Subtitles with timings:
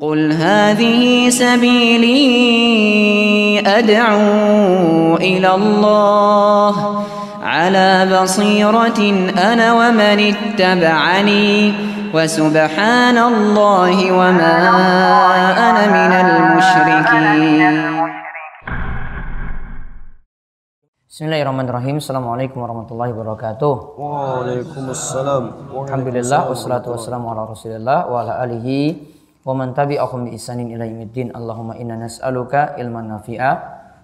[0.00, 2.20] قل هذه سبيلي
[3.64, 6.74] أدعو إلى الله
[7.42, 9.00] على بصيرة
[9.52, 11.72] أنا ومن اتبعني
[12.14, 14.56] وسبحان الله وما
[15.68, 17.74] أنا من المشركين.
[21.08, 25.44] بسم الله الرحمن الرحيم السلام عليكم ورحمة الله وبركاته وعليكم السلام
[25.88, 28.68] الحمد لله والصلاة والسلام على رسول الله وعلى آله
[29.46, 31.30] wa man tabi'ahum bi ihsanin ila yaumiddin.
[31.30, 33.50] Allahumma inna nas'aluka ilman nafi'a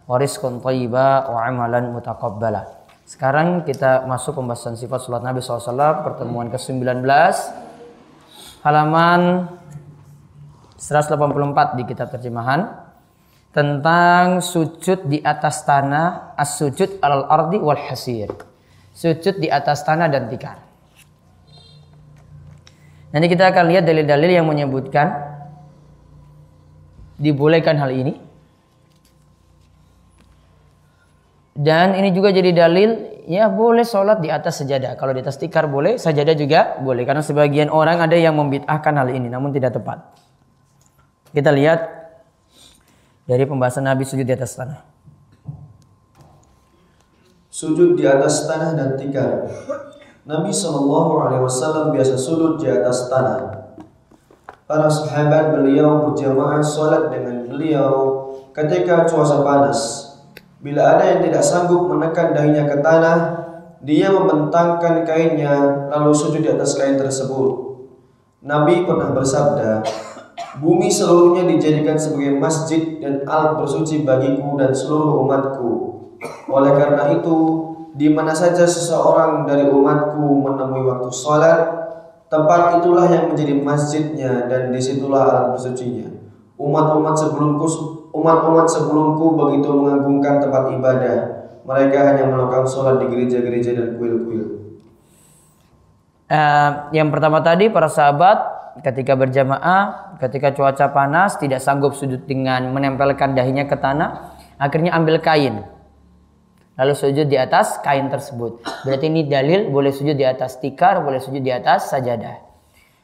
[0.06, 2.86] wa rizqan thayyiba wa amalan mutaqabbala.
[3.02, 7.02] Sekarang kita masuk pembahasan sifat salat Nabi SAW pertemuan ke-19
[8.62, 9.50] halaman
[10.78, 12.78] 184 di kitab terjemahan
[13.50, 18.30] tentang sujud di atas tanah, as-sujud alal ardi wal hasir.
[18.94, 20.62] Sujud di atas tanah dan tikar.
[23.12, 25.31] Nanti kita akan lihat dalil-dalil yang menyebutkan
[27.22, 28.18] dibolehkan hal ini.
[31.52, 34.98] Dan ini juga jadi dalil ya boleh sholat di atas sejadah.
[34.98, 37.06] Kalau di atas tikar boleh, sajadah juga boleh.
[37.06, 40.02] Karena sebagian orang ada yang membid'ahkan hal ini namun tidak tepat.
[41.30, 41.86] Kita lihat
[43.28, 44.80] dari pembahasan Nabi sujud di atas tanah.
[47.52, 49.46] Sujud di atas tanah dan tikar.
[50.24, 53.61] Nabi Wasallam biasa sujud di atas tanah.
[54.72, 58.24] Para sahabat beliau berjamaah sholat dengan beliau
[58.56, 60.08] ketika cuaca panas.
[60.64, 63.18] Bila ada yang tidak sanggup menekan dahinya ke tanah,
[63.84, 67.84] dia membentangkan kainnya lalu sujud di atas kain tersebut.
[68.40, 69.84] Nabi pernah bersabda,
[70.64, 75.70] Bumi seluruhnya dijadikan sebagai masjid dan alat bersuci bagiku dan seluruh umatku.
[76.48, 77.36] Oleh karena itu,
[77.92, 81.60] di mana saja seseorang dari umatku menemui waktu sholat,
[82.32, 86.08] tempat itulah yang menjadi masjidnya dan di situlah alat bersucinya.
[86.56, 87.66] Umat-umat sebelumku,
[88.16, 91.16] umat-umat sebelumku begitu mengagungkan tempat ibadah.
[91.68, 94.64] Mereka hanya melakukan sholat di gereja-gereja dan kuil-kuil.
[96.32, 98.40] Uh, yang pertama tadi para sahabat
[98.80, 105.20] ketika berjamaah, ketika cuaca panas tidak sanggup sujud dengan menempelkan dahinya ke tanah, akhirnya ambil
[105.20, 105.60] kain.
[106.82, 108.58] Lalu sujud di atas kain tersebut.
[108.82, 112.42] Berarti ini dalil boleh sujud di atas tikar, boleh sujud di atas sajadah.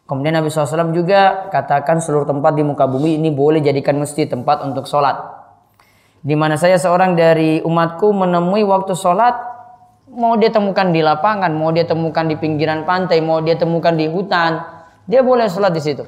[0.02, 4.66] Kemudian Nabi SAW juga katakan seluruh tempat di muka bumi ini boleh jadikan masjid tempat
[4.66, 5.14] untuk sholat.
[6.26, 9.38] Di mana saya seorang dari umatku menemui waktu sholat,
[10.10, 14.10] mau dia temukan di lapangan, mau dia temukan di pinggiran pantai, mau dia temukan di
[14.10, 14.58] hutan,
[15.06, 16.02] dia boleh sholat di situ.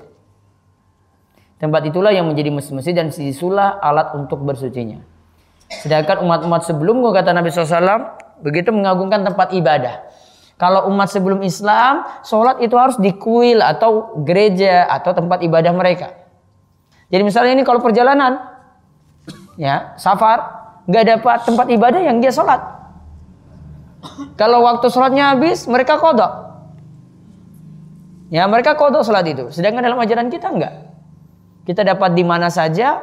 [1.62, 5.09] Tempat itulah yang menjadi masjid-masjid dan di situlah alat untuk bersucinya.
[5.70, 10.02] Sedangkan umat-umat sebelumku kata Nabi SAW begitu mengagungkan tempat ibadah.
[10.60, 16.12] Kalau umat sebelum Islam, sholat itu harus di kuil atau gereja atau tempat ibadah mereka.
[17.08, 18.44] Jadi misalnya ini kalau perjalanan,
[19.56, 22.60] ya safar, nggak dapat tempat ibadah yang dia sholat.
[24.36, 26.50] Kalau waktu sholatnya habis, mereka kodok.
[28.28, 29.48] Ya mereka kodok sholat itu.
[29.48, 30.92] Sedangkan dalam ajaran kita enggak.
[31.64, 33.00] Kita dapat di mana saja,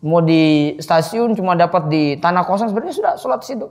[0.00, 3.66] mau di stasiun cuma dapat di tanah kosong sebenarnya sudah sholat di situ.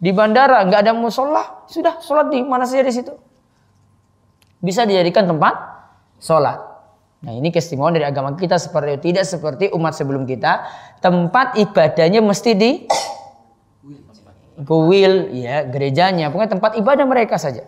[0.00, 3.12] Di bandara nggak ada musola, sudah sholat di mana saja di situ.
[4.60, 5.54] Bisa dijadikan tempat
[6.20, 6.60] sholat.
[7.24, 9.12] Nah ini keistimewaan dari agama kita seperti.
[9.12, 10.68] Tidak seperti umat sebelum kita.
[11.00, 12.70] Tempat ibadahnya mesti di
[14.64, 16.28] kuil, ya gerejanya.
[16.28, 17.64] Pokoknya tempat ibadah mereka saja.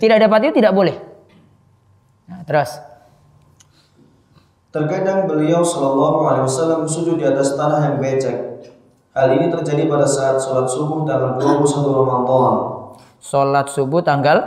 [0.00, 0.96] Tidak dapat itu tidak boleh.
[2.28, 2.87] Nah, terus.
[4.68, 8.36] Terkadang beliau Shallallahu Alaihi Wasallam sujud di atas tanah yang becek.
[9.16, 12.54] Hal ini terjadi pada saat sholat subuh tanggal 21 Ramadan.
[13.16, 14.44] Sholat subuh tanggal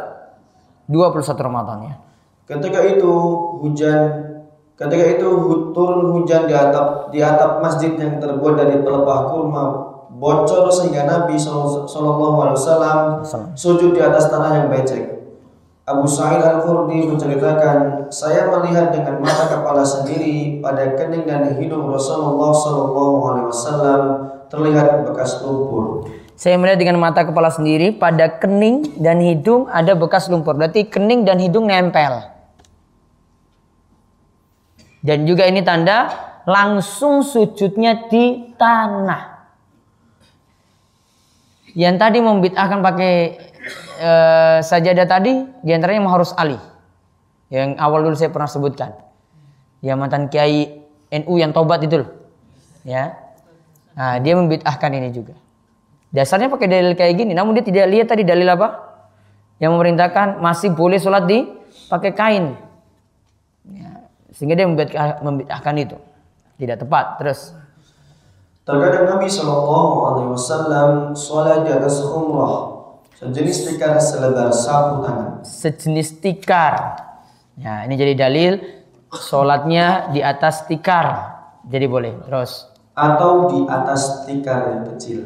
[0.85, 1.93] 21 Ramadan ya.
[2.45, 3.11] Ketika itu
[3.65, 4.31] hujan
[4.81, 5.29] Ketika itu
[5.77, 9.63] turun hujan di atap di atap masjid yang terbuat dari pelepah kurma
[10.17, 12.97] bocor sehingga Nabi Shallallahu Alaihi Wasallam
[13.53, 15.20] sujud di atas tanah yang becek.
[15.91, 22.55] Abu Sa'id Al-Khurdi menceritakan, saya melihat dengan mata kepala sendiri pada kening dan hidung Rasulullah
[22.55, 24.01] Shallallahu Alaihi Wasallam
[24.47, 26.07] terlihat bekas lumpur.
[26.39, 30.55] Saya melihat dengan mata kepala sendiri pada kening dan hidung ada bekas lumpur.
[30.55, 32.23] Berarti kening dan hidung nempel.
[35.03, 36.09] Dan juga ini tanda
[36.47, 39.43] langsung sujudnya di tanah.
[41.77, 43.13] Yang tadi membid'ahkan pakai
[43.97, 44.11] e,
[44.65, 46.57] sajadah tadi di antaranya harus Ali.
[47.51, 48.95] Yang awal dulu saya pernah sebutkan.
[49.83, 50.81] Ya mantan kiai
[51.11, 52.09] NU yang tobat itu loh.
[52.87, 53.17] Ya.
[53.91, 55.35] Nah, dia membid'ahkan ini juga.
[56.11, 58.79] Dasarnya pakai dalil kayak gini, namun dia tidak lihat tadi dalil apa?
[59.59, 61.43] Yang memerintahkan masih boleh sholat di
[61.91, 62.45] pakai kain.
[63.67, 64.07] Ya.
[64.31, 65.97] Sehingga dia membid'ah- membid'ahkan itu.
[66.55, 67.19] Tidak tepat.
[67.19, 67.51] Terus
[68.61, 72.80] Terkadang Nabi Shallallahu Alaihi Wasallam sholat di atas umrah
[73.21, 75.45] sejenis tikar selebar sapu tangan.
[75.45, 76.97] sejenis tikar.
[77.61, 78.57] Ya, ini jadi dalil
[79.13, 81.37] sholatnya di atas tikar.
[81.69, 82.17] Jadi boleh.
[82.25, 82.65] Terus
[82.97, 85.21] atau di atas tikar yang kecil.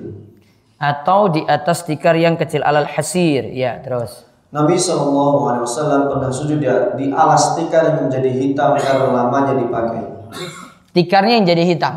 [0.75, 3.47] atau di atas tikar yang kecil alal hasir.
[3.56, 4.27] Ya, terus.
[4.51, 6.68] Nabi Shallallahu Alaihi Wasallam pernah sujud di,
[7.00, 10.03] di alas tikar yang menjadi hitam karena lamanya dipakai.
[10.91, 11.95] Tikarnya yang jadi hitam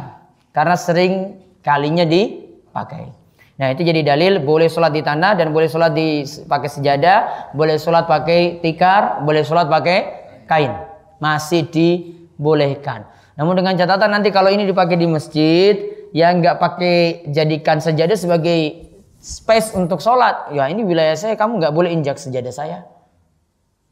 [0.55, 3.18] karena sering kalinya dipakai.
[3.59, 7.75] Nah, itu jadi dalil boleh sholat di tanah dan boleh sholat di pakai sejadah, boleh
[7.75, 9.99] sholat pakai tikar, boleh sholat pakai
[10.47, 10.79] kain.
[11.19, 13.11] Masih dibolehkan.
[13.35, 15.75] Namun dengan catatan nanti kalau ini dipakai di masjid,
[16.15, 18.89] yang nggak pakai jadikan sejadah sebagai
[19.19, 22.87] space untuk sholat, ya ini wilayah saya, kamu nggak boleh injak sejadah saya.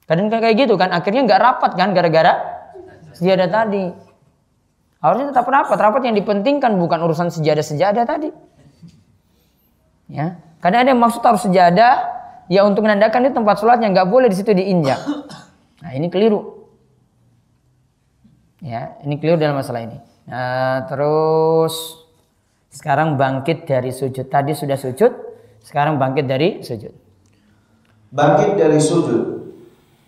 [0.07, 2.39] Kadang kayak gitu kan, akhirnya nggak rapat kan gara-gara
[3.19, 3.91] sejadah tadi.
[5.03, 5.75] Harusnya tetap rapat.
[5.75, 8.31] Rapat yang dipentingkan bukan urusan sejadah-sejadah tadi.
[10.07, 12.17] Ya, karena ada yang maksud harus sejadah
[12.47, 15.01] ya untuk menandakan itu tempat sholatnya nggak boleh di situ diinjak.
[15.77, 16.67] Nah ini keliru.
[18.59, 20.03] Ya, ini keliru dalam masalah ini.
[20.27, 22.03] Nah, terus
[22.75, 24.27] sekarang bangkit dari sujud.
[24.27, 25.13] Tadi sudah sujud,
[25.63, 26.91] sekarang bangkit dari sujud.
[28.11, 29.37] Bangkit dari sujud.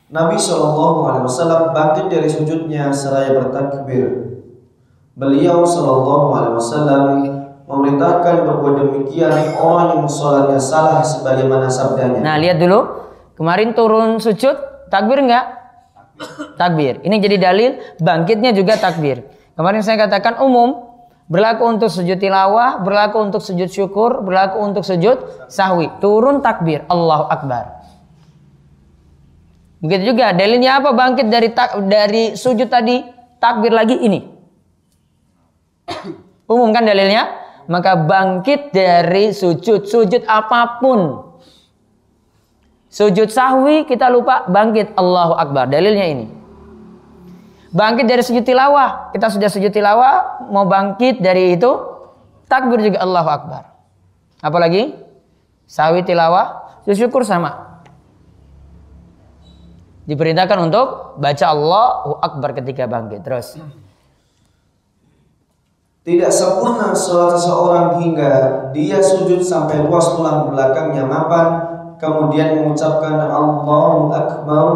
[0.09, 4.41] Nabi Shallallahu Alaihi Wasallam bangkit dari sujudnya seraya bertakbir.
[5.15, 7.05] Beliau Shallallahu Alaihi Wasallam
[7.69, 12.25] memerintahkan berbuat demikian orang yang sholatnya salah sebagaimana sabdanya.
[12.25, 13.07] Nah, lihat dulu.
[13.37, 14.57] Kemarin turun sujud,
[14.91, 15.47] takbir enggak?
[16.59, 16.99] Takbir.
[17.07, 17.71] Ini jadi dalil
[18.03, 19.23] bangkitnya juga takbir.
[19.55, 20.91] Kemarin saya katakan umum
[21.31, 25.87] berlaku untuk sujud tilawah, berlaku untuk sujud syukur, berlaku untuk sujud sahwi.
[26.03, 27.79] Turun takbir, Allahu Akbar.
[29.79, 33.07] Begitu juga dalilnya apa bangkit dari tak, dari sujud tadi
[33.39, 34.27] takbir lagi ini.
[36.51, 37.47] Umum kan dalilnya?
[37.69, 41.29] Maka bangkit dari sujud, sujud apa pun.
[42.89, 45.69] Sujud sahwi kita lupa bangkit Allahu Akbar.
[45.69, 46.27] Dalilnya ini.
[47.69, 49.13] Bangkit dari sujud tilawah.
[49.13, 50.49] Kita sudah sujud tilawah.
[50.49, 51.69] Mau bangkit dari itu.
[52.49, 53.63] Takbir juga Allahu Akbar.
[54.41, 54.97] Apalagi?
[55.69, 56.81] Sahwi tilawah.
[56.89, 57.85] Syukur sama.
[60.09, 63.21] Diperintahkan untuk baca Allahu Akbar ketika bangkit.
[63.21, 63.61] Terus.
[66.09, 68.33] Tidak sempurna sholat seseorang hingga
[68.73, 71.47] dia sujud sampai ruas tulang belakangnya mapan,
[72.01, 74.67] kemudian mengucapkan Allahu Akbar,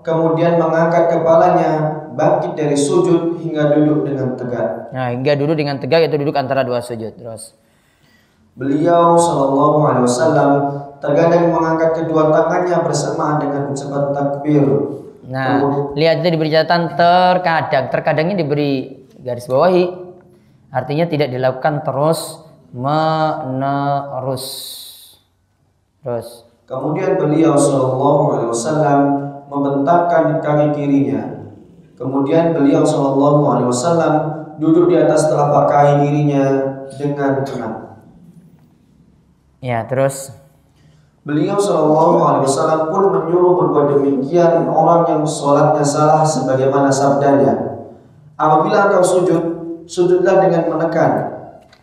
[0.00, 1.72] kemudian mengangkat kepalanya,
[2.16, 4.88] bangkit dari sujud hingga duduk dengan tegak.
[4.88, 7.20] Nah, hingga duduk dengan tegak itu duduk antara dua sujud.
[7.20, 7.52] Terus.
[8.56, 10.50] Beliau Shallallahu Alaihi Wasallam
[11.04, 14.64] terkadang mengangkat kedua tangannya bersamaan dengan ucapan takbir.
[15.28, 17.92] Nah, lihat itu diberi catatan terkadang.
[17.92, 20.07] Terkadangnya diberi garis bawahi.
[20.68, 22.44] Artinya tidak dilakukan terus
[22.76, 24.46] menerus.
[26.04, 26.44] Terus.
[26.68, 29.00] Kemudian beliau Shallallahu Alaihi Wasallam
[29.48, 31.48] membentangkan kaki kirinya.
[31.96, 34.14] Kemudian beliau Shallallahu Alaihi Wasallam
[34.60, 36.44] duduk di atas telapak kaki kirinya
[37.00, 37.76] dengan tenang.
[39.64, 40.36] Ya, terus.
[41.24, 47.80] Beliau Shallallahu Alaihi Wasallam pun menyuruh berbuat demikian orang yang sholatnya salah sebagaimana sabdanya.
[48.36, 49.57] Apabila engkau sujud,
[49.88, 51.12] sujudlah dengan menekan.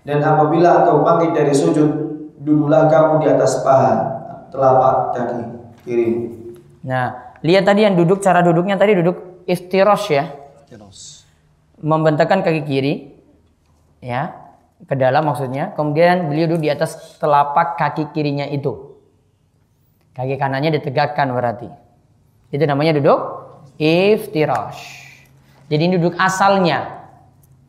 [0.05, 1.89] Dan apabila engkau bangkit dari sujud,
[2.37, 3.93] duduklah kamu di atas paha
[4.53, 5.41] telapak kaki
[5.81, 6.07] kiri.
[6.85, 10.29] Nah, lihat tadi yang duduk cara duduknya tadi duduk iftirosh ya.
[11.81, 12.93] Membentangkan kaki kiri
[13.99, 14.31] ya,
[14.85, 15.73] ke dalam maksudnya.
[15.73, 18.93] Kemudian beliau duduk di atas telapak kaki kirinya itu.
[20.15, 21.67] Kaki kanannya ditegakkan berarti.
[22.53, 23.19] Itu namanya duduk
[23.81, 25.03] iftirash.
[25.67, 26.94] Jadi ini duduk asalnya.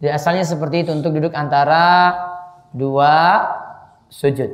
[0.01, 2.13] Jadi asalnya seperti itu untuk duduk antara
[2.77, 3.45] dua
[4.13, 4.51] sujud.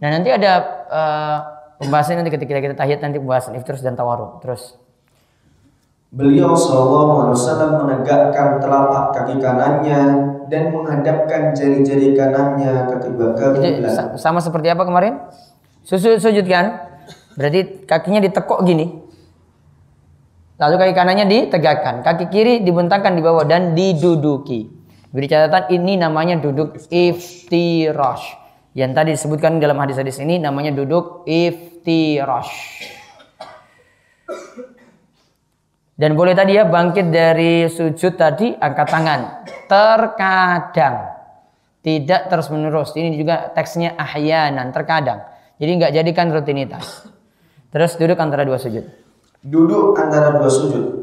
[0.00, 0.52] Nah nanti ada
[0.88, 1.38] eh,
[1.76, 4.40] pembahasan nanti ketika kita tahiyat nanti pembahasan iftirash dan tawaruk.
[4.40, 4.80] Terus
[6.12, 10.00] Beliau Shallallahu Alaihi Wasallam menegakkan telapak kaki kanannya
[10.52, 13.32] dan menghadapkan jari-jari kanannya ke kiblat.
[14.20, 15.24] sama seperti apa kemarin?
[15.88, 16.84] Sujud sujud kan?
[17.32, 19.01] Berarti kakinya ditekuk gini.
[20.62, 24.70] Lalu kaki kanannya ditegakkan, kaki kiri dibentangkan di bawah dan diduduki.
[25.10, 28.38] Beri catatan ini namanya duduk iftirash.
[28.78, 32.54] Yang tadi disebutkan dalam hadis-hadis ini namanya duduk iftirash.
[35.98, 39.20] Dan boleh tadi ya bangkit dari sujud tadi angkat tangan.
[39.66, 40.96] Terkadang
[41.82, 42.94] tidak terus menerus.
[42.94, 45.26] Ini juga teksnya ahyanan terkadang.
[45.58, 47.10] Jadi nggak jadikan rutinitas.
[47.74, 49.01] Terus duduk antara dua sujud.
[49.42, 51.02] Duduk antara dua sujud.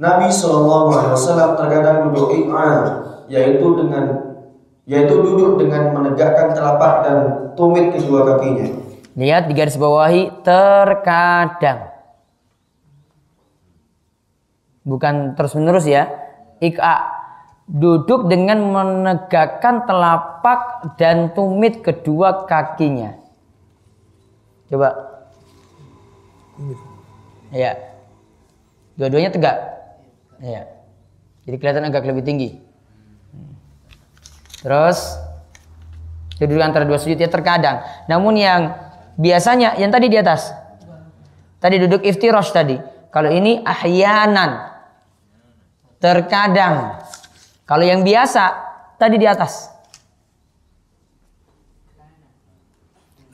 [0.00, 2.66] Nabi Shallallahu Alaihi Wasallam terkadang duduk iqa,
[3.28, 4.04] yaitu dengan
[4.88, 7.18] yaitu duduk dengan menegakkan telapak dan
[7.52, 8.72] tumit kedua kakinya.
[9.18, 11.92] Lihat di garis bawahi terkadang.
[14.88, 16.08] Bukan terus-menerus ya.
[16.64, 17.18] Iqa
[17.68, 23.12] duduk dengan menegakkan telapak dan tumit kedua kakinya.
[24.72, 24.96] Coba.
[27.54, 27.78] Ya.
[28.98, 29.56] Dua-duanya tegak.
[30.42, 30.68] Ya.
[31.48, 32.60] Jadi kelihatan agak lebih tinggi.
[34.60, 35.16] Terus
[36.38, 37.82] duduk antara dua sujud ya terkadang.
[38.10, 38.74] Namun yang
[39.16, 40.50] biasanya yang tadi di atas.
[41.58, 42.78] Tadi duduk iftirosh tadi.
[43.10, 44.70] Kalau ini ahyanan.
[45.98, 47.02] Terkadang.
[47.66, 48.44] Kalau yang biasa
[49.00, 49.72] tadi di atas.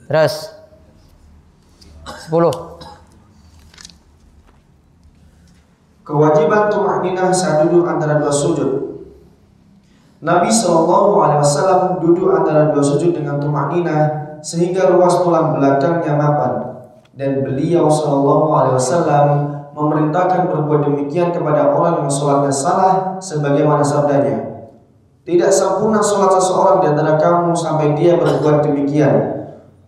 [0.04, 0.52] Terus
[2.28, 2.73] 10.
[6.04, 8.70] Kewajiban tumakninah saat duduk antara dua sujud.
[10.20, 16.52] Nabi Wasallam duduk antara dua sujud dengan tumakninah sehingga ruas tulang belakangnya mapan
[17.16, 19.28] dan beliau Wasallam
[19.74, 24.54] memerintahkan berbuat demikian kepada orang yang sholatnya salah sebagaimana sabdanya.
[25.24, 29.33] Tidak sempurna sholat seseorang di antara kamu sampai dia berbuat demikian.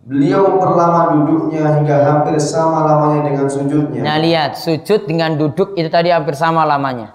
[0.07, 3.99] Beliau memperlama duduknya hingga hampir sama lamanya dengan sujudnya.
[4.07, 7.11] Nah lihat sujud dengan duduk itu tadi hampir sama lamanya.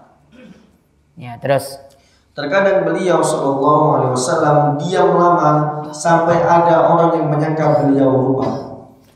[1.17, 1.81] Ya terus.
[2.37, 5.53] Terkadang beliau Shallallahu Alaihi Wasallam diam lama
[5.89, 8.49] sampai ada orang yang menyangka beliau lupa.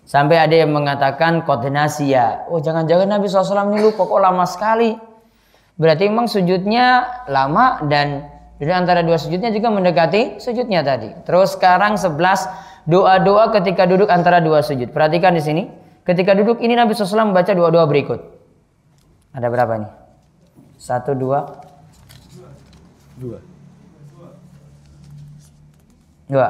[0.08, 2.48] Sampai ada yang mengatakan koordinasi ya.
[2.48, 4.96] Oh jangan-jangan Nabi SAW ini lupa kok lama sekali.
[5.76, 8.24] Berarti memang sujudnya lama dan
[8.56, 11.12] di antara dua sujudnya juga mendekati sujudnya tadi.
[11.28, 12.16] Terus sekarang 11
[12.86, 14.94] doa-doa ketika duduk antara dua sujud.
[14.94, 15.62] Perhatikan di sini.
[16.06, 18.22] Ketika duduk ini Nabi SAW membaca doa-doa berikut.
[19.34, 19.92] Ada berapa nih?
[20.78, 21.50] Satu, dua.
[23.18, 23.38] Dua.
[26.30, 26.48] Dua.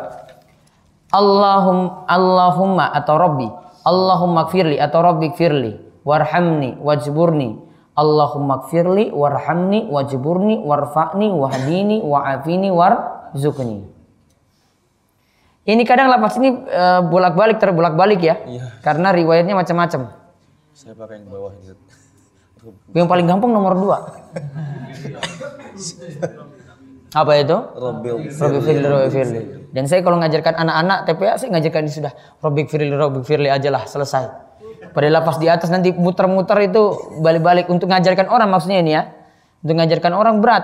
[1.08, 3.48] Allahum, Allahumma atau Rabbi.
[3.86, 5.72] Allahumma kfirli atau Rabbi kfirli.
[6.04, 7.64] Warhamni wajburni.
[7.96, 13.88] Allahumma kfirli warhamni wajburni warfa'ni wahdini wa'afini warzukni.
[15.66, 18.38] Ini kadang lapas ini uh, bolak-balik terbolak-balik ya.
[18.46, 18.78] Iya.
[18.86, 20.14] Karena riwayatnya macam-macam.
[20.70, 21.74] Saya pakai yang bawah ini.
[22.94, 23.98] Yang paling gampang nomor dua.
[27.18, 27.58] Apa itu?
[27.74, 29.40] Robbil Firli, Robbil Firli.
[29.74, 33.66] Dan saya kalau ngajarkan anak-anak TPA saya ngajarkan ini sudah Robbil Firli, Robbil Firli aja
[33.66, 34.46] lah selesai.
[34.94, 39.02] Pada lapas di atas nanti muter-muter itu balik-balik untuk ngajarkan orang maksudnya ini ya.
[39.66, 40.62] Untuk ngajarkan orang berat.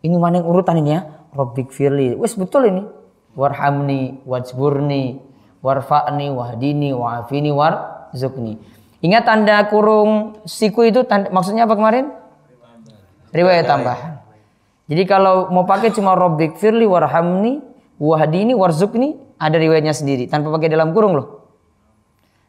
[0.00, 1.04] Ini mana yang urutan ini ya?
[1.36, 2.16] Robbil Firli.
[2.16, 2.97] Wes betul ini
[3.38, 5.22] warhamni wajburni
[5.62, 8.58] warfa'ni wahdini wa'afini warzukni.
[8.98, 12.10] Ingat tanda kurung siku itu tanda, maksudnya apa kemarin?
[13.30, 14.18] Riwayat tambahan.
[14.90, 17.62] Jadi kalau mau pakai cuma robbik firli warhamni
[18.00, 21.28] wahdini warzukni ada riwayatnya sendiri tanpa pakai dalam kurung loh.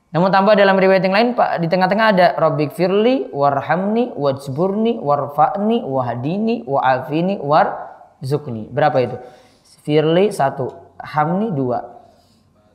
[0.09, 5.85] Namun tambah dalam riwayat yang lain Pak di tengah-tengah ada robbik firli warhamni wajburni warfa'ni
[5.85, 8.73] wahdini wa'afini warzukni.
[8.73, 9.21] Berapa itu?
[9.89, 10.69] Firli satu,
[11.01, 11.81] Hamni dua,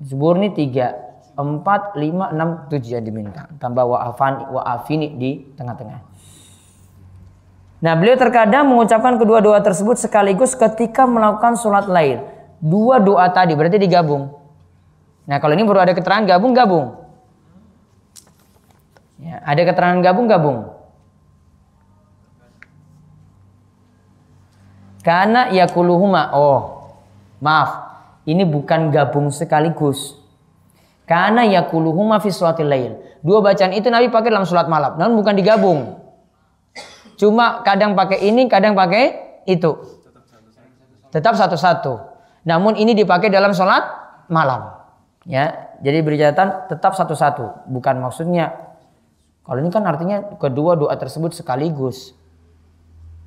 [0.03, 0.99] Zuburni tiga,
[1.39, 3.47] empat, lima, enam, tujuh yang diminta.
[3.63, 6.03] Tambah wa'afani, wa'afini di tengah-tengah.
[7.87, 12.27] Nah beliau terkadang mengucapkan kedua doa tersebut sekaligus ketika melakukan sholat lain.
[12.59, 14.35] Dua doa tadi berarti digabung.
[15.31, 16.99] Nah kalau ini baru ada keterangan gabung gabung.
[19.23, 20.67] Ya, ada keterangan gabung gabung.
[25.07, 26.35] Karena yakuluhuma.
[26.35, 26.74] Oh,
[27.45, 30.17] Maaf, ini bukan gabung sekaligus.
[31.05, 32.93] Karena yakuluhuma fi sholatil lail.
[33.21, 36.01] Dua bacaan itu Nabi pakai dalam sholat malam, namun bukan digabung.
[37.21, 39.77] Cuma kadang pakai ini, kadang pakai itu.
[41.13, 42.01] Tetap satu-satu.
[42.49, 43.85] Namun ini dipakai dalam sholat
[44.33, 44.73] malam.
[45.29, 47.69] Ya, jadi beri catatan tetap satu-satu.
[47.69, 48.57] Bukan maksudnya
[49.45, 52.17] kalau ini kan artinya kedua doa tersebut sekaligus.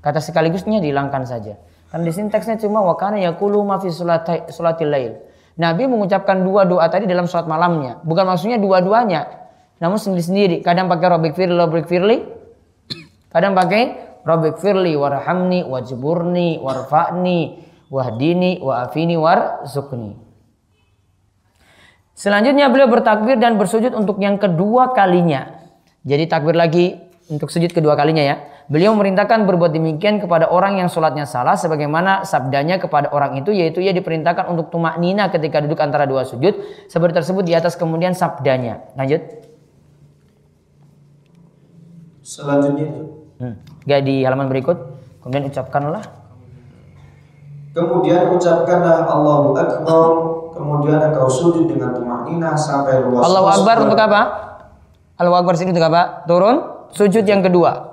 [0.01, 1.57] Kata sekaligusnya dihilangkan saja.
[1.87, 5.13] Kan di sini teksnya cuma wakana yakulu ma fi salatil lail.
[5.57, 7.97] Nabi mengucapkan dua doa tadi dalam sholat malamnya.
[8.05, 9.49] Bukan maksudnya dua-duanya.
[9.81, 10.61] Namun sendiri-sendiri.
[10.61, 12.17] Kadang pakai Rabbik firli, Rabbik firli.
[13.33, 13.81] Kadang pakai
[14.21, 17.39] Rabbik firli, warhamni, wajburni, warfa'ni,
[17.87, 20.13] wahdini, wa'afini, warzukni.
[22.17, 25.61] Selanjutnya beliau bertakbir dan bersujud untuk yang kedua kalinya.
[26.01, 26.97] Jadi takbir lagi
[27.29, 28.35] untuk sujud kedua kalinya ya.
[28.67, 33.79] Beliau memerintahkan berbuat demikian kepada orang yang sholatnya salah sebagaimana sabdanya kepada orang itu yaitu
[33.79, 36.51] ia diperintahkan untuk tumak nina ketika duduk antara dua sujud
[36.91, 38.83] seperti tersebut di atas kemudian sabdanya.
[38.99, 39.23] Lanjut.
[42.27, 43.53] Selanjutnya Hmm.
[43.85, 44.97] Gak di halaman berikut.
[45.21, 46.01] Kemudian ucapkanlah.
[47.77, 50.09] Kemudian ucapkanlah Allahu Akbar.
[50.57, 53.29] Kemudian engkau sujud dengan tumakninah sampai luas.
[53.29, 54.21] Allahu Akbar untuk apa?
[55.21, 56.25] Allahu Akbar sini untuk apa?
[56.25, 57.86] Turun sujud yang kedua.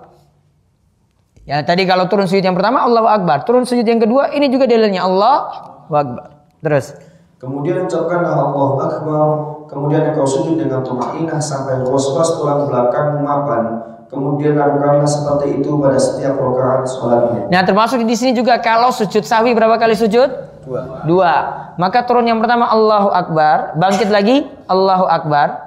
[1.44, 4.64] Ya tadi kalau turun sujud yang pertama Allahu Akbar, turun sujud yang kedua ini juga
[4.64, 6.28] dalilnya Allahu Akbar.
[6.64, 6.96] Terus
[7.36, 9.26] Kemudian ucapkanlah Allahu Akbar.
[9.68, 13.84] Kemudian engkau sujud dengan tumakninah sampai luas-luas tulang belakang mapan.
[14.08, 17.42] Kemudian lakukanlah seperti itu pada setiap rakaat sholatnya.
[17.52, 20.28] Nah termasuk di sini juga kalau sujud sahwi berapa kali sujud?
[20.64, 21.04] Dua.
[21.04, 21.34] Dua.
[21.76, 25.60] Maka turun yang pertama Allahu Akbar, bangkit lagi Allahu Akbar.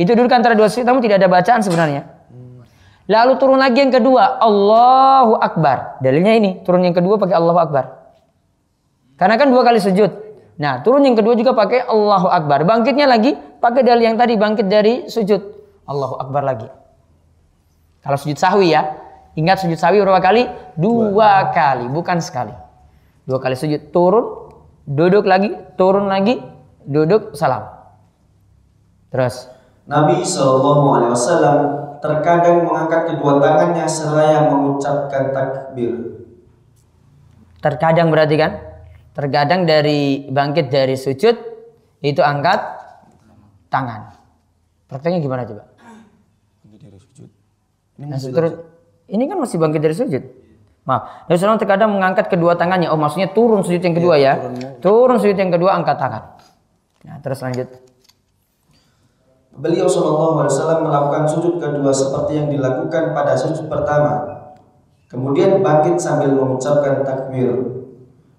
[0.00, 2.11] Itu duduk antara dua sujud, namun tidak ada bacaan sebenarnya.
[3.10, 5.98] Lalu turun lagi yang kedua Allahu Akbar.
[5.98, 7.84] Dalilnya ini turun yang kedua pakai Allahu Akbar.
[9.18, 10.10] Karena kan dua kali sujud.
[10.62, 12.62] Nah turun yang kedua juga pakai Allahu Akbar.
[12.62, 15.40] Bangkitnya lagi pakai dalil yang tadi bangkit dari sujud
[15.86, 16.68] Allahu Akbar lagi.
[18.02, 18.98] Kalau sujud sahwi ya,
[19.38, 20.50] ingat sujud sahwi berapa kali?
[20.74, 22.50] Dua, kali, bukan sekali.
[23.22, 24.50] Dua kali sujud, turun,
[24.90, 26.42] duduk lagi, turun lagi,
[26.82, 27.62] duduk, salam.
[29.14, 29.46] Terus,
[29.86, 31.58] Nabi Shallallahu Alaihi Wasallam
[32.02, 36.18] terkadang mengangkat kedua tangannya seraya mengucapkan takbir.
[37.62, 38.58] terkadang berarti kan?
[39.14, 41.38] Terkadang dari bangkit dari sujud
[42.02, 42.58] itu angkat
[43.70, 44.18] tangan.
[44.90, 45.70] Prakteknya gimana coba?
[48.02, 48.52] Nah, terus
[49.06, 50.22] ini kan masih bangkit dari sujud.
[50.82, 52.90] Maaf, Nabi SAW terkadang mengangkat kedua tangannya.
[52.90, 54.34] Oh, maksudnya turun sujud yang kedua ya?
[54.82, 56.22] Turun sujud yang kedua angkat tangan.
[57.06, 57.70] Nah, terus lanjut.
[59.52, 64.24] Beliau Shallallahu Alaihi Wasallam melakukan sujud kedua seperti yang dilakukan pada sujud pertama.
[65.12, 67.60] Kemudian bangkit sambil mengucapkan takbir.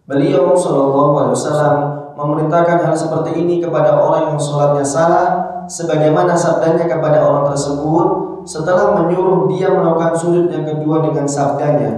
[0.10, 1.76] Beliau Shallallahu Alaihi Wasallam
[2.18, 5.28] memerintahkan hal seperti ini kepada orang yang sholatnya salah,
[5.70, 8.06] sebagaimana sabdanya kepada orang tersebut
[8.50, 11.92] setelah menyuruh dia melakukan sujud yang kedua dengan sabdanya.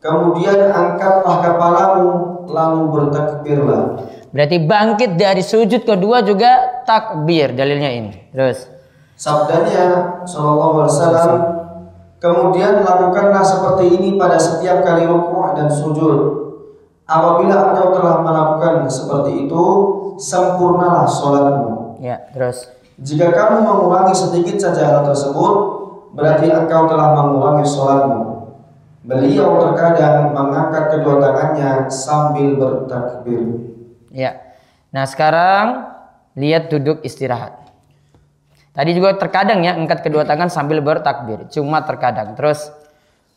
[0.00, 2.08] Kemudian angkatlah kepalamu
[2.48, 3.82] lalu bertakbirlah.
[4.32, 8.12] Berarti bangkit dari sujud kedua juga takbir dalilnya ini.
[8.30, 8.68] Terus.
[9.16, 11.32] Sabdanya Shallallahu Alaihi Wasallam
[12.22, 16.42] kemudian lakukanlah seperti ini pada setiap kali rukuk dan sujud.
[17.06, 19.64] Apabila engkau telah melakukan seperti itu,
[20.16, 21.98] sempurnalah sholatmu.
[21.98, 22.70] Ya, terus.
[23.02, 25.54] Jika kamu mengurangi sedikit saja hal tersebut,
[26.14, 28.20] berarti engkau telah mengurangi sholatmu.
[29.02, 33.74] Beliau terkadang mengangkat kedua tangannya sambil bertakbir.
[34.14, 34.38] Ya.
[34.94, 35.91] Nah, sekarang
[36.36, 37.58] lihat duduk istirahat.
[38.72, 41.44] Tadi juga terkadang ya angkat kedua tangan sambil bertakbir.
[41.52, 42.32] Cuma terkadang.
[42.32, 42.72] Terus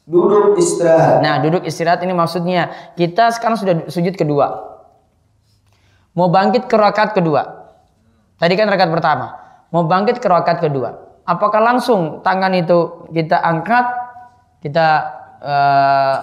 [0.06, 1.26] Duduk istirahat.
[1.26, 4.78] Nah, duduk istirahat ini maksudnya kita sekarang sudah sujud kedua.
[6.14, 7.74] Mau bangkit ke rakaat kedua.
[8.38, 9.34] Tadi kan rakaat pertama.
[9.74, 10.94] Mau bangkit ke rakaat kedua.
[11.26, 13.86] Apakah langsung tangan itu kita angkat,
[14.62, 14.88] kita
[15.42, 16.18] eh,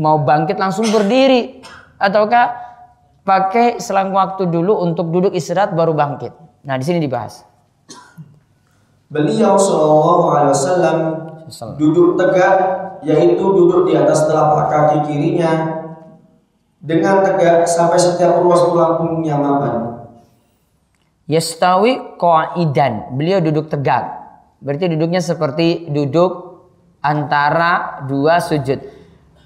[0.00, 1.60] mau bangkit langsung berdiri
[2.00, 2.69] ataukah
[3.30, 6.34] pakai selang waktu dulu untuk duduk istirahat baru bangkit.
[6.66, 7.46] Nah, di sini dibahas.
[9.06, 10.98] Beliau Shallallahu Alaihi Wasallam
[11.78, 12.56] duduk tegak,
[13.06, 15.50] yaitu duduk di atas telapak kaki kirinya
[16.82, 19.74] dengan tegak sampai setiap ruas tulang punggungnya mapan.
[21.30, 23.14] Yastawi qa'idan.
[23.14, 24.10] Beliau duduk tegak.
[24.58, 26.66] Berarti duduknya seperti duduk
[26.98, 28.82] antara dua sujud.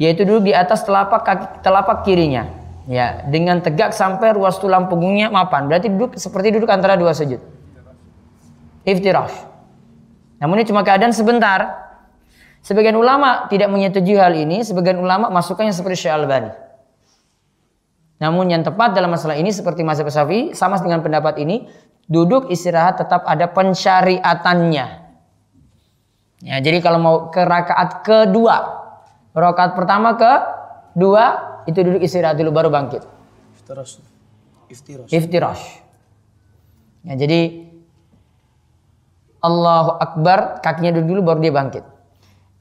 [0.00, 2.63] Yaitu duduk di atas telapak kaki telapak kirinya.
[2.84, 5.72] Ya, dengan tegak sampai ruas tulang punggungnya mapan.
[5.72, 7.40] Berarti duduk seperti duduk antara dua sujud.
[8.84, 9.32] Iftirash.
[10.44, 11.80] Namun ini cuma keadaan sebentar.
[12.60, 16.52] Sebagian ulama tidak menyetujui hal ini, sebagian ulama masukkannya seperti Syekh Albani.
[18.20, 21.68] Namun yang tepat dalam masalah ini seperti mazhab Syafi'i sama dengan pendapat ini,
[22.08, 24.86] duduk istirahat tetap ada pensyariatannya.
[26.44, 28.56] Ya, jadi kalau mau ke rakaat kedua,
[29.32, 30.32] rakaat pertama ke
[30.96, 33.02] dua itu duduk istirahat dulu baru bangkit.
[33.60, 33.92] Iftirash.
[34.68, 35.10] Iftirash.
[35.10, 35.64] Iftirash.
[37.04, 37.68] Ya, jadi
[39.44, 41.84] Allahu Akbar kakinya duduk dulu baru dia bangkit.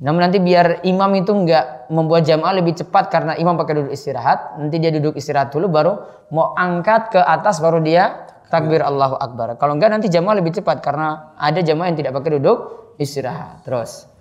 [0.03, 4.59] Namun nanti biar imam itu nggak membuat jamaah lebih cepat karena imam pakai duduk istirahat,
[4.59, 5.93] nanti dia duduk istirahat dulu baru
[6.35, 9.55] mau angkat ke atas baru dia takbir Allahu Akbar.
[9.55, 12.57] Kalau enggak nanti jamaah lebih cepat karena ada jamaah yang tidak pakai duduk
[12.99, 13.63] istirahat.
[13.63, 14.12] Terus.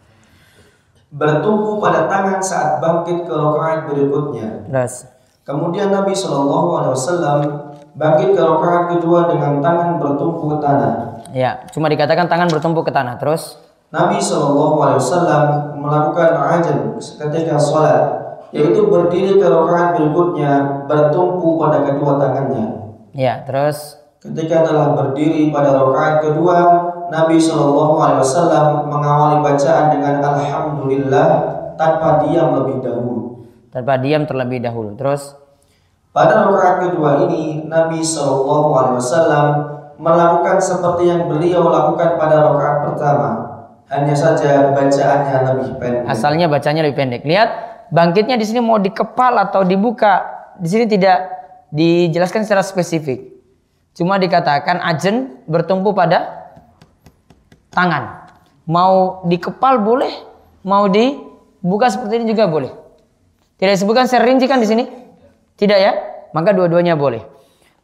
[1.12, 4.64] Bertumpu pada tangan saat bangkit ke rakaat berikutnya.
[4.64, 5.05] Terus.
[5.44, 7.38] Kemudian Nabi Shallallahu Alaihi Wasallam
[7.92, 11.20] bangkit ke rakaat kedua dengan tangan bertumpu ke tanah.
[11.37, 13.20] Ya, cuma dikatakan tangan bertumpu ke tanah.
[13.20, 13.61] Terus.
[13.92, 15.44] Nabi Shallallahu Alaihi Wasallam
[15.85, 18.05] melakukan ajan ketika sholat,
[18.57, 22.88] yaitu berdiri ke rakaat berikutnya bertumpu pada kedua tangannya.
[23.12, 24.01] Ya, terus.
[24.22, 26.57] Ketika telah berdiri pada rakaat kedua,
[27.12, 31.29] Nabi Shallallahu Alaihi Wasallam mengawali bacaan dengan Alhamdulillah
[31.77, 33.44] tanpa diam lebih dahulu.
[33.68, 34.96] Tanpa diam terlebih dahulu.
[34.96, 35.37] Terus
[36.12, 39.46] Pada rakaat kedua ini Nabi Shallallahu Alaihi Wasallam
[40.01, 43.29] melakukan seperti yang beliau lakukan pada rakaat pertama.
[43.92, 46.09] Hanya saja bacaannya lebih pendek.
[46.09, 47.29] asalnya bacanya lebih pendek.
[47.29, 47.48] Lihat
[47.92, 50.25] bangkitnya di sini mau dikepal atau dibuka.
[50.57, 51.29] Di sini tidak
[51.68, 53.37] dijelaskan secara spesifik.
[53.92, 56.41] Cuma dikatakan ajen bertumpu pada
[57.73, 58.29] tangan.
[58.69, 60.13] Mau dikepal boleh,
[60.63, 62.71] mau dibuka seperti ini juga boleh.
[63.59, 64.85] Tidak disebutkan secara rinci kan di sini?
[65.59, 65.93] Tidak ya?
[66.37, 67.25] Maka dua-duanya boleh.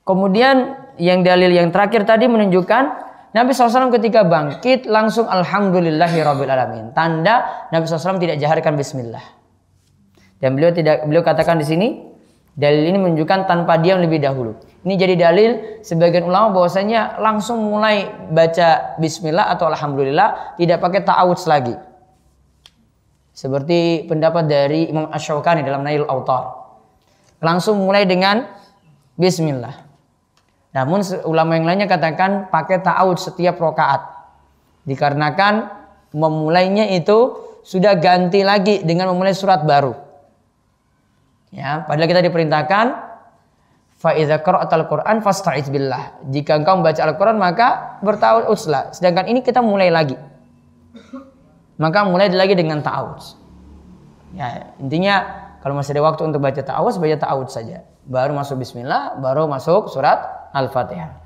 [0.07, 2.85] Kemudian yang dalil yang terakhir tadi menunjukkan
[3.29, 6.97] Nabi SAW ketika bangkit langsung Alamin.
[6.97, 9.23] Tanda Nabi SAW tidak jaharkan Bismillah.
[10.39, 11.89] Dan beliau tidak beliau katakan di sini
[12.57, 14.57] dalil ini menunjukkan tanpa diam lebih dahulu.
[14.89, 21.45] Ini jadi dalil sebagian ulama bahwasanya langsung mulai baca Bismillah atau Alhamdulillah tidak pakai ta'awudz
[21.45, 21.77] lagi.
[23.37, 26.73] Seperti pendapat dari Imam Ash-Shawqani dalam Nail Autar.
[27.45, 28.49] Langsung mulai dengan
[29.21, 29.77] Bismillah.
[30.73, 34.09] Namun ulama yang lainnya katakan pakai ta'awud setiap rokaat.
[34.89, 35.69] Dikarenakan
[36.17, 39.93] memulainya itu sudah ganti lagi dengan memulai surat baru.
[41.53, 43.08] Ya, padahal kita diperintahkan
[43.99, 46.23] fa idza qara'tal Qur'an fasta'iz billah.
[46.31, 48.95] Jika engkau membaca Al-Qur'an maka bertawudzulah.
[48.95, 50.15] Sedangkan ini kita mulai lagi.
[51.79, 53.39] Maka mulai lagi dengan ta'awudz.
[54.35, 57.87] Ya, intinya kalau masih ada waktu untuk baca ta'awudz, baca ta'awudz saja.
[58.09, 61.19] Baru masuk bismillah, baru masuk surat Al-Fatihah.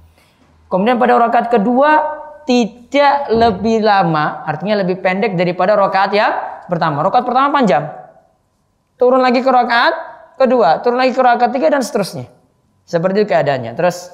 [0.69, 6.33] Kemudian pada rakaat kedua tidak lebih lama, artinya lebih pendek daripada rakaat yang
[6.67, 7.05] pertama.
[7.05, 7.85] Rakaat pertama panjang.
[8.97, 9.95] Turun lagi ke rakaat
[10.41, 12.42] kedua, turun lagi ke rakaat ketiga dan seterusnya.
[12.93, 13.73] Seperti itu keadaannya.
[13.73, 14.13] Terus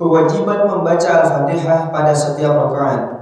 [0.00, 3.20] Kewajiban membaca Al-Fatihah pada setiap rakaat.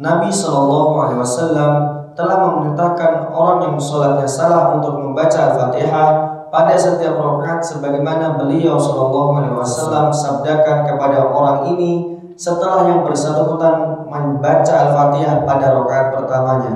[0.00, 1.72] Nabi Shallallahu Alaihi Wasallam
[2.16, 6.08] telah memerintahkan orang yang sholatnya salah untuk membaca Al-Fatihah
[6.48, 14.08] pada setiap rakaat sebagaimana beliau Shallallahu Alaihi Wasallam sabdakan kepada orang ini setelah yang bersangkutan
[14.08, 16.72] membaca Al-Fatihah pada rakaat pertamanya.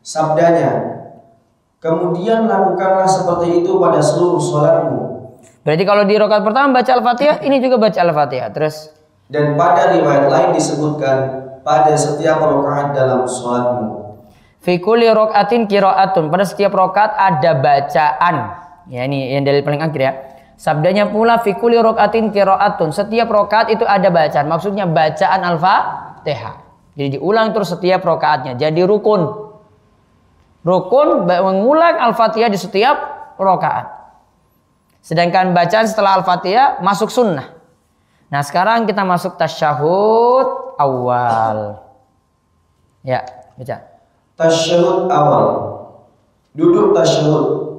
[0.00, 0.70] Sabdanya,
[1.84, 5.13] kemudian lakukanlah seperti itu pada seluruh sholatmu.
[5.64, 8.48] Berarti kalau di rakaat pertama baca Al-Fatihah, ini juga baca Al-Fatihah.
[8.52, 8.92] Terus
[9.32, 11.16] Dan pada riwayat lain disebutkan
[11.64, 14.04] pada setiap rakaat dalam sholatmu.
[14.60, 16.28] fi kulli rokaatin kiroatun.
[16.28, 18.36] Pada setiap rokaat ada bacaan.
[18.92, 20.12] Ya ini yang dalil paling akhir ya.
[20.60, 22.92] Sabdanya pula fi kulli rokaatin kiroatun.
[22.92, 24.44] Setiap rokaat itu ada bacaan.
[24.44, 26.54] Maksudnya bacaan Al-Fatihah.
[26.94, 28.54] Jadi diulang terus setiap rokaatnya.
[28.60, 29.24] Jadi rukun.
[30.64, 32.96] Rukun mengulang Al-Fatihah di setiap
[33.40, 34.03] rokaat.
[35.04, 37.52] Sedangkan bacaan setelah Al-Fatihah masuk sunnah.
[38.32, 41.84] Nah sekarang kita masuk tasyahud awal.
[43.04, 43.20] Ya,
[43.60, 43.84] baca.
[44.40, 45.46] Tasyahud awal.
[46.56, 47.76] Duduk tasyahud.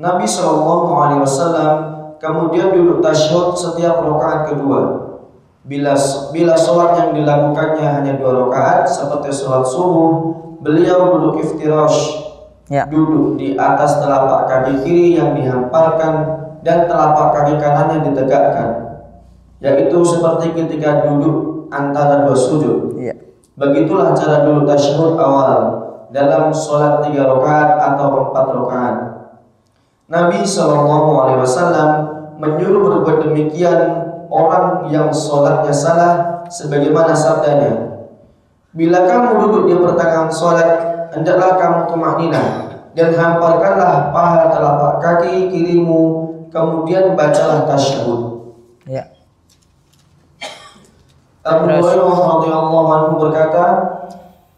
[0.00, 1.76] Nabi Shallallahu Alaihi Wasallam
[2.16, 5.12] kemudian duduk tasyahud setiap rakaat kedua.
[5.66, 5.92] Bila
[6.32, 10.10] bila sholat yang dilakukannya hanya dua rakaat seperti sholat subuh,
[10.64, 12.24] beliau duduk iftirash,
[12.66, 12.82] Ya.
[12.90, 18.70] duduk di atas telapak kaki kiri yang dihamparkan dan telapak kaki kanannya ditegakkan,
[19.62, 22.98] yaitu seperti ketika duduk antara dua sujud.
[22.98, 23.14] Iya.
[23.54, 25.60] Begitulah cara dulu tasyahud awal
[26.10, 28.96] dalam sholat tiga rakaat atau empat rakaat.
[30.10, 31.90] Nabi Shallallahu Alaihi Wasallam
[32.42, 33.80] menyuruh berbuat demikian
[34.26, 36.14] orang yang sholatnya salah
[36.50, 38.02] sebagaimana sabdanya.
[38.76, 40.68] Bila kamu duduk di pertengahan sholat,
[41.14, 42.46] hendaklah kamu tumakninah
[42.92, 48.52] dan hamparkanlah paha telapak kaki kirimu, kemudian bacalah tasyahud.
[48.86, 49.10] Ya.
[51.46, 51.70] Abu.
[51.70, 53.64] Hurairah radhiyallahu anhu berkata,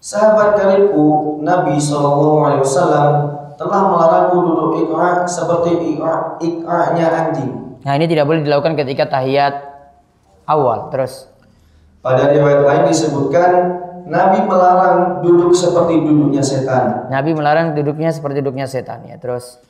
[0.01, 3.13] sahabat karibku Nabi Shallallahu alaihi wasallam
[3.59, 7.77] telah melarangku duduk ikra seperti ikra ikra-nya anjing.
[7.83, 9.55] Nah ini tidak boleh dilakukan ketika tahiyat
[10.49, 10.89] awal.
[10.89, 11.29] Terus
[11.99, 13.51] Pada riwayat lain disebutkan
[14.09, 17.11] Nabi melarang duduk seperti duduknya setan.
[17.13, 19.21] Nabi melarang duduknya seperti duduknya setan ya.
[19.21, 19.61] Terus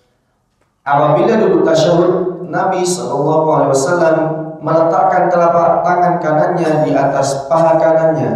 [0.89, 2.13] Apabila duduk tasyahud,
[2.49, 4.17] Nabi Shallallahu alaihi wasallam
[4.65, 8.31] meletakkan telapak tangan kanannya di atas paha kanannya.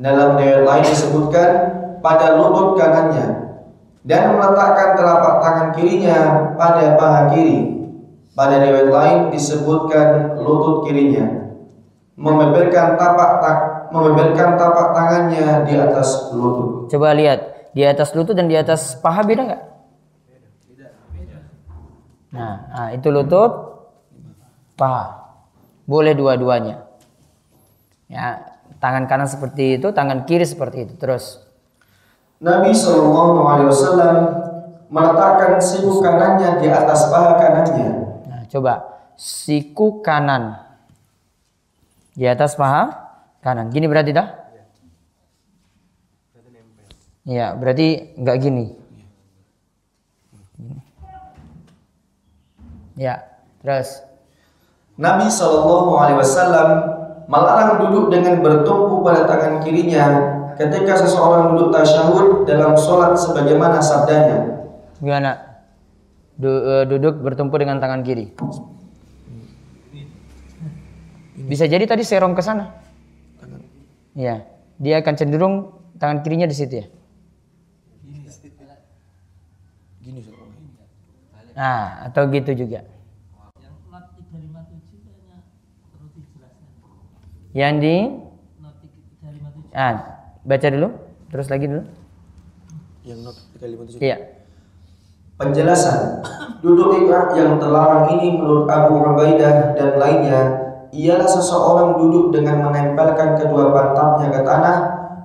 [0.00, 1.50] Dalam riwayat lain disebutkan
[2.00, 3.58] pada lutut kanannya
[4.08, 6.18] dan meletakkan telapak tangan kirinya
[6.56, 7.76] pada paha kiri.
[8.32, 11.52] Pada riwayat lain disebutkan lutut kirinya.
[12.16, 13.58] Membeberkan tapak tak
[13.92, 16.88] membeberkan tapak tangannya di atas lutut.
[16.88, 19.62] coba lihat di atas lutut dan di atas paha beda nggak?
[22.28, 23.52] Nah, nah, itu lutut,
[24.76, 25.32] paha.
[25.88, 26.84] Boleh dua-duanya.
[28.08, 30.94] Ya, Tangan kanan seperti itu, tangan kiri seperti itu.
[30.94, 31.42] Terus.
[32.38, 34.16] Nabi Shallallahu Alaihi Wasallam
[34.86, 37.88] meletakkan siku kanannya di atas paha kanannya.
[38.30, 40.62] Nah, coba siku kanan
[42.14, 42.86] di atas paha
[43.42, 43.74] kanan.
[43.74, 44.28] Gini berarti dah?
[47.26, 48.78] Ya, berarti nggak gini.
[52.98, 53.22] Ya,
[53.62, 54.02] terus.
[54.98, 56.68] Nabi Shallallahu Alaihi Wasallam
[57.30, 64.66] melarang duduk dengan bertumpu pada tangan kirinya ketika seseorang duduk tasyahud dalam sholat sebagaimana sabdanya.
[64.98, 65.38] Gimana?
[66.34, 68.34] Du- eh, duduk bertumpu dengan tangan kiri.
[71.38, 72.74] Bisa jadi tadi serong ke sana.
[74.18, 74.42] Iya,
[74.82, 75.54] dia akan cenderung
[76.02, 76.86] tangan kirinya di situ ya.
[80.02, 80.34] Gini Ustaz.
[81.58, 82.86] Nah, atau gitu juga.
[87.50, 87.96] Yang di
[89.74, 90.88] Ah, baca dulu,
[91.30, 91.82] terus lagi dulu.
[93.02, 94.00] Yang not 357.
[94.02, 94.16] Iya.
[95.38, 96.18] Penjelasan
[96.66, 100.40] Duduk ikrah yang terlarang ini menurut Abu Ubaidah dan lainnya
[100.90, 104.78] Ialah seseorang duduk dengan menempelkan kedua pantatnya ke tanah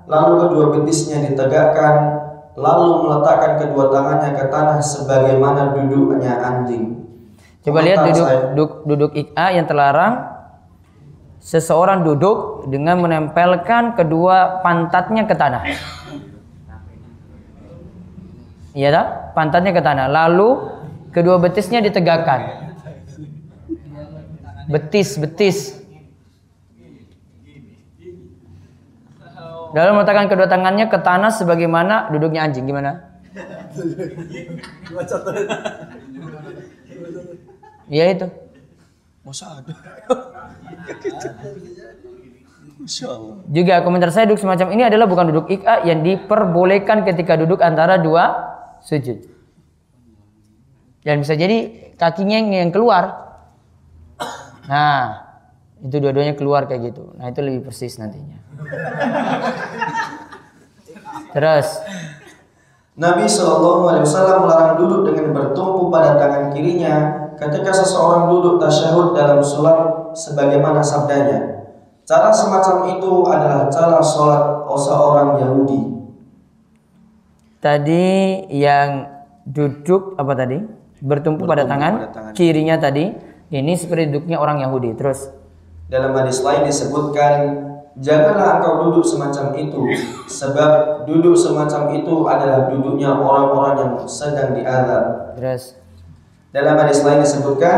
[0.05, 2.22] Lalu kedua betisnya ditegakkan
[2.53, 7.01] Lalu meletakkan kedua tangannya ke tanah sebagaimana duduknya anjing
[7.63, 8.39] Coba lihat Komentar duduk saya.
[8.51, 10.13] duduk duduk IKA yang terlarang
[11.43, 15.63] seseorang duduk dengan menempelkan kedua pantatnya ke tanah.
[18.73, 19.07] Iya tak?
[19.35, 20.07] Pantatnya ke tanah.
[20.11, 20.49] Lalu
[21.11, 22.71] kedua betisnya ditegakkan.
[24.71, 25.82] Betis, betis.
[29.73, 32.69] Lalu meletakkan kedua tangannya ke tanah sebagaimana duduknya anjing.
[32.69, 33.17] Gimana?
[37.89, 38.27] Iya itu.
[39.25, 39.73] Masa ada?
[43.49, 47.97] Juga komentar saya duduk semacam ini adalah bukan duduk IKA yang diperbolehkan ketika duduk antara
[47.97, 49.23] dua sujud.
[51.03, 53.23] Dan bisa jadi kakinya yang, yang keluar.
[54.67, 55.23] Nah,
[55.83, 57.11] itu dua-duanya keluar kayak gitu.
[57.15, 58.42] Nah, itu lebih persis nantinya.
[61.33, 61.67] Terus,
[62.93, 69.17] Nabi Shallallahu Alaihi Wasallam melarang duduk dengan bertumpu pada tangan kirinya ketika seseorang duduk tasyahud
[69.17, 71.65] dalam sholat sebagaimana sabdanya.
[72.05, 75.81] Cara semacam itu adalah cara sholat seorang Yahudi.
[77.63, 79.07] tadi yang
[79.47, 80.59] duduk apa tadi?
[81.03, 82.33] Bertumpu, pada, tangan, pada tangan.
[82.35, 83.11] kirinya tadi.
[83.53, 84.97] Ini seperti duduknya orang Yahudi.
[84.97, 85.29] Terus,
[85.91, 87.33] Dalam hadis lain disebutkan,
[87.99, 89.81] janganlah engkau duduk semacam itu,
[90.25, 95.35] sebab duduk semacam itu adalah duduknya orang-orang yang sedang diazab.
[95.37, 95.77] terus.
[96.53, 97.77] Dalam hadis lain disebutkan,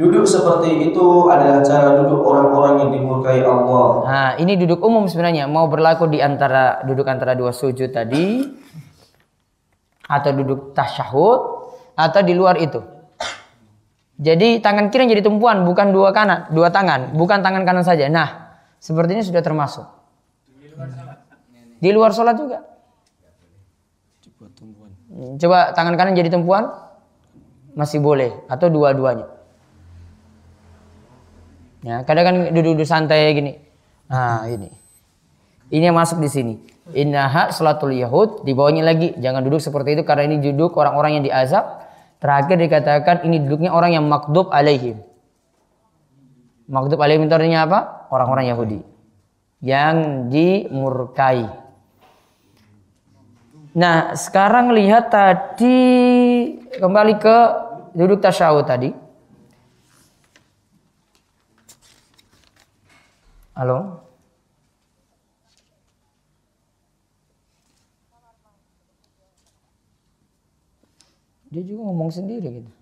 [0.00, 3.88] duduk seperti itu adalah cara duduk orang-orang yang dimurkai Allah.
[4.04, 8.44] Nah, ini duduk umum sebenarnya mau berlaku di antara duduk antara dua sujud tadi
[10.08, 11.40] atau duduk tasyahud
[11.96, 12.80] atau di luar itu.
[14.16, 18.08] Jadi tangan kiri yang jadi tumpuan bukan dua kanan, dua tangan, bukan tangan kanan saja.
[18.08, 18.45] Nah,
[18.86, 19.82] sepertinya sudah termasuk.
[21.82, 22.62] Di luar sholat juga.
[25.42, 26.70] Coba tangan kanan jadi tumpuan
[27.74, 29.26] masih boleh atau dua-duanya.
[31.82, 33.58] Ya, kadang kan duduk-duduk santai gini.
[34.06, 34.70] Nah, ini.
[35.70, 36.54] Ini yang masuk di sini.
[36.94, 41.24] Innaha salatul yahud di bawahnya lagi jangan duduk seperti itu karena ini duduk orang-orang yang
[41.26, 41.82] diazab.
[42.22, 45.02] Terakhir dikatakan ini duduknya orang yang makdub alaihim.
[46.66, 47.78] Makdub alaihim itu artinya apa?
[48.10, 48.82] Orang-orang Yahudi
[49.62, 51.46] yang dimurkai.
[53.76, 55.78] Nah, sekarang lihat tadi
[56.80, 57.36] kembali ke
[57.92, 58.90] duduk tasyahud tadi.
[63.56, 64.04] Halo?
[71.48, 72.75] Dia juga ngomong sendiri gitu.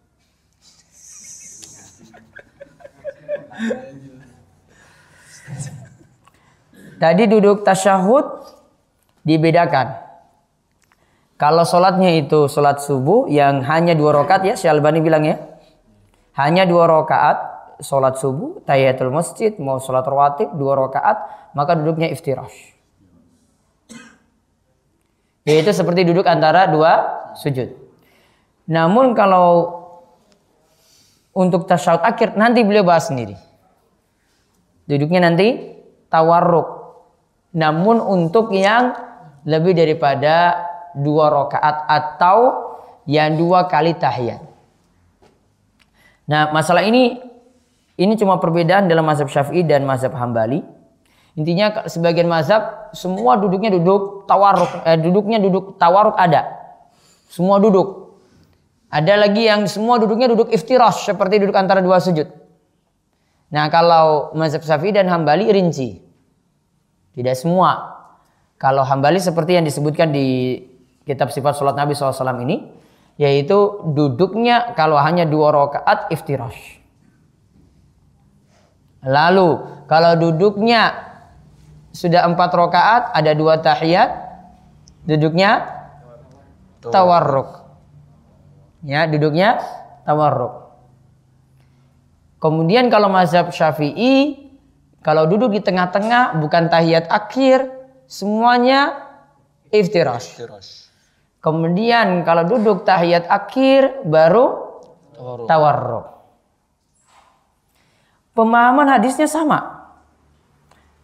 [6.99, 8.25] Tadi duduk tasyahud
[9.27, 10.05] dibedakan.
[11.35, 15.37] Kalau sholatnya itu sholat subuh yang hanya dua rakaat ya, Syalbani bilang ya.
[16.39, 22.75] Hanya dua rakaat sholat subuh, tahiyatul masjid, mau sholat rawatib dua rakaat, maka duduknya iftirash.
[25.45, 26.93] Yaitu seperti duduk antara dua
[27.37, 27.77] sujud.
[28.65, 29.84] Namun kalau
[31.35, 33.35] untuk tasyahud akhir nanti beliau bahas sendiri.
[34.87, 35.75] Duduknya nanti
[36.09, 36.87] tawarruk.
[37.55, 38.95] Namun untuk yang
[39.47, 42.39] lebih daripada dua rakaat atau
[43.05, 44.41] yang dua kali tahiyat.
[46.25, 47.21] Nah, masalah ini
[47.95, 50.65] ini cuma perbedaan dalam mazhab Syafi'i dan mazhab Hambali.
[51.35, 56.47] Intinya sebagian mazhab semua duduknya duduk tawaruk, eh, duduknya duduk tawaruk ada.
[57.27, 58.04] Semua duduk.
[58.95, 62.31] Ada lagi yang semua duduknya duduk iftirash seperti duduk antara dua sujud.
[63.51, 65.99] Nah kalau mazhab Syafi'i dan Hambali rinci.
[67.11, 67.91] Tidak semua.
[68.55, 70.59] Kalau Hambali seperti yang disebutkan di
[71.03, 72.71] kitab sifat sholat Nabi SAW ini.
[73.19, 76.79] Yaitu duduknya kalau hanya dua rakaat iftirash.
[79.03, 79.59] Lalu
[79.91, 80.95] kalau duduknya
[81.91, 84.11] sudah empat rakaat ada dua tahiyat.
[85.03, 85.67] Duduknya
[86.79, 87.64] tawarruk.
[88.85, 89.65] Ya, duduknya
[90.05, 90.69] tawarruk.
[92.37, 94.45] Kemudian kalau mazhab Syafi'i
[95.05, 97.69] kalau duduk di tengah-tengah bukan tahiyat akhir,
[98.09, 99.05] semuanya
[99.69, 100.41] iftirash.
[100.41, 100.89] Tiras.
[101.45, 104.81] Kemudian kalau duduk tahiyat akhir baru
[105.13, 105.45] Tawarruk.
[105.45, 106.07] tawarruk.
[108.33, 109.93] Pemahaman hadisnya sama.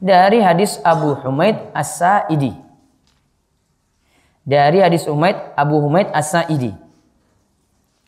[0.01, 2.57] Dari hadis Abu Humaid As-Sa'idi.
[4.49, 6.73] Dari hadis Humaid Abu Humaid As-Sa'idi.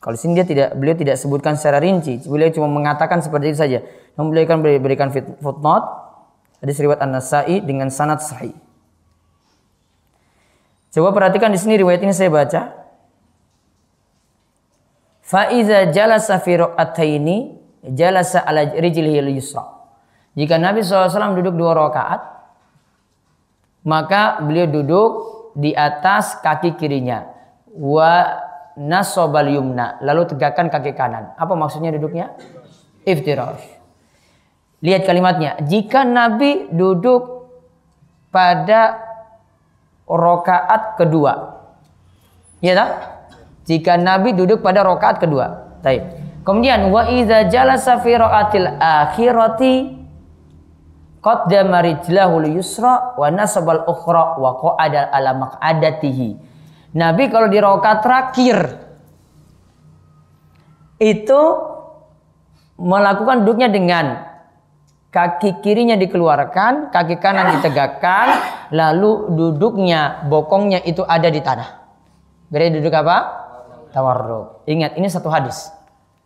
[0.03, 3.79] Kalau sini dia tidak beliau tidak sebutkan secara rinci, beliau cuma mengatakan seperti itu saja.
[4.19, 5.87] Namun beliau akan beri- berikan footnote
[6.59, 8.51] hadis riwayat An-Nasa'i dengan sanad sahih.
[10.91, 12.83] Coba perhatikan di sini riwayat ini saya baca.
[15.23, 17.37] Faiza jalasa fi raqataini
[17.95, 19.65] jalasa ala rijlihi al-yusra.
[20.35, 22.21] Jika Nabi SAW duduk dua rakaat,
[23.87, 25.11] maka beliau duduk
[25.55, 27.29] di atas kaki kirinya.
[27.73, 28.29] Wa
[28.79, 30.01] nasobal yumna.
[30.01, 31.37] Lalu tegakkan kaki kanan.
[31.37, 32.35] Apa maksudnya duduknya?
[33.05, 33.63] Iftirash.
[34.83, 35.63] Lihat kalimatnya.
[35.63, 37.51] Jika Nabi duduk
[38.35, 38.99] pada
[40.09, 41.63] rokaat kedua.
[42.59, 42.91] Ya tak?
[43.67, 45.79] Jika Nabi duduk pada rokaat kedua.
[45.83, 46.03] Taib.
[46.43, 49.75] Kemudian wa iza jalasa fi ra'atil akhirati
[51.23, 56.52] qaddama rijlahu yusra wa nasabal ukhra wa qa'ada ala maq'adatihi.
[56.93, 58.57] Nabi kalau di rokaat terakhir
[61.01, 61.41] itu
[62.77, 64.33] melakukan duduknya dengan
[65.13, 68.27] kaki kirinya dikeluarkan, kaki kanan ditegakkan,
[68.73, 71.69] lalu duduknya, bokongnya itu ada di tanah.
[72.49, 73.17] Berarti duduk apa?
[73.93, 74.65] Tawarruk.
[74.65, 75.69] Ingat, ini satu hadis.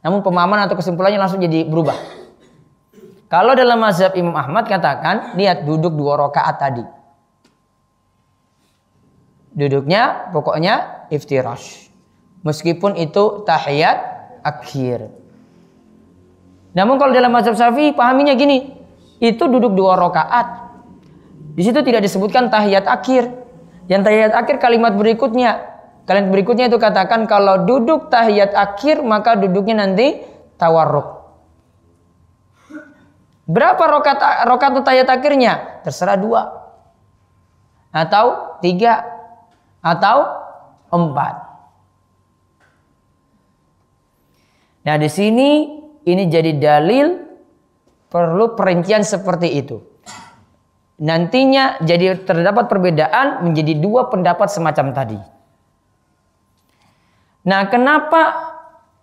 [0.06, 1.98] Namun pemahaman atau kesimpulannya langsung jadi berubah.
[3.26, 6.95] Kalau dalam mazhab Imam Ahmad katakan, lihat duduk dua rakaat tadi.
[9.56, 11.88] Duduknya pokoknya iftirash.
[12.44, 13.98] Meskipun itu tahiyat
[14.44, 15.08] akhir.
[16.76, 18.76] Namun kalau dalam mazhab Syafi'i pahaminya gini,
[19.16, 20.68] itu duduk dua rakaat.
[21.56, 23.32] Di situ tidak disebutkan tahiyat akhir.
[23.88, 25.72] Yang tahiyat akhir kalimat berikutnya.
[26.04, 30.20] Kalimat berikutnya itu katakan kalau duduk tahiyat akhir maka duduknya nanti
[30.60, 31.16] tawarruk.
[33.48, 35.80] Berapa rokat rokat tahiyat akhirnya?
[35.80, 36.42] Terserah dua.
[37.88, 39.15] Atau tiga.
[39.86, 40.26] Atau
[40.90, 41.34] empat.
[44.82, 45.50] Nah di sini
[46.02, 47.06] ini jadi dalil
[48.10, 49.78] perlu perincian seperti itu.
[50.96, 55.18] Nantinya jadi terdapat perbedaan menjadi dua pendapat semacam tadi.
[57.46, 58.22] Nah kenapa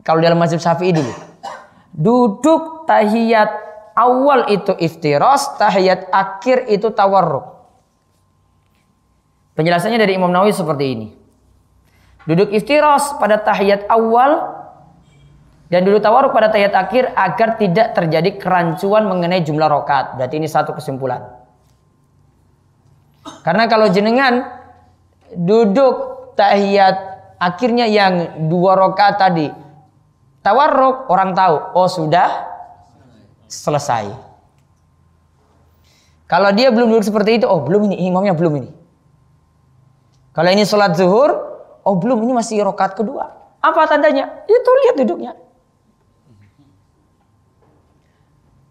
[0.03, 1.13] kalau dalam mazhab syafi'i dulu
[1.93, 3.53] duduk tahiyat
[3.93, 7.52] awal itu iftiras, tahiyat akhir itu tawarruk.
[9.53, 11.07] Penjelasannya dari Imam Nawawi seperti ini.
[12.23, 14.63] Duduk iftiras pada tahiyat awal
[15.67, 20.17] dan duduk tawaruk pada tahiyat akhir agar tidak terjadi kerancuan mengenai jumlah rokat.
[20.17, 21.21] Berarti ini satu kesimpulan.
[23.43, 24.47] Karena kalau jenengan
[25.35, 26.95] duduk tahiyat
[27.37, 29.47] akhirnya yang dua rokat tadi
[30.43, 32.29] tawarruk orang tahu oh sudah
[33.47, 34.11] selesai.
[36.27, 38.82] Kalau dia belum duduk seperti itu, oh belum ini imamnya belum ini.
[40.33, 41.29] Kalau ini sholat zuhur,
[41.85, 43.29] oh belum ini masih rokat kedua.
[43.61, 44.43] Apa tandanya?
[44.49, 45.37] Itu lihat duduknya.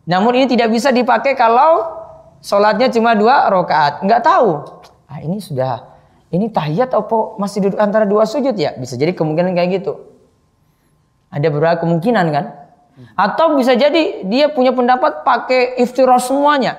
[0.03, 2.03] Namun ini tidak bisa dipakai kalau
[2.42, 4.03] sholatnya cuma dua rokaat.
[4.03, 4.51] Nggak tahu.
[5.07, 5.87] Ah ini sudah
[6.34, 8.74] ini tahiyat apa masih duduk antara dua sujud ya?
[8.74, 10.03] Bisa jadi kemungkinan kayak gitu.
[11.30, 12.45] Ada beberapa kemungkinan kan?
[13.14, 16.76] Atau bisa jadi dia punya pendapat pakai iftirash semuanya.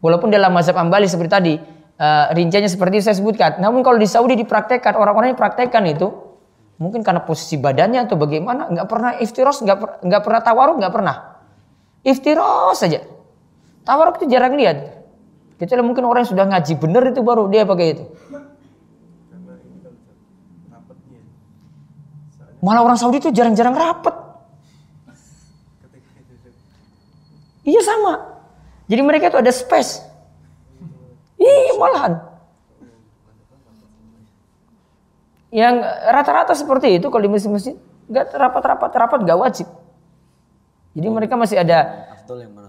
[0.00, 1.54] Walaupun dalam mazhab Ambali seperti tadi
[2.00, 3.60] uh, rinciannya seperti saya sebutkan.
[3.60, 6.12] Namun kalau di Saudi dipraktekkan orang-orang yang praktekkan itu
[6.76, 11.16] mungkin karena posisi badannya atau bagaimana nggak pernah iftiros nggak per, pernah tawaruk nggak pernah.
[12.06, 13.02] Iftiros saja.
[13.82, 14.94] Tawaruk itu jarang lihat.
[15.56, 18.04] Kecuali mungkin orang yang sudah ngaji bener itu baru dia pakai itu.
[22.60, 24.14] Malah orang Saudi itu jarang-jarang rapet.
[27.66, 28.14] Iya sama.
[28.86, 30.05] Jadi mereka itu ada space.
[31.36, 32.12] Iya malahan.
[35.52, 35.74] Yang
[36.10, 37.76] rata-rata seperti itu kalau di masjid-masjid
[38.06, 39.68] nggak rapat-rapat rapat nggak wajib.
[40.96, 42.68] Jadi mereka masih ada Afdol yang mana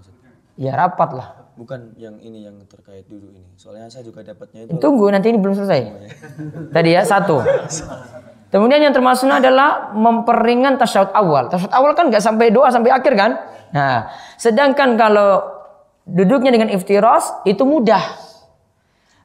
[0.57, 1.28] ya rapat lah.
[1.57, 3.45] Bukan yang ini yang terkait duduk ini.
[3.57, 5.82] Soalnya saya juga dapatnya itu Tunggu nanti ini belum selesai.
[6.76, 7.41] Tadi ya satu.
[8.53, 11.49] Kemudian yang termasuk adalah memperingan tasyahud awal.
[11.49, 13.32] Tasyahud awal kan nggak sampai doa sampai akhir kan?
[13.74, 14.07] Nah,
[14.38, 15.43] sedangkan kalau
[16.05, 18.26] duduknya dengan iftiras itu mudah.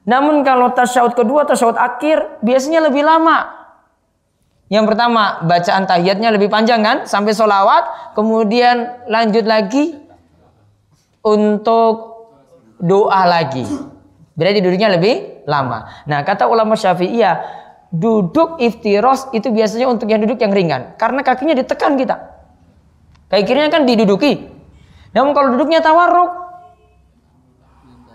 [0.02, 3.62] Namun kalau tasyahud kedua, tasyahud akhir biasanya lebih lama.
[4.72, 10.00] Yang pertama bacaan tahiyatnya lebih panjang kan sampai solawat, kemudian lanjut lagi
[11.22, 11.94] untuk
[12.82, 13.62] doa lagi.
[14.34, 16.02] Berarti duduknya lebih lama.
[16.08, 17.36] Nah, kata ulama Syafi'iyah,
[17.92, 20.96] duduk iftiros itu biasanya untuk yang duduk yang ringan.
[20.96, 22.16] Karena kakinya ditekan kita.
[23.28, 24.50] Kaki kirinya kan diduduki.
[25.12, 26.32] Namun kalau duduknya tawarruk,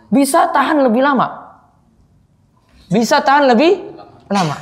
[0.10, 1.47] bisa tahan lebih lama.
[2.88, 3.84] Bisa tahan lebih
[4.32, 4.58] lama.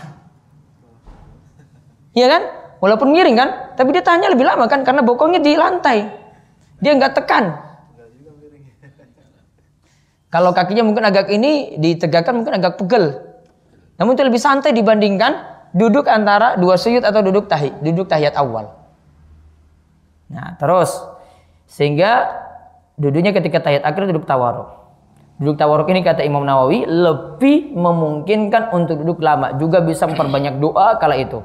[2.15, 2.43] Iya kan?
[2.79, 6.05] Walaupun miring kan, tapi dia tahannya lebih lama kan karena bokongnya di lantai.
[6.79, 7.65] Dia nggak tekan.
[10.29, 13.23] Kalau kakinya mungkin agak ini ditegakkan mungkin agak pegel.
[13.95, 18.75] Namun itu lebih santai dibandingkan duduk antara dua sujud atau duduk tahi, duduk tahiyat awal.
[20.27, 20.91] Nah, terus
[21.71, 22.35] sehingga
[22.99, 24.84] duduknya ketika tahiyat akhir duduk tawaruk.
[25.35, 30.95] Duduk tawaruk ini kata Imam Nawawi lebih memungkinkan untuk duduk lama, juga bisa memperbanyak doa
[30.95, 31.43] kala itu.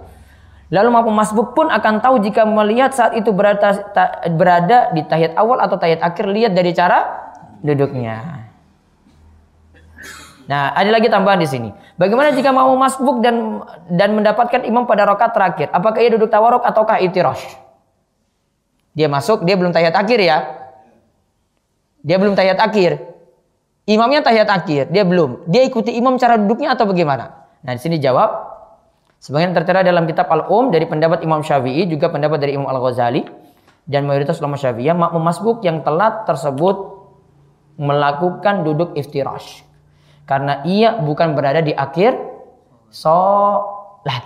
[0.71, 3.91] Lalu mampu masbuk pun akan tahu jika melihat saat itu berada,
[4.31, 7.11] berada di tahiyat awal atau tahiyat akhir lihat dari cara
[7.59, 8.47] duduknya.
[10.47, 11.71] Nah, ada lagi tambahan di sini.
[11.99, 15.67] Bagaimana jika mau masbuk dan dan mendapatkan imam pada rakaat terakhir?
[15.75, 17.43] Apakah ia duduk tawaruk ataukah itirash?
[18.95, 20.39] Dia masuk, dia belum tahiyat akhir ya.
[22.07, 23.10] Dia belum tahiyat akhir.
[23.89, 25.49] Imamnya tahiyat akhir, dia belum.
[25.49, 27.49] Dia ikuti imam cara duduknya atau bagaimana?
[27.65, 28.51] Nah, di sini jawab
[29.21, 33.21] Sebagian tertera dalam kitab Al-Um dari pendapat Imam Syafi'i juga pendapat dari Imam Al-Ghazali
[33.85, 37.05] dan mayoritas ulama Syafi'iyah makmum masbuk yang telat tersebut
[37.77, 39.61] melakukan duduk iftirash
[40.25, 42.17] karena ia bukan berada di akhir
[42.89, 44.25] sholat.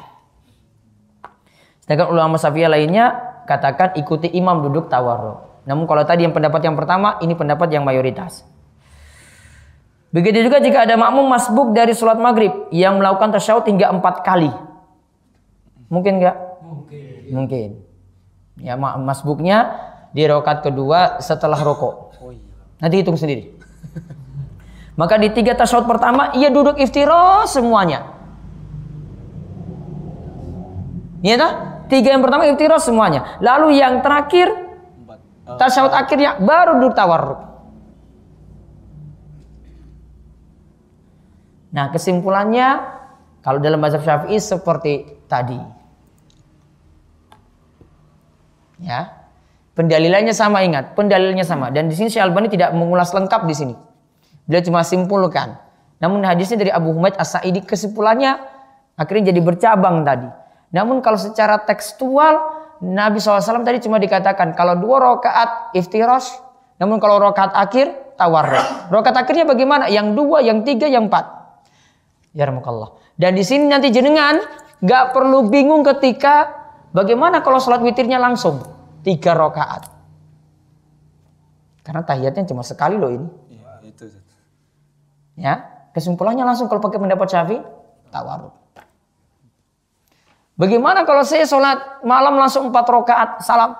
[1.82, 3.04] Sedangkan ulama Syafi'iyah lainnya
[3.50, 5.66] katakan ikuti imam duduk tawarruk.
[5.66, 8.46] Namun kalau tadi yang pendapat yang pertama, ini pendapat yang mayoritas.
[10.14, 14.46] Begitu juga jika ada makmum masbuk dari sholat maghrib yang melakukan tasyahud hingga empat kali.
[15.90, 16.36] Mungkin nggak?
[16.62, 17.22] Mungkin.
[17.34, 17.68] Mungkin.
[18.62, 19.74] Ya ma- masbuknya
[20.14, 22.14] di rokat kedua setelah rokok.
[22.78, 23.58] Nanti hitung sendiri.
[25.00, 28.14] Maka di tiga tasyahud pertama ia duduk iftirash semuanya.
[31.26, 31.52] Iya tak?
[31.90, 33.34] Tiga yang pertama iftirash semuanya.
[33.42, 34.46] Lalu yang terakhir
[35.58, 37.53] tasyahud akhirnya baru duduk tawarruk.
[41.74, 42.86] Nah, kesimpulannya
[43.42, 45.58] kalau dalam mazhab Syafi'i seperti tadi.
[48.78, 49.26] Ya.
[49.74, 53.74] Pendalilannya sama ingat, pendalilannya sama dan di sini Syekh Albani tidak mengulas lengkap di sini.
[54.46, 55.58] Beliau cuma simpulkan.
[55.98, 58.38] Namun hadisnya dari Abu Humaid As-Sa'idi kesimpulannya
[58.94, 60.30] akhirnya jadi bercabang tadi.
[60.70, 62.38] Namun kalau secara tekstual
[62.86, 66.30] Nabi SAW tadi cuma dikatakan kalau dua rakaat iftirash,
[66.78, 68.94] namun kalau rakaat akhir tawarruk.
[68.94, 69.90] Rakaat akhirnya bagaimana?
[69.90, 71.43] Yang dua, yang tiga, yang empat.
[72.34, 72.98] Ya rahmukallah.
[73.14, 74.42] Dan di sini nanti jenengan
[74.82, 76.50] nggak perlu bingung ketika
[76.90, 78.58] bagaimana kalau sholat witirnya langsung
[79.06, 79.86] tiga rakaat.
[81.86, 83.28] Karena tahiyatnya cuma sekali loh ini.
[83.54, 84.04] Iya, itu.
[85.38, 87.62] Ya, kesimpulannya langsung kalau pakai pendapat Syafi'i
[88.10, 88.54] tawaruk.
[90.58, 93.78] Bagaimana kalau saya sholat malam langsung empat rakaat salam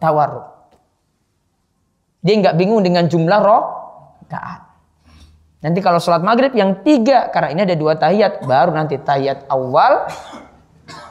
[0.00, 0.46] tawaruk?
[2.24, 4.69] Dia nggak bingung dengan jumlah rakaat.
[5.60, 10.08] Nanti kalau sholat maghrib yang tiga karena ini ada dua tahiyat baru nanti tahiyat awal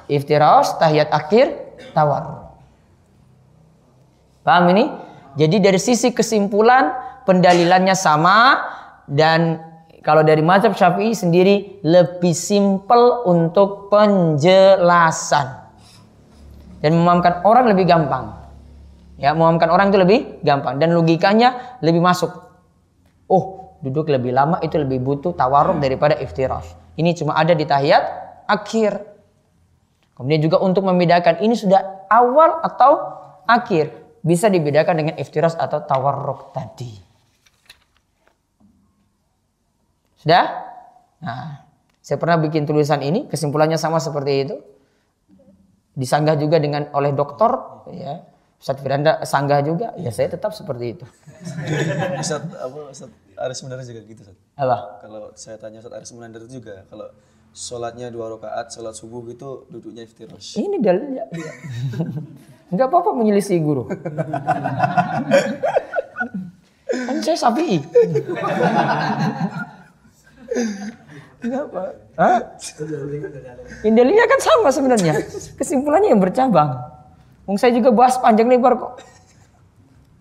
[0.09, 2.49] iftirash tahiyat akhir tawaruk.
[4.41, 4.89] Paham ini?
[5.37, 6.89] Jadi dari sisi kesimpulan
[7.29, 8.57] pendalilannya sama
[9.05, 9.61] dan
[10.01, 15.69] kalau dari mazhab Syafi'i sendiri lebih simpel untuk penjelasan.
[16.79, 18.39] Dan memahamkan orang lebih gampang.
[19.19, 22.31] Ya, memahamkan orang itu lebih gampang dan logikanya lebih masuk.
[23.27, 26.75] Oh, duduk lebih lama itu lebih butuh tawarruk daripada iftirash.
[26.99, 28.03] Ini cuma ada di tahiyat
[28.47, 28.99] akhir.
[30.19, 32.91] Kemudian juga untuk membedakan ini sudah awal atau
[33.47, 36.91] akhir bisa dibedakan dengan iftiras atau tawarruk tadi.
[40.19, 40.45] Sudah?
[41.23, 41.63] Nah,
[42.03, 44.55] saya pernah bikin tulisan ini, kesimpulannya sama seperti itu.
[45.95, 47.47] Disanggah juga dengan oleh dokter,
[47.95, 48.27] ya,
[48.59, 51.05] Ustadz Firanda sanggah juga, ya saya tetap seperti itu.
[52.23, 54.37] Ustaz apa Ustaz Aris Munandar juga gitu Ustaz.
[54.59, 54.77] Apa?
[55.03, 57.07] Kalau saya tanya Ustaz Aris Munandar juga kalau
[57.55, 60.59] sholatnya dua rakaat sholat subuh gitu duduknya iftirash.
[60.59, 61.25] Ini dalilnya.
[62.71, 63.89] Enggak apa-apa menyelisih guru.
[66.89, 67.81] kan saya sapi.
[71.41, 71.83] Enggak apa.
[72.19, 72.39] Hah?
[73.81, 75.13] Ini dalilnya kan sama sebenarnya.
[75.57, 76.77] Kesimpulannya yang bercabang.
[77.49, 79.01] Wong saya juga bahas panjang lebar kok.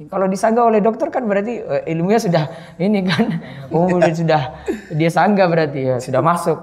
[0.07, 2.45] Kalau disanggah oleh dokter kan berarti eh, ilmunya sudah
[2.79, 3.27] ini kan.
[3.75, 6.57] Oh, udah sudah dia sanggah berarti ya sudah masuk.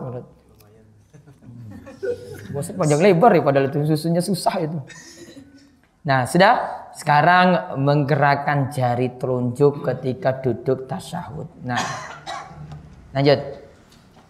[2.55, 4.79] Bosnya panjang lebar ya padahal itu susunya susah itu.
[6.07, 11.51] Nah, sudah sekarang menggerakkan jari telunjuk ketika duduk tasyahud.
[11.67, 11.81] Nah,
[13.11, 13.37] lanjut.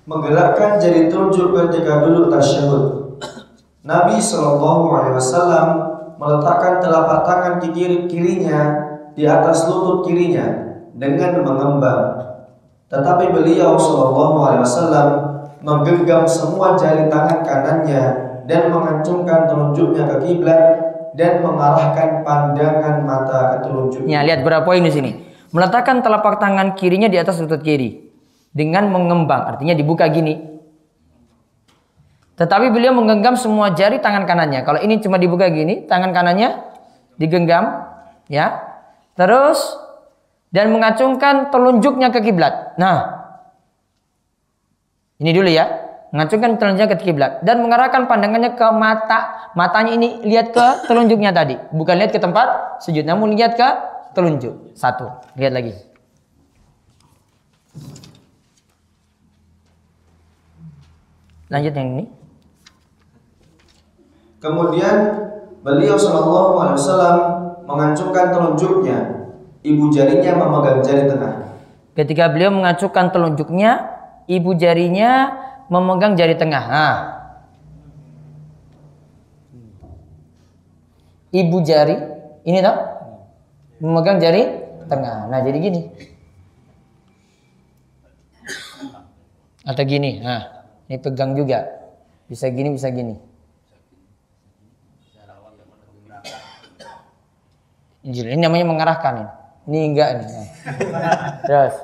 [0.09, 2.83] Menggerakkan jari telunjuk ketika duduk tasyahud.
[3.85, 5.67] Nabi Shallallahu Alaihi Wasallam
[6.17, 8.84] meletakkan telapak tangan ke kiri kirinya
[9.15, 10.45] di atas lutut kirinya
[10.95, 12.01] dengan mengembang.
[12.91, 15.09] Tetapi beliau Shallallahu Alaihi Wasallam
[15.65, 18.03] menggenggam semua jari tangan kanannya
[18.45, 20.63] dan mengacungkan telunjuknya ke kiblat
[21.17, 24.11] dan mengarahkan pandangan mata ke telunjuknya.
[24.11, 25.11] Ya, lihat berapa poin di sini.
[25.55, 28.11] Meletakkan telapak tangan kirinya di atas lutut kiri
[28.51, 30.55] dengan mengembang, artinya dibuka gini.
[32.35, 34.67] Tetapi beliau menggenggam semua jari tangan kanannya.
[34.67, 36.59] Kalau ini cuma dibuka gini, tangan kanannya
[37.15, 37.87] digenggam,
[38.27, 38.74] ya.
[39.15, 39.59] Terus
[40.51, 42.79] dan mengacungkan telunjuknya ke kiblat.
[42.79, 43.27] Nah,
[45.19, 45.83] ini dulu ya.
[46.15, 49.51] Mengacungkan telunjuknya ke kiblat dan mengarahkan pandangannya ke mata.
[49.51, 53.67] Matanya ini lihat ke telunjuknya tadi, bukan lihat ke tempat sujud, namun lihat ke
[54.15, 54.75] telunjuk.
[54.79, 55.11] Satu.
[55.35, 55.75] Lihat lagi.
[61.51, 62.05] Lanjut yang ini.
[64.39, 64.95] Kemudian
[65.61, 67.17] beliau Shallallahu Alaihi Wasallam
[67.65, 68.97] mengacungkan telunjuknya,
[69.65, 71.33] ibu jarinya memegang jari tengah.
[71.97, 73.71] Ketika beliau mengacungkan telunjuknya,
[74.29, 75.33] ibu jarinya
[75.67, 76.63] memegang jari tengah.
[76.69, 76.97] Nah.
[81.35, 81.95] Ibu jari
[82.47, 82.77] ini toh
[83.83, 84.47] memegang jari
[84.87, 85.27] tengah.
[85.27, 85.81] Nah, jadi gini.
[89.65, 90.21] Atau gini.
[90.21, 91.65] Nah, ini pegang juga.
[92.29, 93.34] Bisa gini, bisa gini.
[98.05, 99.31] Ini namanya mengarahkan ini.
[99.65, 100.27] Ini enggak nih.
[100.29, 100.45] Nah.
[101.41, 101.75] Terus.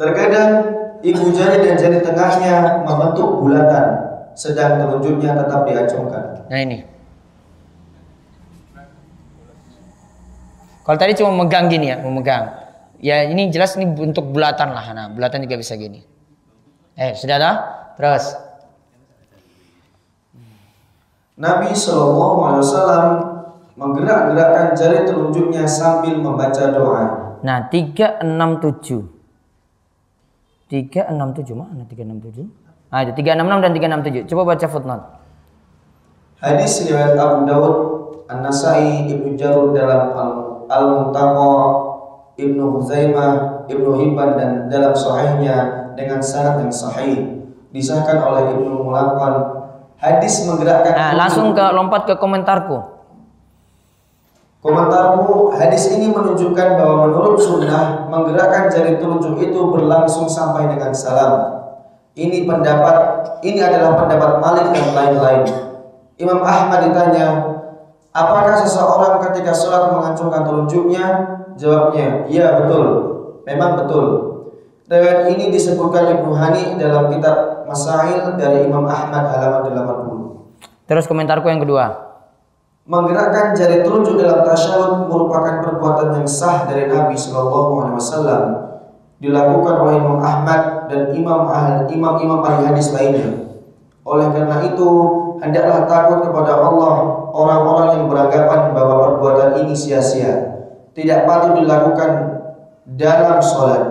[0.00, 0.50] Terkadang
[1.04, 3.86] ibu jari dan jari tengahnya membentuk bulatan,
[4.32, 6.48] sedang telunjuknya tetap diacungkan.
[6.48, 6.78] Nah ini.
[10.82, 12.58] Kalau tadi cuma megang gini ya, memegang.
[12.98, 14.86] Ya ini jelas ini bentuk bulatan lah.
[14.96, 16.00] Nah, bulatan juga bisa gini.
[16.96, 17.54] Eh, sudah dah?
[18.00, 18.24] Terus.
[21.38, 23.06] Nabi Shallallahu Alaihi Wasallam
[23.74, 27.02] menggerak-gerakkan jari telunjuknya sambil membaca doa.
[27.42, 29.08] Nah, 367.
[30.68, 32.48] 367 mana 367?
[32.88, 34.28] Ah, itu 366 dan 367.
[34.28, 35.04] Coba baca footnote.
[36.42, 37.74] Hadis riwayat Abu Dawud,
[38.26, 41.52] An-Nasai, Ibnu Jarud dalam Al- Al-Muntaqa,
[42.34, 45.56] Ibnu Huzaimah, Ibnu Hibban dan dalam sahihnya
[45.94, 47.44] dengan sanad yang sahih.
[47.72, 49.34] Disahkan oleh Ibnu Mulaqan.
[49.96, 53.01] Hadis menggerakkan Nah, langsung ke lompat ke komentarku.
[54.62, 61.34] Komentarmu, hadis ini menunjukkan bahwa menurut sunnah menggerakkan jari telunjuk itu berlangsung sampai dengan salam.
[62.14, 62.96] Ini pendapat,
[63.42, 65.44] ini adalah pendapat Malik dan lain-lain.
[66.14, 67.58] Imam Ahmad ditanya,
[68.14, 71.06] apakah seseorang ketika sholat mengacungkan telunjuknya?
[71.58, 72.86] Jawabnya, iya betul,
[73.42, 74.06] memang betul.
[74.86, 80.86] Riwayat ini disebutkan Ibnu Hani dalam kitab Masail dari Imam Ahmad halaman 80.
[80.86, 82.11] Terus komentarku yang kedua.
[82.82, 88.42] Menggerakkan jari telunjuk dalam tasyahud merupakan perbuatan yang sah dari Nabi Shallallahu Alaihi Wasallam.
[89.22, 93.54] Dilakukan oleh Imam Ahmad dan imam ahli imam imam ahli hadis lainnya.
[94.02, 94.88] Oleh karena itu,
[95.38, 102.10] hendaklah takut kepada Allah orang-orang yang beranggapan bahwa perbuatan ini sia-sia, tidak patut dilakukan
[102.98, 103.82] dalam sholat.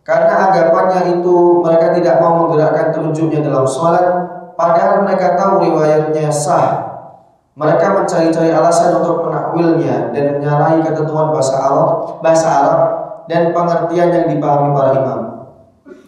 [0.00, 4.04] Karena anggapannya itu mereka tidak mau menggerakkan telunjuknya dalam sholat,
[4.56, 6.83] padahal mereka tahu riwayatnya sah
[7.54, 11.88] mereka mencari-cari alasan untuk menakwilnya dan menyalahi ketentuan bahasa Arab,
[12.18, 12.80] bahasa Arab
[13.30, 15.20] dan pengertian yang dipahami para imam.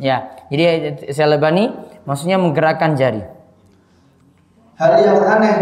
[0.02, 1.70] Ya, jadi Syalbani
[2.02, 3.22] maksudnya menggerakkan jari.
[4.76, 5.56] Hal yang aneh,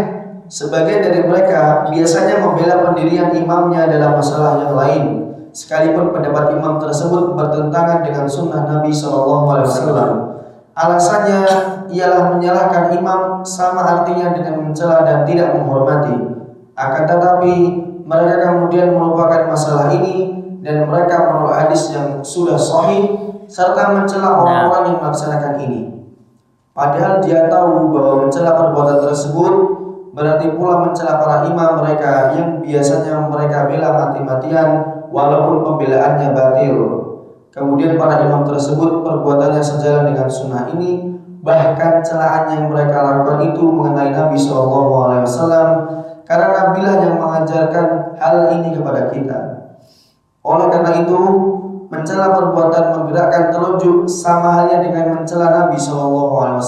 [0.51, 5.03] sebagian dari mereka biasanya membela pendirian imamnya dalam masalah yang lain,
[5.55, 10.34] sekalipun pendapat imam tersebut bertentangan dengan sunnah Nabi Shallallahu Alaihi Wasallam.
[10.75, 11.39] Alasannya
[11.87, 16.15] ialah menyalahkan imam sama artinya dengan mencela dan tidak menghormati.
[16.75, 17.53] Akan tetapi
[18.03, 23.07] mereka kemudian melupakan masalah ini dan mereka menolak hadis yang sudah sahih
[23.47, 25.81] serta mencela orang-orang yang melaksanakan ini.
[26.75, 29.53] Padahal dia tahu bahwa mencela perbuatan tersebut
[30.11, 34.67] berarti pula mencela para imam mereka yang biasanya mereka bela mati-matian
[35.07, 36.75] walaupun pembelaannya batil.
[37.55, 43.63] Kemudian para imam tersebut perbuatannya sejalan dengan sunnah ini bahkan celaan yang mereka lakukan itu
[43.63, 45.07] mengenai Nabi SAW
[46.27, 49.39] karena Nabi lah yang mengajarkan hal ini kepada kita.
[50.43, 51.21] Oleh karena itu,
[51.87, 56.59] mencela perbuatan menggerakkan telunjuk sama halnya dengan mencela Nabi SAW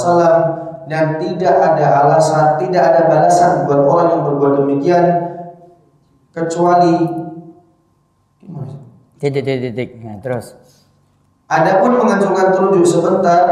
[0.88, 5.06] dan tidak ada alasan, tidak ada balasan buat orang yang berbuat demikian
[6.32, 6.96] kecuali
[9.18, 10.54] titik titik titik nah, terus
[11.48, 13.44] Adapun mengacungkan telunjuk sebentar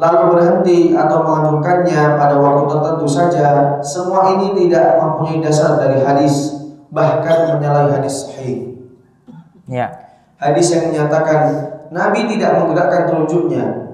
[0.00, 3.48] lalu berhenti atau mengacungkannya pada waktu tertentu saja,
[3.84, 8.80] semua ini tidak mempunyai dasar dari hadis, bahkan menyalahi hadis sahih.
[9.68, 9.88] ya
[10.40, 11.40] Hadis yang menyatakan
[11.92, 13.92] Nabi tidak menggerakkan telunjuknya.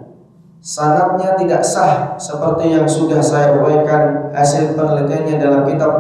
[0.63, 5.93] Sanatnya tidak sah seperti yang sudah saya uraikan hasil penelitiannya dalam kitab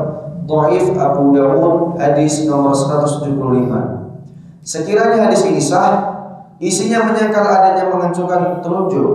[0.46, 3.30] Dhaif Abu Dawud hadis nomor 175.
[4.62, 6.15] Sekiranya hadis ini sah,
[6.62, 9.08] isinya menyangkal adanya mengacungkan telunjuk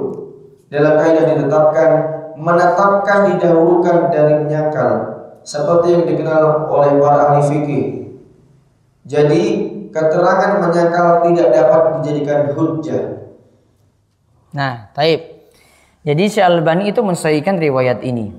[0.69, 1.89] dalam kaidah ditetapkan
[2.37, 4.91] menetapkan didahulukan dari menyangkal
[5.41, 7.85] seperti yang dikenal oleh para ahli fikih.
[9.05, 9.41] Jadi
[9.89, 13.03] keterangan menyangkal tidak dapat dijadikan hujjah.
[14.53, 15.41] Nah, taib.
[16.01, 18.33] Jadi Syekh Albani itu mensahihkan riwayat ini.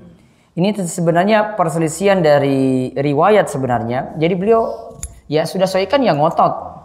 [0.53, 4.13] Ini sebenarnya perselisihan dari riwayat sebenarnya.
[4.19, 4.93] Jadi beliau
[5.25, 6.82] ya sudah sahihkan yang ngotot.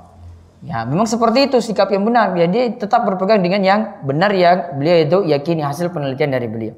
[0.58, 2.34] Ya, memang seperti itu sikap yang benar.
[2.34, 6.74] Jadi tetap berpegang dengan yang benar yang beliau itu yakini hasil penelitian dari beliau.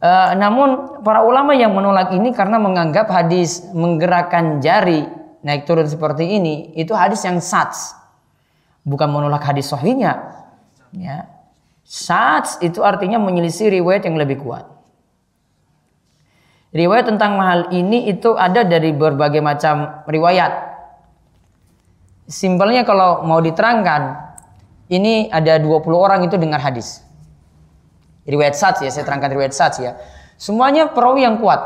[0.00, 5.04] Uh, namun para ulama yang menolak ini karena menganggap hadis menggerakkan jari
[5.44, 7.98] naik turun seperti ini itu hadis yang sats.
[8.86, 10.46] Bukan menolak hadis sahihnya.
[10.94, 11.26] Ya.
[11.82, 14.70] Sats itu artinya menyelisih riwayat yang lebih kuat.
[16.70, 20.69] Riwayat tentang hal ini itu ada dari berbagai macam riwayat
[22.30, 24.30] Simpelnya kalau mau diterangkan,
[24.86, 27.02] ini ada 20 orang itu dengar hadis.
[28.22, 29.98] Riwayat Sats ya, saya terangkan riwayat Sats ya.
[30.38, 31.58] Semuanya perawi yang kuat.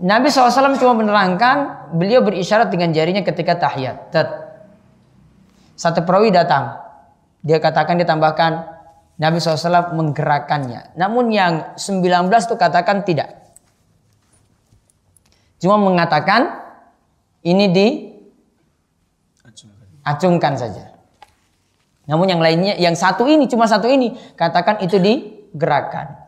[0.00, 4.08] Nabi SAW cuma menerangkan, beliau berisyarat dengan jarinya ketika tahiyat.
[4.08, 4.28] Tet.
[5.76, 6.80] Satu perawi datang.
[7.44, 8.72] Dia katakan, dia tambahkan,
[9.20, 10.96] Nabi SAW menggerakkannya.
[10.96, 13.36] Namun yang 19 itu katakan tidak.
[15.60, 16.63] Cuma mengatakan
[17.44, 17.86] ini di
[20.04, 20.96] acungkan saja.
[22.04, 26.20] Namun yang lainnya, yang satu ini cuma satu ini, katakan itu digerakkan.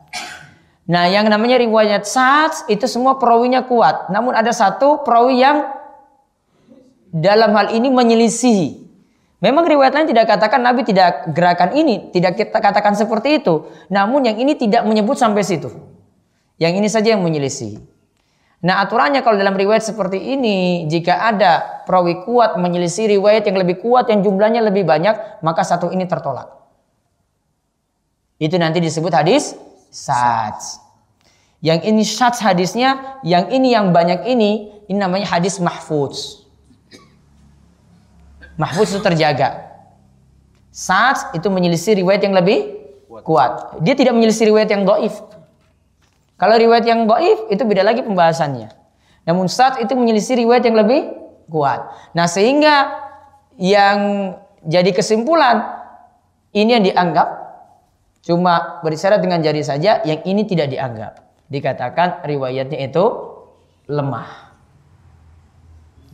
[0.87, 4.09] Nah, yang namanya riwayat sats itu semua perawinya kuat.
[4.09, 5.67] Namun ada satu perawi yang
[7.11, 8.87] dalam hal ini menyelisihi.
[9.37, 13.69] Memang riwayat lain tidak katakan Nabi tidak gerakan ini, tidak kita katakan seperti itu.
[13.93, 15.69] Namun yang ini tidak menyebut sampai situ.
[16.57, 17.96] Yang ini saja yang menyelisihi.
[18.57, 23.77] Nah aturannya kalau dalam riwayat seperti ini, jika ada perawi kuat menyelisih riwayat yang lebih
[23.85, 26.49] kuat yang jumlahnya lebih banyak, maka satu ini tertolak.
[28.41, 29.53] Itu nanti disebut hadis
[29.93, 30.81] sats.
[31.61, 36.45] Yang ini sats hadisnya, yang ini yang banyak ini, ini namanya hadis mahfuz.
[38.57, 39.69] Mahfuz itu terjaga.
[40.73, 42.73] Sats itu menyelisih riwayat yang lebih
[43.21, 43.81] kuat.
[43.85, 45.13] Dia tidak menyelisih riwayat yang doif.
[46.37, 48.69] Kalau riwayat yang baif itu beda lagi pembahasannya.
[49.25, 51.09] Namun saat itu menyelisih riwayat yang lebih
[51.49, 51.89] kuat.
[52.13, 52.93] Nah sehingga
[53.57, 54.31] yang
[54.61, 55.65] jadi kesimpulan
[56.53, 57.27] ini yang dianggap
[58.21, 61.25] cuma berisyarat dengan jari saja, yang ini tidak dianggap.
[61.47, 63.05] Dikatakan riwayatnya itu
[63.87, 64.51] lemah.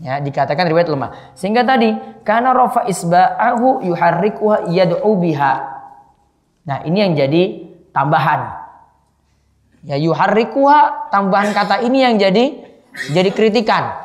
[0.02, 1.34] Ya, dikatakan riwayat lemah.
[1.38, 1.94] Sehingga tadi
[2.26, 5.54] karena rofa isba'ahu yuharrikuha yad'u biha.
[6.64, 7.44] Nah, ini yang jadi
[7.94, 8.63] tambahan.
[9.84, 12.56] Ya yuharrikuha tambahan kata ini yang jadi
[13.12, 14.00] jadi kritikan.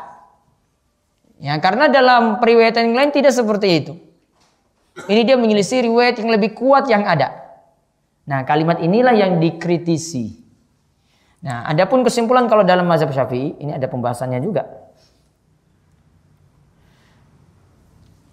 [1.39, 3.95] Ya karena dalam periwayatan yang lain tidak seperti itu.
[5.07, 7.31] Ini dia menyelisih riwayat yang lebih kuat yang ada.
[8.27, 10.43] Nah, kalimat inilah yang dikritisi.
[11.39, 14.67] Nah, adapun kesimpulan kalau dalam mazhab Syafi'i, ini ada pembahasannya juga.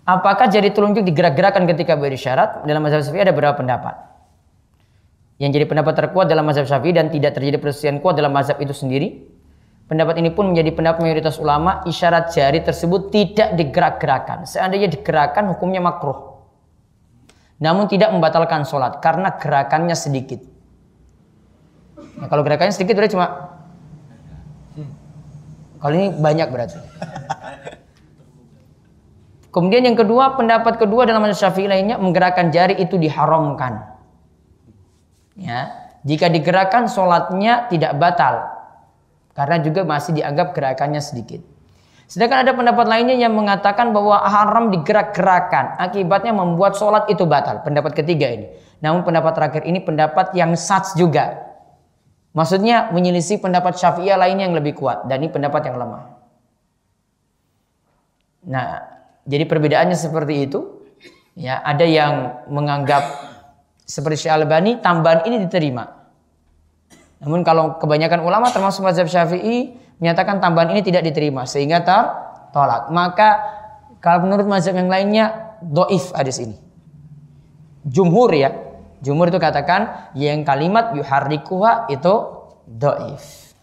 [0.10, 2.66] Apakah jari telunjuk digerak-gerakkan ketika berisyarat?
[2.66, 4.15] Dalam mazhab Syafi'i ada beberapa pendapat.
[5.36, 8.72] Yang jadi pendapat terkuat dalam mazhab Syafi'i dan tidak terjadi perselisihan kuat dalam mazhab itu
[8.72, 9.28] sendiri.
[9.86, 14.48] Pendapat ini pun menjadi pendapat mayoritas ulama, isyarat jari tersebut tidak digerak-gerakan.
[14.48, 16.40] Seandainya digerakkan hukumnya makruh.
[17.62, 20.42] Namun tidak membatalkan sholat karena gerakannya sedikit.
[22.16, 23.52] Nah, kalau gerakannya sedikit berarti cuma
[25.76, 26.82] Kalau ini banyak berarti.
[29.54, 33.95] Kemudian yang kedua, pendapat kedua dalam mazhab Syafi'i lainnya menggerakkan jari itu diharamkan.
[35.36, 38.56] Ya, jika digerakkan sholatnya tidak batal
[39.36, 41.44] karena juga masih dianggap gerakannya sedikit.
[42.06, 47.66] Sedangkan ada pendapat lainnya yang mengatakan bahwa haram digerak-gerakan akibatnya membuat sholat itu batal.
[47.66, 48.48] Pendapat ketiga ini.
[48.80, 51.42] Namun pendapat terakhir ini pendapat yang sats juga.
[52.38, 55.10] Maksudnya menyelisih pendapat syafi'iyah lainnya yang lebih kuat.
[55.10, 56.04] Dan ini pendapat yang lemah.
[58.46, 58.86] Nah,
[59.26, 60.86] jadi perbedaannya seperti itu.
[61.36, 63.04] Ya, ada yang menganggap
[63.86, 65.86] seperti Syekh Albani tambahan ini diterima.
[67.22, 72.90] Namun kalau kebanyakan ulama termasuk mazhab Syafi'i menyatakan tambahan ini tidak diterima sehingga tertolak.
[72.90, 73.30] Maka
[74.02, 76.58] kalau menurut mazhab yang lainnya doif hadis ini.
[77.86, 78.52] Jumhur ya.
[79.06, 82.14] Jumhur itu katakan yang kalimat yuharrikuha itu
[82.66, 83.54] doif.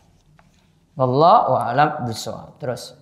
[0.94, 2.62] Wallahu a'lam bishawab.
[2.62, 2.94] Terus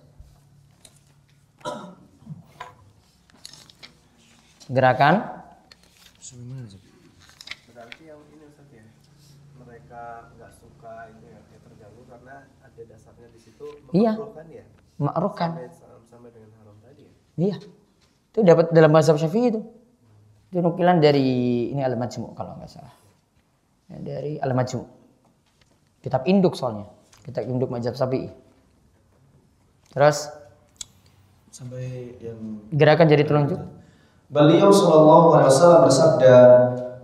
[4.71, 5.41] gerakan
[7.67, 8.87] Berarti yang ini Ustaz ya,
[9.59, 14.15] mereka nggak suka itu ya, kayak terganggu karena ada dasarnya di situ Iya.
[15.01, 15.67] memakruhkan ya,
[16.31, 17.13] dengan haram tadi ya.
[17.39, 17.55] Iya.
[18.31, 19.61] Itu dapat dalam bahasa Syafi'i itu.
[20.51, 22.95] Itu nukilan dari ini Al-Majmu kalau nggak salah.
[23.91, 24.83] Ya, dari Al-Majmu.
[26.01, 26.87] Kitab induk soalnya.
[27.25, 28.31] Kitab induk mazhab Syafi'i.
[29.91, 30.31] Terus
[31.51, 33.59] Sampai yang gerakan jari telunjuk.
[34.31, 36.35] Beliau Shallallahu Alaihi Wasallam bersabda,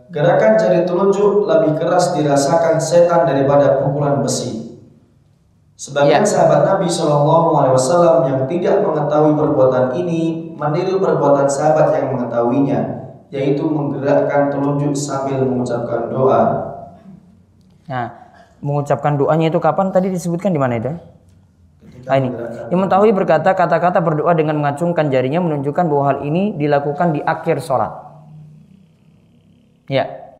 [0.07, 4.66] gerakan jari telunjuk lebih keras dirasakan setan daripada pukulan besi.
[5.77, 6.27] Sebagian Ya.
[6.27, 12.79] sahabat Nabi Shallallahu Alaihi Wasallam yang tidak mengetahui perbuatan ini meniru perbuatan sahabat yang mengetahuinya,
[13.29, 16.41] yaitu menggerakkan telunjuk sambil mengucapkan doa.
[17.85, 18.09] Nah,
[18.57, 20.97] mengucapkan doanya itu kapan tadi disebutkan di mana itu?
[21.77, 22.29] Ketika Nah, ini.
[22.73, 27.61] Yang mentahui berkata kata-kata berdoa dengan mengacungkan jarinya menunjukkan bahwa hal ini dilakukan di akhir
[27.61, 27.93] sholat.
[29.93, 30.33] Ya.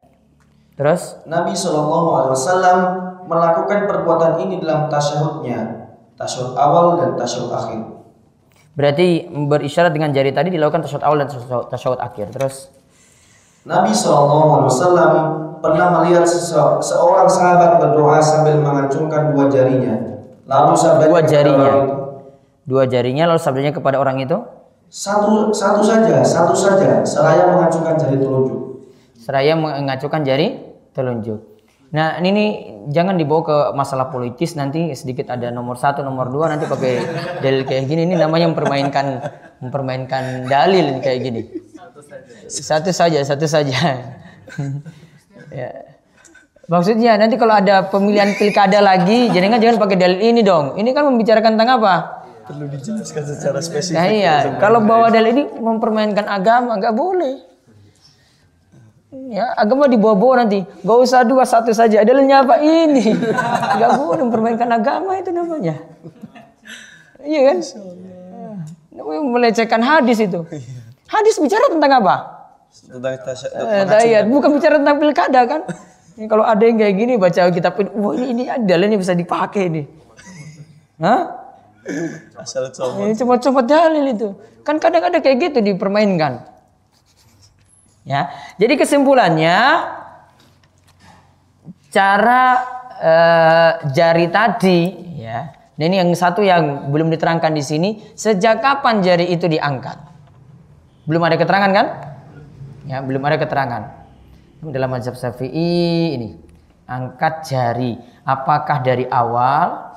[0.74, 2.80] Terus Nabi Shallallahu Alaihi Wasallam
[3.28, 7.82] melakukan perbuatan ini dalam tasyahudnya, tasyahud awal dan tasyahud akhir.
[8.74, 11.28] berarti berisyarat dengan jari tadi dilakukan tasyahud awal dan
[11.68, 12.30] tasyahud- akhir.
[12.30, 12.70] Terus
[13.66, 14.64] Nabi SAW
[15.60, 16.24] pernah melihat
[16.80, 20.22] seorang sahabat berdoa sambil mengacungkan dua jarinya.
[20.48, 21.68] Lalu sabdanya dua jarinya.
[21.68, 21.94] itu,
[22.68, 24.38] Dua jarinya lalu sabdanya kepada orang itu
[24.88, 28.88] Satu, satu saja, satu saja, seraya mengacungkan jari telunjuk.
[29.20, 30.64] seraya mengacukan jari
[30.96, 31.57] telunjuk.
[31.88, 32.50] Nah ini nih,
[32.92, 36.94] jangan dibawa ke masalah politis nanti sedikit ada nomor satu, nomor dua nanti pakai
[37.40, 39.06] dalil kayak gini ini namanya mempermainkan
[39.64, 41.42] mempermainkan dalil kayak gini.
[42.52, 43.80] Satu saja, satu saja.
[45.60, 45.70] ya.
[46.68, 50.76] Maksudnya nanti kalau ada pemilihan pilkada lagi, jangan jangan pakai dalil ini dong.
[50.76, 51.94] Ini kan membicarakan tentang apa?
[52.44, 53.96] Perlu dijelaskan secara spesifik.
[53.96, 57.48] Nah iya, kalau bawa dalil ini mempermainkan agama nggak boleh.
[59.08, 60.68] Ya, agama dibawa-bawa nanti.
[60.84, 62.04] Gak usah dua, satu saja.
[62.04, 62.60] Dalilnya apa?
[62.60, 63.16] Ini.
[63.80, 65.80] Gak boleh mempermainkan agama itu namanya.
[67.24, 67.58] Iya kan?
[68.92, 70.44] Namanya Melecehkan hadis itu.
[71.08, 72.16] Hadis bicara tentang apa?
[72.68, 73.16] Tentang
[74.04, 75.62] Eh, iya, bukan bicara tentang pilkada kan?
[76.20, 79.70] Ini kalau ada yang kayak gini baca kitab ini, wah ini ini dalilnya bisa dipakai
[79.72, 79.86] nih.
[81.00, 81.22] Hah?
[82.44, 83.08] asal comot.
[83.08, 84.36] Ini cuma cuma dalil itu.
[84.68, 86.44] Kan kadang ada kayak gitu dipermainkan.
[88.08, 88.32] Ya.
[88.56, 89.60] Jadi kesimpulannya
[91.92, 92.44] cara
[93.04, 94.80] eh, jari tadi
[95.20, 95.52] ya.
[95.78, 100.00] Nah, ini yang satu yang belum diterangkan di sini, sejak kapan jari itu diangkat?
[101.06, 101.88] Belum ada keterangan kan?
[102.90, 103.84] Ya, belum ada keterangan.
[104.58, 106.34] Dalam mazhab Syafi'i ini
[106.90, 107.94] angkat jari
[108.26, 109.94] apakah dari awal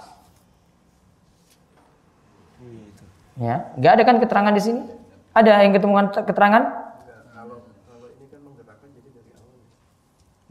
[3.41, 4.85] Ya, nggak ada kan keterangan di sini?
[5.33, 6.80] Ada yang ketemukan keterangan?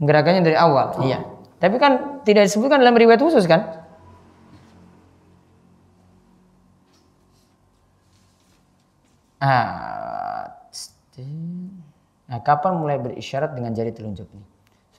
[0.00, 0.96] Gerakannya dari awal.
[1.04, 1.20] Iya.
[1.60, 3.84] Tapi kan tidak disebutkan dalam riwayat khusus kan?
[9.40, 10.52] Ah,
[12.28, 14.44] nah, kapan mulai berisyarat dengan jari telunjuk ini?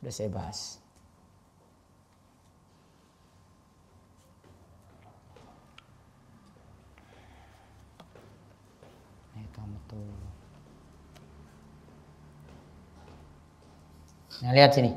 [0.02, 0.82] Sudah saya bahas.
[9.38, 10.10] Nah, itu betul.
[14.42, 14.92] Nah, lihat sini.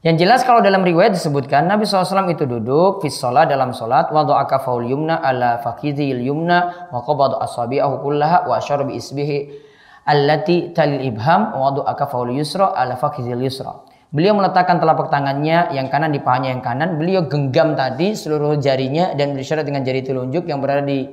[0.00, 4.64] Yang jelas kalau dalam riwayat disebutkan Nabi SAW itu duduk fi sholat dalam sholat wadu'aka
[4.64, 9.38] faul yumna ala fakidhil yumna wa qabadu asabi'ahu kullaha wa asyara bi isbihi
[10.08, 13.76] allati talil ibham wadu'aka faul yusra ala fakidhil yusra
[14.10, 16.98] Beliau meletakkan telapak tangannya yang kanan di pahanya yang kanan.
[16.98, 21.06] Beliau genggam tadi seluruh jarinya dan berisyarat dengan jari telunjuk yang berada di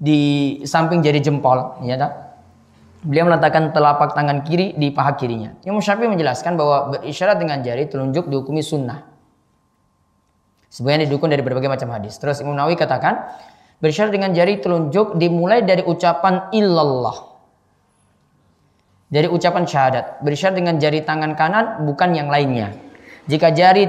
[0.00, 0.20] di
[0.64, 2.33] samping jari jempol, ya tak?
[3.04, 5.52] Beliau meletakkan telapak tangan kiri di paha kirinya.
[5.68, 9.04] Imam Syafi'i menjelaskan bahwa berisyarat dengan jari telunjuk dihukumi sunnah.
[10.72, 12.16] Sebenarnya didukung dari berbagai macam hadis.
[12.16, 13.28] Terus Imam Nawawi katakan,
[13.78, 17.34] berisyarat dengan jari telunjuk dimulai dari ucapan illallah
[19.14, 20.26] dari ucapan syahadat.
[20.26, 22.74] Berisyarat dengan jari tangan kanan bukan yang lainnya.
[23.30, 23.86] Jika jari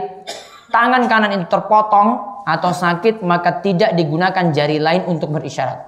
[0.69, 5.81] tangan kanan itu terpotong atau sakit maka tidak digunakan jari lain untuk berisyarat.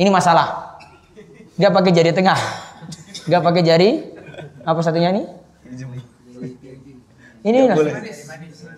[0.00, 0.71] Ini masalah.
[1.62, 2.38] Gak pakai jari tengah.
[3.30, 3.90] Gak pakai jari
[4.66, 5.26] apa satunya nih?
[7.46, 7.58] Ini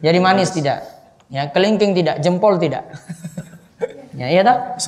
[0.04, 0.84] jari manis tidak.
[1.32, 2.84] Ya, kelingking tidak, jempol tidak.
[4.14, 4.78] Ya, iya tak?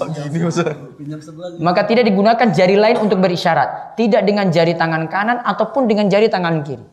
[1.59, 3.99] Maka tidak digunakan jari lain untuk berisyarat.
[3.99, 6.84] Tidak dengan jari tangan kanan ataupun dengan jari tangan kiri.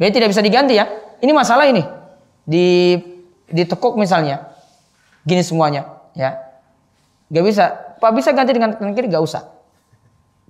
[0.00, 0.88] Jadi tidak bisa diganti ya.
[1.20, 1.84] Ini masalah ini.
[2.46, 2.96] Di
[3.50, 4.48] ditekuk misalnya.
[5.26, 6.06] Gini semuanya.
[6.16, 6.38] Ya.
[7.28, 7.64] Gak bisa.
[8.00, 9.12] Pak bisa ganti dengan tangan kiri?
[9.12, 9.55] Gak usah.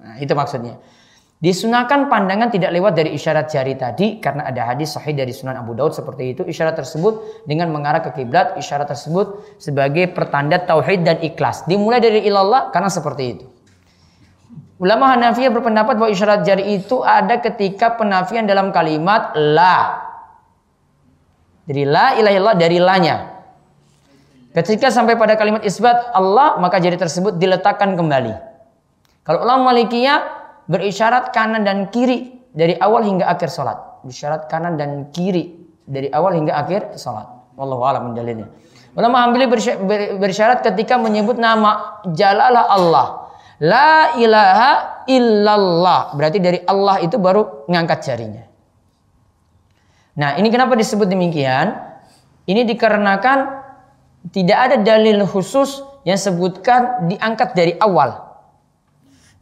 [0.00, 0.76] Nah, itu maksudnya.
[1.36, 5.76] Disunahkan pandangan tidak lewat dari isyarat jari tadi karena ada hadis sahih dari Sunan Abu
[5.76, 6.42] Daud seperti itu.
[6.48, 11.68] Isyarat tersebut dengan mengarah ke kiblat, isyarat tersebut sebagai pertanda tauhid dan ikhlas.
[11.68, 13.44] Dimulai dari ilallah karena seperti itu.
[14.80, 20.08] Ulama Hanafiyah berpendapat bahwa isyarat jari itu ada ketika penafian dalam kalimat la.
[21.68, 23.16] Dari la ilaha illallah dari lanya.
[24.56, 28.45] Ketika sampai pada kalimat isbat Allah maka jari tersebut diletakkan kembali.
[29.26, 30.22] Kalau ulama Malikiyah
[30.70, 34.06] berisyarat kanan dan kiri dari awal hingga akhir sholat.
[34.06, 37.26] Berisyarat kanan dan kiri dari awal hingga akhir sholat.
[37.58, 38.46] Wallahu a'lam dalilnya.
[38.96, 39.50] Ulama Hambali
[40.16, 43.06] bersyarat ketika menyebut nama Jalalah Allah.
[43.60, 46.16] La ilaha illallah.
[46.16, 48.44] Berarti dari Allah itu baru ngangkat jarinya.
[50.16, 51.76] Nah ini kenapa disebut demikian?
[52.46, 53.38] Ini dikarenakan
[54.32, 58.25] tidak ada dalil khusus yang sebutkan diangkat dari awal.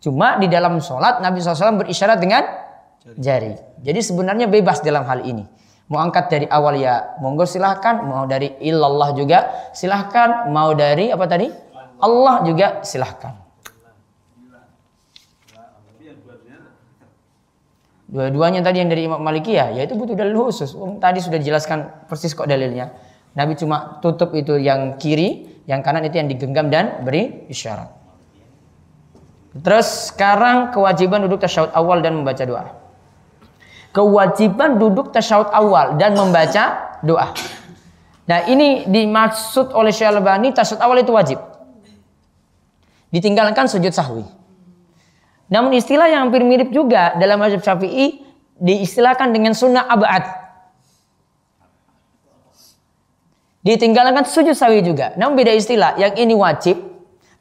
[0.05, 2.45] Cuma di dalam sholat Nabi SAW berisyarat dengan
[3.17, 3.57] jari.
[3.81, 5.49] Jadi sebenarnya bebas dalam hal ini.
[5.89, 8.05] Mau angkat dari awal ya monggo silahkan.
[8.05, 10.53] Mau dari illallah juga silahkan.
[10.53, 11.49] Mau dari apa tadi?
[12.05, 13.41] Allah juga silahkan.
[18.05, 20.77] Dua-duanya tadi yang dari Imam Maliki ya, itu butuh dalil khusus.
[20.77, 22.95] Um, tadi sudah dijelaskan persis kok dalilnya.
[23.35, 28.04] Nabi cuma tutup itu yang kiri, yang kanan itu yang digenggam dan beri isyarat.
[29.55, 32.75] Terus sekarang kewajiban duduk tasyahud awal dan membaca doa.
[33.95, 37.31] Kewajiban duduk tasyahud awal dan membaca doa.
[38.27, 41.39] Nah ini dimaksud oleh Syekh Al-Bani tasyahud awal itu wajib.
[43.15, 44.27] Ditinggalkan sujud sahwi.
[45.47, 48.27] Namun istilah yang hampir mirip juga dalam mazhab Syafi'i
[48.59, 50.25] diistilahkan dengan sunnah abad.
[53.63, 55.15] Ditinggalkan sujud sahwi juga.
[55.15, 55.95] Namun beda istilah.
[55.95, 56.77] Yang ini wajib,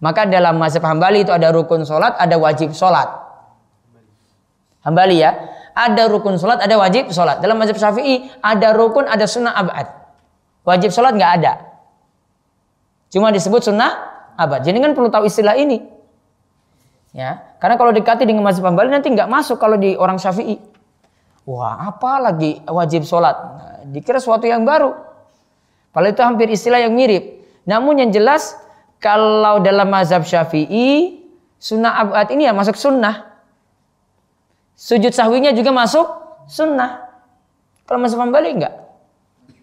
[0.03, 3.07] maka dalam mazhab Hambali itu ada rukun sholat, ada wajib sholat.
[4.83, 5.31] Hambali ya.
[5.71, 7.39] Ada rukun sholat, ada wajib sholat.
[7.39, 9.87] Dalam mazhab Syafi'i ada rukun, ada sunnah abad.
[10.67, 11.53] Wajib sholat nggak ada.
[13.15, 13.95] Cuma disebut sunnah
[14.35, 14.59] abad.
[14.67, 15.79] Jadi kan perlu tahu istilah ini.
[17.15, 20.59] Ya, karena kalau dekati dengan mazhab Hambali nanti nggak masuk kalau di orang Syafi'i.
[21.47, 23.35] Wah, apa lagi wajib sholat?
[23.39, 24.91] Nah, dikira sesuatu yang baru.
[25.95, 27.39] Padahal itu hampir istilah yang mirip.
[27.63, 28.62] Namun yang jelas
[29.03, 31.19] kalau dalam mazhab syafi'i,
[31.59, 33.35] sunnah abad ini ya masuk sunnah.
[34.79, 36.07] Sujud sahwinya juga masuk
[36.47, 37.03] sunnah.
[37.83, 38.71] Kalau mazhab Hambali enggak.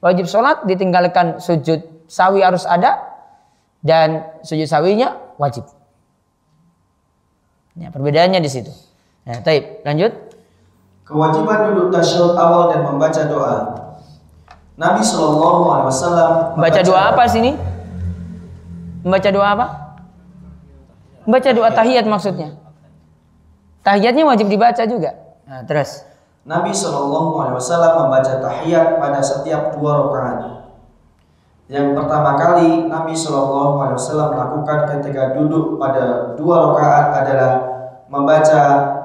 [0.04, 3.00] Wajib sholat ditinggalkan sujud sawi harus ada
[3.80, 5.64] dan sujud sawinya wajib.
[7.80, 8.68] Ya, perbedaannya di situ.
[9.24, 10.12] Nah, taib, lanjut.
[11.08, 13.56] Kewajiban duduk tasyahud awal dan membaca doa.
[14.76, 17.52] Nabi Shallallahu Alaihi Wasallam Baca doa apa sini?
[19.00, 19.66] Membaca doa apa?
[21.24, 22.56] Membaca doa tahiyat maksudnya.
[23.80, 25.16] Tahiyatnya wajib dibaca juga.
[25.48, 26.04] Nah, terus.
[26.44, 30.40] Nabi Shallallahu Alaihi Wasallam membaca tahiyat pada setiap dua rakaat.
[31.70, 37.52] Yang pertama kali Nabi Shallallahu Alaihi Wasallam melakukan ketika duduk pada dua rakaat adalah
[38.10, 38.62] membaca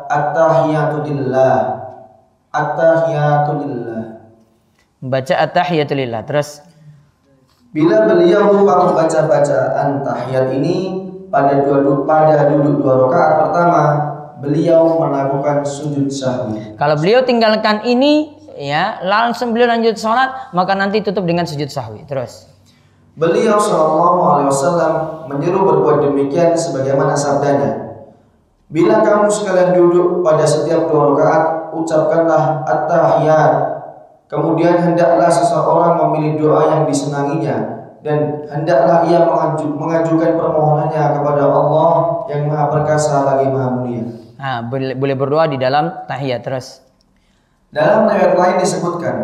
[0.10, 1.58] at-tahiyatulillah.
[2.56, 4.04] At-tahiyatulillah.
[5.04, 6.22] Membaca at-tahiyatulillah.
[6.26, 6.64] Terus
[7.76, 13.84] Bila beliau lupa membaca bacaan tahiyat ini pada dua pada duduk dua rakaat pertama,
[14.40, 16.80] beliau melakukan sujud sahwi.
[16.80, 22.08] Kalau beliau tinggalkan ini ya, langsung beliau lanjut sholat, maka nanti tutup dengan sujud sahwi.
[22.08, 22.48] Terus.
[23.20, 24.94] Beliau Shallallahu Alaihi Wasallam
[25.36, 28.00] menyuruh berbuat demikian sebagaimana sabdanya.
[28.72, 31.44] Bila kamu sekalian duduk pada setiap dua rakaat,
[31.76, 33.75] ucapkanlah at-tahiyat.
[34.26, 37.58] Kemudian hendaklah seseorang memilih doa yang disenanginya
[38.06, 41.90] dan hendaklah ia mengaju, mengajukan permohonannya kepada Allah
[42.30, 44.06] yang Maha Perkasa lagi Maha Mulia.
[44.38, 46.86] Nah, boleh, boleh berdoa di dalam tahiyat terus.
[47.74, 49.16] Dalam riwayat lain disebutkan,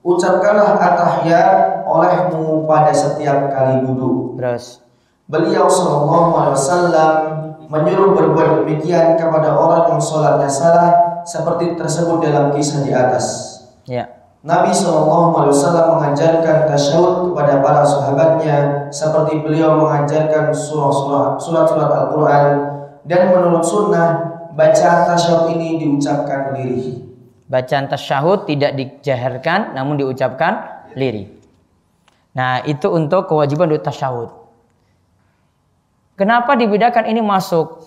[0.00, 4.40] ucapkanlah at-tahiyat olehmu pada setiap kali duduk.
[4.40, 4.80] Terus.
[5.26, 7.12] Beliau Shallallahu Alaihi Wasallam
[7.66, 10.90] menyuruh berbuat demikian kepada orang yang sholatnya salah
[11.26, 13.26] seperti tersebut dalam kisah di atas.
[13.90, 14.06] Ya.
[14.46, 22.46] Nabi Wasallam mengajarkan tasyahud kepada para sahabatnya seperti beliau mengajarkan surah-surah surat-surat Al-Quran
[23.10, 27.02] dan menurut sunnah bacaan tasyahud ini diucapkan lirih.
[27.50, 31.26] Bacaan tasyahud tidak dijaharkan namun diucapkan lirih.
[32.38, 34.30] Nah, itu untuk kewajiban doa tasyahud.
[36.14, 37.82] Kenapa dibedakan ini masuk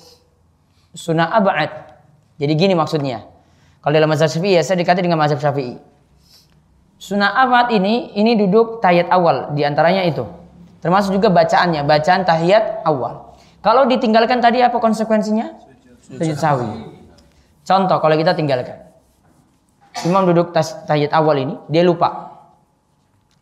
[0.92, 1.72] sunnah abad?
[2.36, 3.24] Jadi gini maksudnya.
[3.80, 5.88] Kalau dalam mazhab Syafi'i ya saya dikatakan dengan mazhab Syafi'i.
[7.00, 10.28] Sunnah abad ini ini duduk tahiyat awal di antaranya itu.
[10.84, 13.36] Termasuk juga bacaannya, bacaan tahiyat awal.
[13.64, 15.56] Kalau ditinggalkan tadi apa konsekuensinya?
[16.04, 16.68] Sujud sawi.
[17.64, 18.84] Contoh kalau kita tinggalkan.
[20.04, 22.36] Imam duduk tahiyat awal ini, dia lupa.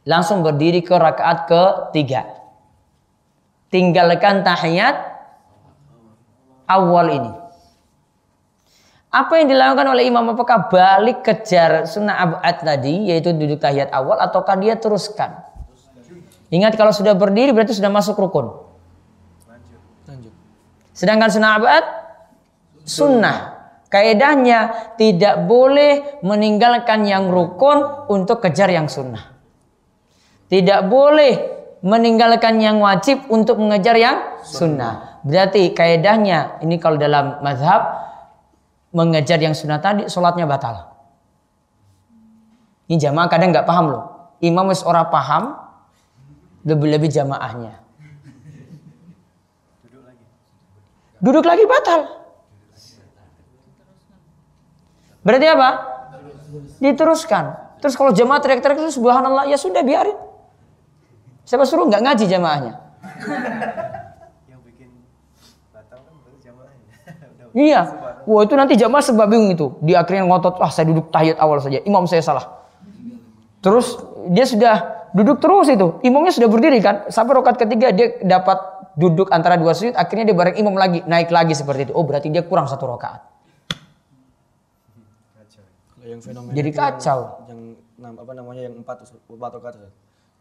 [0.05, 2.37] Langsung berdiri ke rakaat ketiga
[3.67, 4.95] tinggalkan tahiyat
[6.67, 7.33] awal ini.
[9.07, 14.19] Apa yang dilakukan oleh imam apakah balik kejar sunnah abad tadi yaitu duduk tahiyat awal
[14.19, 15.47] ataukah dia teruskan?
[16.51, 18.51] Ingat kalau sudah berdiri berarti sudah masuk rukun.
[20.91, 21.83] Sedangkan sunnah abad
[22.83, 23.37] sunnah.
[23.87, 29.31] Kaedahnya tidak boleh meninggalkan yang rukun untuk kejar yang sunnah.
[30.51, 31.33] Tidak boleh
[31.83, 35.23] meninggalkan yang wajib untuk mengejar yang sunnah.
[35.23, 38.07] Berarti kaidahnya ini kalau dalam mazhab
[38.91, 40.95] mengejar yang sunnah tadi sholatnya batal.
[42.87, 44.03] Ini jamaah kadang nggak paham loh.
[44.39, 45.59] Imam wis ora paham,
[46.63, 47.83] lebih-lebih jamaahnya.
[51.17, 52.01] Duduk lagi batal.
[55.25, 55.69] Berarti apa?
[56.79, 57.45] Diteruskan.
[57.83, 60.15] Terus kalau jamaah teriak-teriak itu subhanallah ya sudah biarin.
[61.43, 62.73] Siapa suruh nggak ngaji jamaahnya?
[64.47, 64.89] Yang bikin
[65.75, 66.93] batal kan jamaahnya.
[67.67, 67.81] iya.
[68.27, 69.67] Wah itu nanti jamaah sebab bingung itu.
[69.79, 71.79] Di akhirnya ngotot, wah saya duduk tahiyat awal saja.
[71.87, 72.59] Imam saya salah.
[73.63, 73.95] Terus
[74.27, 76.03] dia sudah duduk terus itu.
[76.03, 77.07] Imamnya sudah berdiri kan.
[77.07, 78.59] Sampai rokat ketiga dia dapat
[78.99, 79.95] duduk antara dua sujud.
[79.95, 81.07] Akhirnya dia bareng imam lagi.
[81.07, 81.93] Naik lagi seperti itu.
[81.95, 83.23] Oh berarti dia kurang satu rokaat.
[86.51, 87.47] Jadi kacau.
[87.47, 89.75] Yang apa namanya yang empat empat rokaat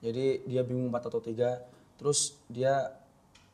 [0.04, 1.64] jadi dia bingung empat atau tiga
[1.96, 2.92] terus dia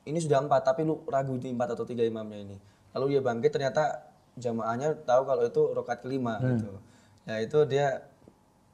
[0.02, 2.56] ini sudah empat tapi lu ragu di empat atau tiga imamnya ini
[2.98, 6.48] lalu dia bangkit ternyata jamaahnya tahu kalau itu rokat kelima hmm.
[6.56, 6.70] gitu
[7.28, 7.88] ya itu dia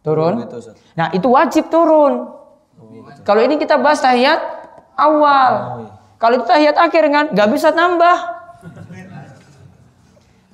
[0.00, 2.32] turun gitu, nah itu wajib turun
[2.78, 3.20] oh, gitu.
[3.26, 4.40] kalau ini kita bahas tahiyat
[4.94, 5.92] awal oh, iya.
[6.16, 8.18] kalau itu tahiyat akhir kan nggak bisa nambah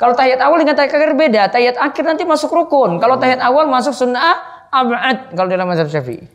[0.00, 3.68] kalau tahiyat awal dengan tahiyat akhir beda tahiyat akhir nanti masuk rukun kalau tahiyat awal
[3.68, 4.40] masuk sunnah
[4.72, 6.26] abad kalau dalam mazhab syafi'i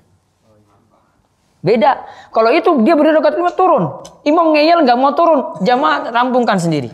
[1.59, 2.07] Beda.
[2.31, 3.99] Kalau itu dia berdiri dekat lima turun.
[4.23, 6.87] Imam ngeyel nggak mau turun, jamaah rampungkan sendiri.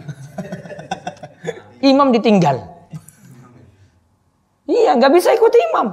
[1.84, 2.62] Imam ditinggal.
[4.66, 5.88] Iya, nggak bisa ikut imam.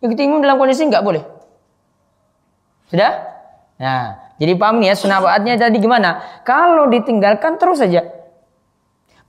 [0.00, 1.22] Ikut imam dalam kondisi nggak boleh.
[2.90, 3.12] Sudah?
[3.80, 6.42] Nah, jadi paham nih ya sunawaatnya tadi gimana?
[6.42, 8.04] Kalau ditinggalkan terus saja.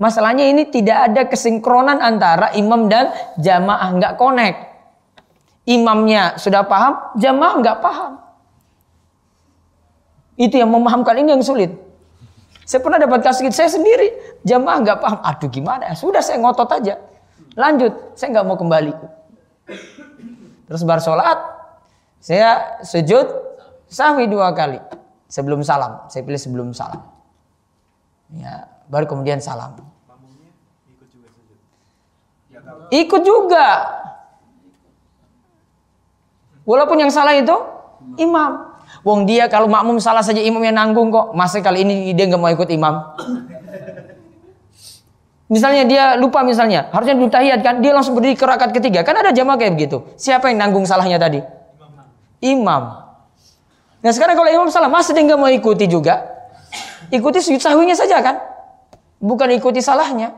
[0.01, 4.72] Masalahnya ini tidak ada kesinkronan antara imam dan jamaah nggak connect
[5.65, 8.11] imamnya sudah paham, jamaah nggak paham.
[10.39, 11.69] Itu yang memahamkan ini yang sulit.
[12.72, 15.19] Saya pernah dapat kasus saya sendiri, jamaah nggak paham.
[15.28, 15.91] Aduh gimana?
[15.91, 17.03] Sudah saya ngotot aja.
[17.59, 18.95] Lanjut, saya nggak mau kembali.
[20.72, 21.36] Terus bar sholat,
[22.24, 23.28] saya sujud
[23.91, 24.80] sahwi dua kali
[25.28, 26.07] sebelum salam.
[26.07, 27.03] Saya pilih sebelum salam.
[28.32, 29.76] Ya, baru kemudian salam.
[32.88, 33.67] Ikut juga.
[36.63, 37.51] Walaupun yang salah itu
[38.15, 38.70] imam.
[39.02, 41.34] Wong dia kalau makmum salah saja imam yang nanggung kok.
[41.34, 43.02] Masa kali ini dia nggak mau ikut imam.
[45.52, 49.04] Misalnya dia lupa misalnya, harusnya duduk tahiyat kan, dia langsung berdiri ke rakaat ketiga.
[49.04, 50.08] Kan ada jamaah kayak begitu.
[50.16, 51.43] Siapa yang nanggung salahnya tadi?
[52.39, 53.04] Imam.
[53.99, 56.24] Nah sekarang kalau imam salah, masa dia nggak mau ikuti juga?
[57.12, 58.39] Ikuti sujud sahwinya saja kan?
[59.20, 60.32] Bukan ikuti salahnya.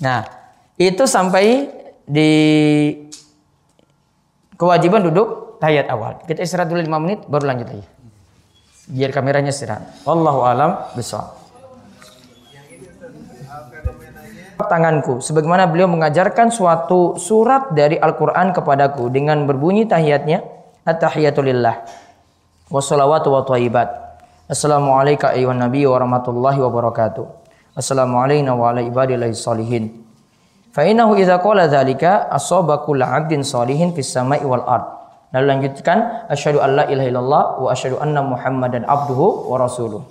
[0.00, 0.24] Nah,
[0.80, 1.68] itu sampai
[2.08, 2.32] di
[4.56, 6.20] kewajiban duduk tahiyat awal.
[6.28, 7.84] Kita istirahat dulu 5 menit baru lanjut lagi.
[8.92, 10.04] Biar kameranya istirahat.
[10.04, 11.44] Wallahu alam besok.
[14.64, 20.40] tanganku sebagaimana beliau mengajarkan suatu surat dari Al-Qur'an kepadaku dengan berbunyi tahiyatnya
[20.88, 21.84] at-tahiyatulillah
[22.72, 23.88] wassalawatu wa thayyibat
[24.48, 27.24] Assalamualaikum ayuhan nabi wa rahmatullahi wa barakatuh
[27.76, 30.04] Assalamualaikum wa ala ibadillahi salihin
[30.74, 35.03] Fa innahu idza qala dzalika asaba kullu 'abdin salihin fis sama'i wal ard
[35.34, 40.06] Lalu lanjutkan asyhadu alla ilaha illallah wa asyhadu anna muhammadan abduhu wa rasuluh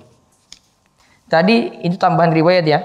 [1.31, 2.79] Tadi itu tambahan riwayat ya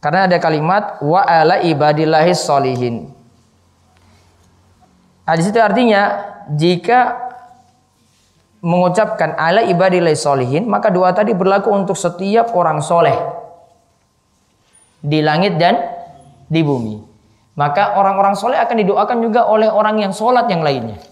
[0.00, 3.12] karena ada kalimat wa ala ibadillahi solihin.
[5.28, 6.20] Nah, di situ artinya
[6.50, 7.30] jika
[8.64, 13.14] mengucapkan ala ibadillahi solihin, maka doa tadi berlaku untuk setiap orang soleh
[15.00, 15.80] di langit dan
[16.48, 16.96] di bumi.
[17.56, 21.09] Maka orang-orang soleh akan didoakan juga oleh orang yang sholat yang lainnya.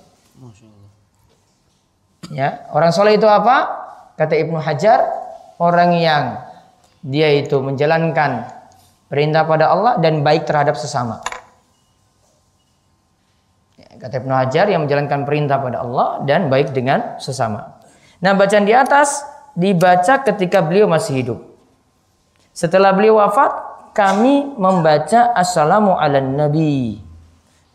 [2.28, 3.66] Ya, orang soleh itu apa?
[4.18, 5.00] Kata Ibnu Hajar,
[5.56, 6.44] orang yang
[7.00, 8.44] dia itu menjalankan
[9.08, 11.24] perintah pada Allah dan baik terhadap sesama.
[13.80, 17.80] Ya, kata Ibnu Hajar yang menjalankan perintah pada Allah dan baik dengan sesama.
[18.20, 19.24] Nah bacaan di atas
[19.56, 21.38] dibaca ketika beliau masih hidup.
[22.52, 23.50] Setelah beliau wafat,
[23.94, 26.98] kami membaca Assalamu ala Nabi.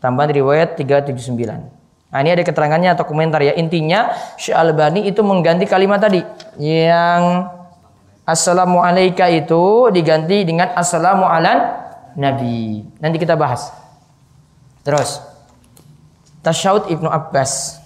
[0.00, 1.83] Tambahan riwayat 379.
[2.14, 3.58] Nah ini ada keterangannya atau komentar ya.
[3.58, 6.22] Intinya Syekh Albani itu mengganti kalimat tadi.
[6.62, 7.50] Yang
[8.22, 11.82] Assalamualaikum itu diganti dengan Assalamu ala
[12.14, 12.86] Nabi.
[13.02, 13.74] Nanti kita bahas.
[14.86, 15.18] Terus.
[16.46, 17.82] Tasyahud Ibnu Abbas.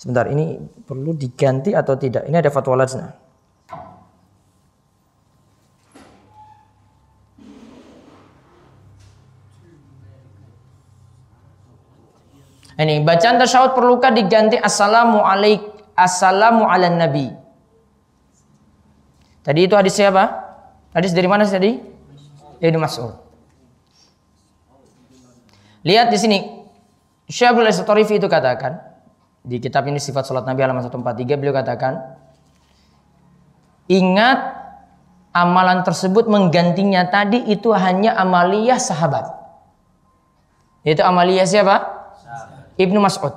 [0.00, 2.24] Sebentar, ini perlu diganti atau tidak?
[2.28, 3.29] Ini ada fatwa lajnah.
[12.80, 15.60] Ini bacaan tasyahud perlukah diganti assalamu alaik
[15.92, 17.28] assalamu ala nabi.
[19.44, 20.24] Tadi itu hadis siapa?
[20.96, 21.76] Hadis dari mana tadi?
[22.56, 23.20] Ibnu Mas'ud.
[25.84, 26.38] Lihat di sini.
[27.30, 28.80] Syaikhul Tarifi itu katakan
[29.46, 32.18] di kitab ini sifat salat Nabi halaman 143 beliau katakan
[33.86, 34.50] ingat
[35.30, 39.30] amalan tersebut menggantinya tadi itu hanya amaliyah sahabat.
[40.82, 41.99] Itu amaliyah siapa?
[42.80, 43.36] Ibnu Mas'ud.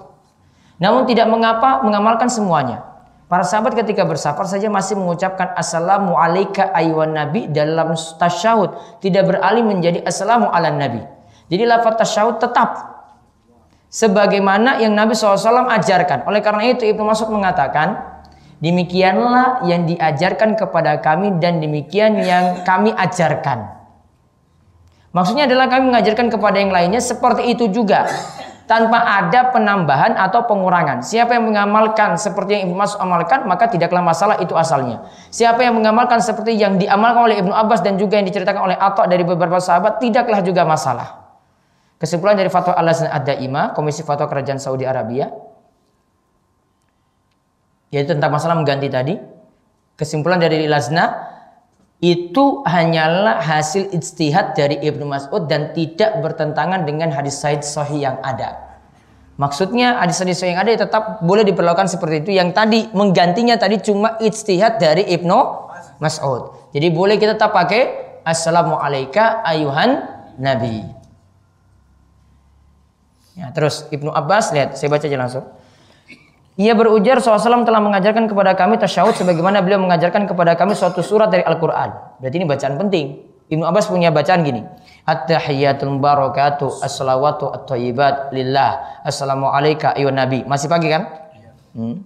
[0.80, 2.88] Namun tidak mengapa mengamalkan semuanya.
[3.28, 9.00] Para sahabat ketika bersafar saja masih mengucapkan Assalamu alaika aywan nabi dalam tasyahud.
[9.02, 11.02] Tidak beralih menjadi Assalamu ala nabi.
[11.50, 12.94] Jadi lafaz tasyahud tetap.
[13.94, 16.26] Sebagaimana yang Nabi SAW ajarkan.
[16.26, 18.16] Oleh karena itu Ibnu Mas'ud mengatakan.
[18.64, 23.76] Demikianlah yang diajarkan kepada kami dan demikian yang kami ajarkan.
[25.12, 28.08] Maksudnya adalah kami mengajarkan kepada yang lainnya seperti itu juga
[28.64, 31.04] tanpa ada penambahan atau pengurangan.
[31.04, 35.04] Siapa yang mengamalkan seperti yang Ibnu Mas'ud amalkan, maka tidaklah masalah itu asalnya.
[35.34, 39.04] Siapa yang mengamalkan seperti yang diamalkan oleh Ibnu Abbas dan juga yang diceritakan oleh Atta
[39.08, 41.24] dari beberapa sahabat, tidaklah juga masalah.
[42.00, 45.32] Kesimpulan dari fatwa Al-Lazna Ad-Daimah, Komisi Fatwa Kerajaan Saudi Arabia,
[47.92, 49.16] yaitu tentang masalah mengganti tadi.
[49.96, 51.33] Kesimpulan dari Lazna,
[52.04, 58.20] itu hanyalah hasil ijtihad dari Ibnu Mas'ud dan tidak bertentangan dengan hadis Said Sahih yang
[58.20, 58.60] ada.
[59.40, 62.36] Maksudnya hadis hadis Sahih yang ada tetap boleh diperlakukan seperti itu.
[62.36, 65.40] Yang tadi menggantinya tadi cuma ijtihad dari Ibnu
[66.04, 66.76] Mas'ud.
[66.76, 70.04] Jadi boleh kita tetap pakai Assalamualaikum ayuhan
[70.36, 70.84] Nabi.
[73.40, 75.46] Ya, terus Ibnu Abbas lihat, saya baca aja langsung.
[76.54, 81.34] Ia berujar SAW telah mengajarkan kepada kami tasyahud sebagaimana beliau mengajarkan kepada kami suatu surat
[81.34, 82.22] dari Al-Quran.
[82.22, 83.06] Berarti ini bacaan penting.
[83.50, 84.62] Ibnu Abbas punya bacaan gini.
[85.04, 89.02] At-tahiyatul barakatuh as-salawatu at-tayyibat lillah.
[89.02, 90.46] Assalamualaikum ayuh nabi.
[90.46, 91.10] Masih pagi kan?
[91.74, 92.06] Hmm.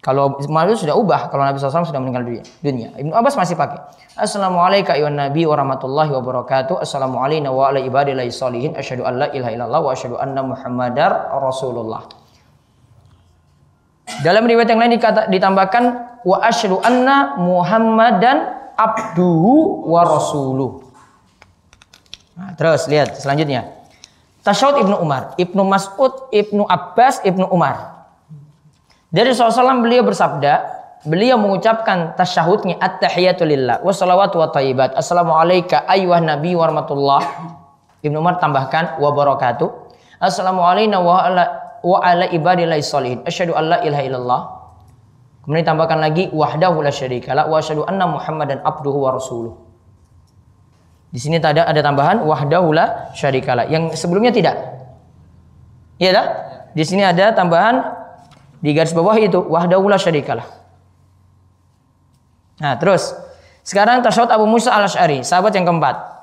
[0.00, 2.44] Kalau malu sudah ubah kalau Nabi SAW sudah meninggal dunia.
[2.62, 2.88] dunia.
[2.94, 3.82] Ibnu Abbas masih pakai.
[4.14, 6.78] Assalamualaikum ayuh nabi wa rahmatullahi wa barakatuh.
[6.78, 8.72] Assalamualaikum wa ala ibadillahi salihin.
[8.78, 12.25] Asyhadu an la ilaha illallah wa asyhadu anna muhammadar rasulullah.
[14.24, 15.84] Dalam riwayat yang lain dikata, ditambahkan
[16.24, 20.84] wa asyhadu anna Muhammadan abduhu wa rasuluh.
[22.36, 23.72] Nah, terus lihat selanjutnya.
[24.44, 28.06] Tasyahud Ibnu Umar, Ibnu Mas'ud, Ibnu Abbas, Ibnu Umar.
[29.10, 30.62] Dari SAW beliau bersabda,
[31.02, 34.94] beliau mengucapkan tasyahudnya at-tahiyatu lillah wa salawatu wa tayyibat.
[34.94, 37.22] Assalamualaikum ayyuhan nabi wa rahmatullah.
[38.06, 39.66] Ibnu Umar tambahkan wa barakatuh.
[40.22, 43.22] Assalamualaikum wa wa ala ibadillahi salihin.
[43.22, 44.40] Asyhadu an la ilaha illallah.
[45.46, 49.54] Kemudian ditambahkan lagi wahdahu la syarikalah wa asyhadu anna Muhammadan abduhu wa rasuluh.
[51.14, 53.70] Di sini ada ada tambahan wahdahu la syarikalah.
[53.70, 54.58] Yang sebelumnya tidak.
[56.02, 56.26] Iya dah?
[56.74, 57.78] Di sini ada tambahan
[58.58, 60.44] di garis bawah itu wahdahu la syarikalah.
[62.58, 63.14] Nah, terus
[63.62, 66.15] sekarang tasyahud Abu Musa al-Ash'ari, sahabat yang keempat.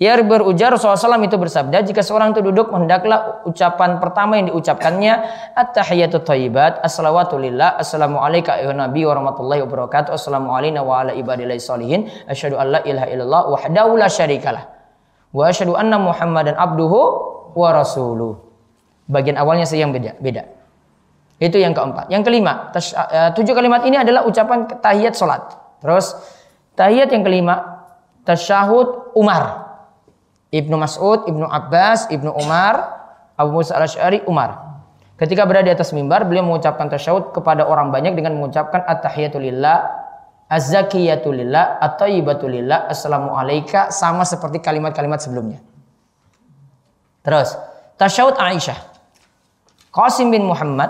[0.00, 5.12] Ia berujar SAW itu bersabda, jika seorang itu duduk, hendaklah ucapan pertama yang diucapkannya,
[5.52, 11.12] At-tahiyatu thayyibat, Assalawatu lillah, Assalamu alayka ayuhan nabi wa rahmatullahi wabarakatuh, Assalamu alayna wa ala
[11.12, 14.72] ibadillahi salihin, Asyhadu an la ilaha illallah, wahdahu la syarikalah.
[15.36, 17.00] Wa asyhadu anna muhammadan abduhu
[17.52, 18.40] wa rasuluh.
[19.04, 20.16] Bagian awalnya saja yang beda.
[20.16, 20.48] beda.
[21.44, 22.08] Itu yang keempat.
[22.08, 25.44] Yang kelima, tas, uh, tujuh kalimat ini adalah ucapan tahiyat solat.
[25.84, 26.16] Terus,
[26.72, 27.84] tahiyat yang kelima,
[28.24, 29.59] tasyahud Umar.
[30.50, 32.74] Ibnu Mas'ud, Ibnu Abbas, Ibnu Umar,
[33.38, 34.82] Abu Musa al-Ash'ari, Umar.
[35.14, 39.84] Ketika berada di atas mimbar, beliau mengucapkan tasyahud kepada orang banyak dengan mengucapkan at-tahiyatu lillah,
[40.48, 45.60] az-zakiyatu lillah, at-tayyibatu lillah, assalamu alayka, sama seperti kalimat-kalimat sebelumnya.
[47.20, 47.52] Terus,
[48.00, 48.80] tasyahud Aisyah.
[49.92, 50.88] Qasim bin Muhammad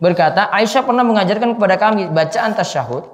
[0.00, 3.11] berkata, Aisyah pernah mengajarkan kepada kami bacaan tasyahud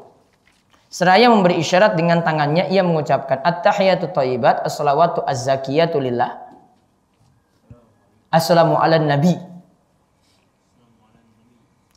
[0.89, 6.49] Seraya memberi isyarat dengan tangannya ia mengucapkan at-tahiyatu thayyibat as-salawatu az-zakiyatu lillah.
[8.33, 9.37] Assalamu ala nabi.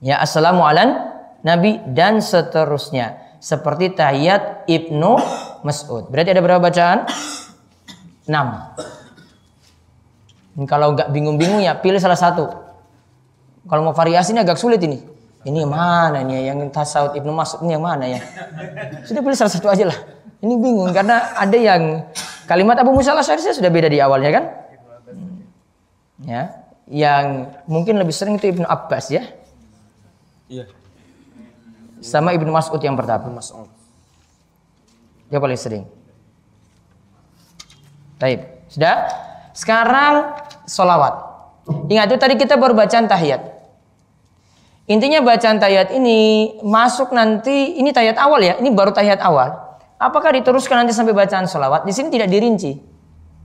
[0.04, 1.08] Ya assalamu ala
[1.40, 3.16] nabi dan seterusnya.
[3.42, 5.18] Seperti tahiyat Ibnu
[5.66, 6.12] Mas'ud.
[6.12, 7.08] Berarti ada berapa bacaan?
[8.28, 10.68] 6.
[10.68, 12.52] Kalau nggak bingung-bingung ya pilih salah satu.
[13.66, 15.00] Kalau mau variasi ini agak sulit ini.
[15.42, 18.22] Ini yang mana nih yang tasawuf Ibnu Mas'ud ini yang mana ya?
[19.10, 19.98] Sudah pilih salah satu aja lah.
[20.42, 22.06] Ini bingung karena ada yang
[22.46, 24.46] kalimat Abu Musa al sudah beda di awalnya kan?
[26.22, 29.26] Ya, yang mungkin lebih sering itu Ibnu Abbas ya.
[30.46, 30.70] Iya.
[32.02, 33.34] Sama Ibnu Mas'ud yang pertama.
[33.34, 33.66] Mas'ud.
[35.34, 35.84] Dia paling sering.
[38.22, 39.10] Baik, sudah.
[39.58, 40.38] Sekarang
[40.70, 41.14] solawat.
[41.90, 43.51] Ingat itu tadi kita baru bacaan tahiyat.
[44.90, 49.54] Intinya bacaan tayat ini masuk nanti ini tayat awal ya, ini baru tayat awal.
[50.02, 51.86] Apakah diteruskan nanti sampai bacaan sholawat?
[51.86, 52.74] Di sini tidak dirinci.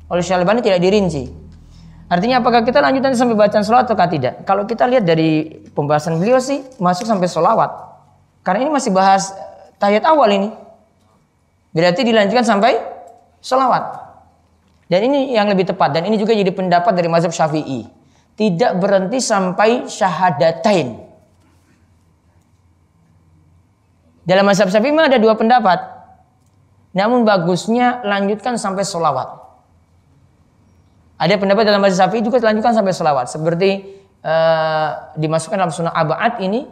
[0.08, 1.28] Oleh Syalbani tidak dirinci.
[2.08, 4.46] Artinya apakah kita lanjut nanti sampai bacaan sholawat atau tidak?
[4.48, 7.68] Kalau kita lihat dari pembahasan beliau sih masuk sampai sholawat.
[8.40, 9.36] Karena ini masih bahas
[9.76, 10.48] tayat awal ini.
[11.76, 12.80] Berarti dilanjutkan sampai
[13.44, 14.08] sholawat.
[14.86, 15.92] Dan ini yang lebih tepat.
[15.98, 17.84] Dan ini juga jadi pendapat dari mazhab syafi'i.
[18.38, 21.05] Tidak berhenti sampai syahadatain.
[24.27, 25.78] Dalam mazhab Syafi'i ada dua pendapat.
[26.98, 29.39] Namun bagusnya lanjutkan sampai solawat.
[31.16, 33.31] Ada pendapat dalam mazhab Syafi'i juga lanjutkan sampai solawat.
[33.31, 33.86] Seperti
[34.27, 36.66] uh, dimasukkan dalam sunnah abad ini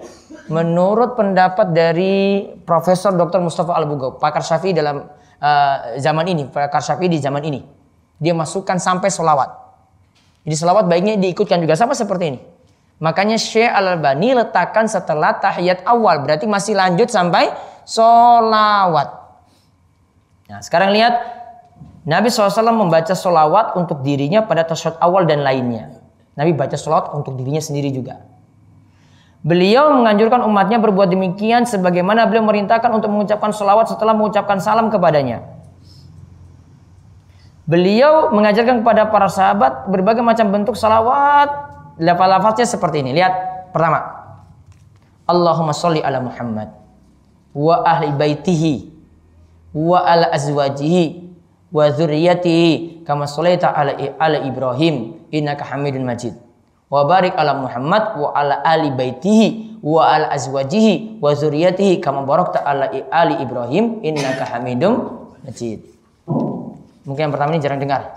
[0.51, 3.39] menurut pendapat dari Profesor Dr.
[3.39, 5.07] Mustafa al Bugo, pakar Syafi'i dalam
[5.39, 7.63] uh, zaman ini, pakar Syafi'i di zaman ini.
[8.19, 9.63] Dia masukkan sampai solawat.
[10.43, 12.41] Jadi solawat baiknya diikutkan juga sama seperti ini.
[13.05, 16.25] Makanya Syekh Al-Albani letakkan setelah tahiyat awal.
[16.25, 17.53] Berarti masih lanjut sampai
[17.85, 19.13] solawat.
[20.49, 21.45] Nah sekarang lihat.
[22.05, 26.05] Nabi SAW membaca solawat untuk dirinya pada tasyahud awal dan lainnya.
[26.37, 28.21] Nabi baca solawat untuk dirinya sendiri juga.
[29.41, 35.49] Beliau menganjurkan umatnya berbuat demikian sebagaimana beliau merintahkan untuk mengucapkan solawat setelah mengucapkan salam kepadanya.
[37.65, 43.15] Beliau mengajarkan kepada para sahabat berbagai macam bentuk salawat lafaz-lafaznya seperti ini.
[43.15, 43.33] Lihat
[43.71, 44.25] pertama.
[45.25, 46.69] Allahumma sholli ala Muhammad
[47.57, 48.93] wa ahli baitihi
[49.73, 51.33] wa ala azwajihi
[51.73, 56.37] wa dzurriyyatihi kama sholaita ala ala Ibrahim innaka Hamidun Majid.
[56.93, 62.61] Wa barik ala Muhammad wa ala ali baitihi wa ala azwajihi wa dzurriyyatihi kama barakta
[62.62, 65.83] ala ali Ibrahim innaka Hamidum Majid.
[67.05, 68.16] Mungkin yang pertama ini jarang dengar.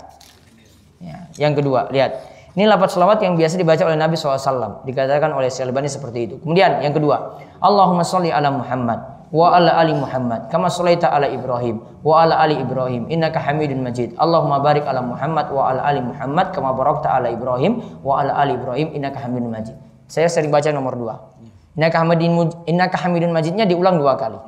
[1.02, 1.28] Ya.
[1.36, 2.37] Yang kedua, lihat.
[2.56, 4.84] Ini lafaz selawat yang biasa dibaca oleh Nabi SAW.
[4.88, 6.34] Dikatakan oleh Syalbani seperti itu.
[6.40, 7.40] Kemudian yang kedua.
[7.60, 9.18] Allahumma salli ala Muhammad.
[9.28, 10.48] Wa ala ali Muhammad.
[10.48, 11.84] Kama sallaita ala Ibrahim.
[12.00, 13.12] Wa ala ali Ibrahim.
[13.12, 14.16] Innaka hamidun majid.
[14.16, 15.52] Allahumma barik ala Muhammad.
[15.52, 16.56] Wa ala ali Muhammad.
[16.56, 17.84] Kama barakta ala Ibrahim.
[18.00, 18.96] Wa ala ali Ibrahim.
[18.96, 19.76] Innaka hamidun majid.
[20.08, 21.14] Saya sering baca nomor dua.
[21.76, 24.40] Innaka hamidun majidnya diulang dua kali.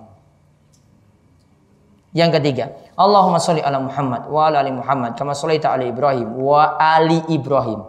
[2.10, 6.74] Yang ketiga, Allahumma sholli ala Muhammad wa ala ali Muhammad kama shallaita ala Ibrahim wa
[6.74, 7.86] ali Ibrahim.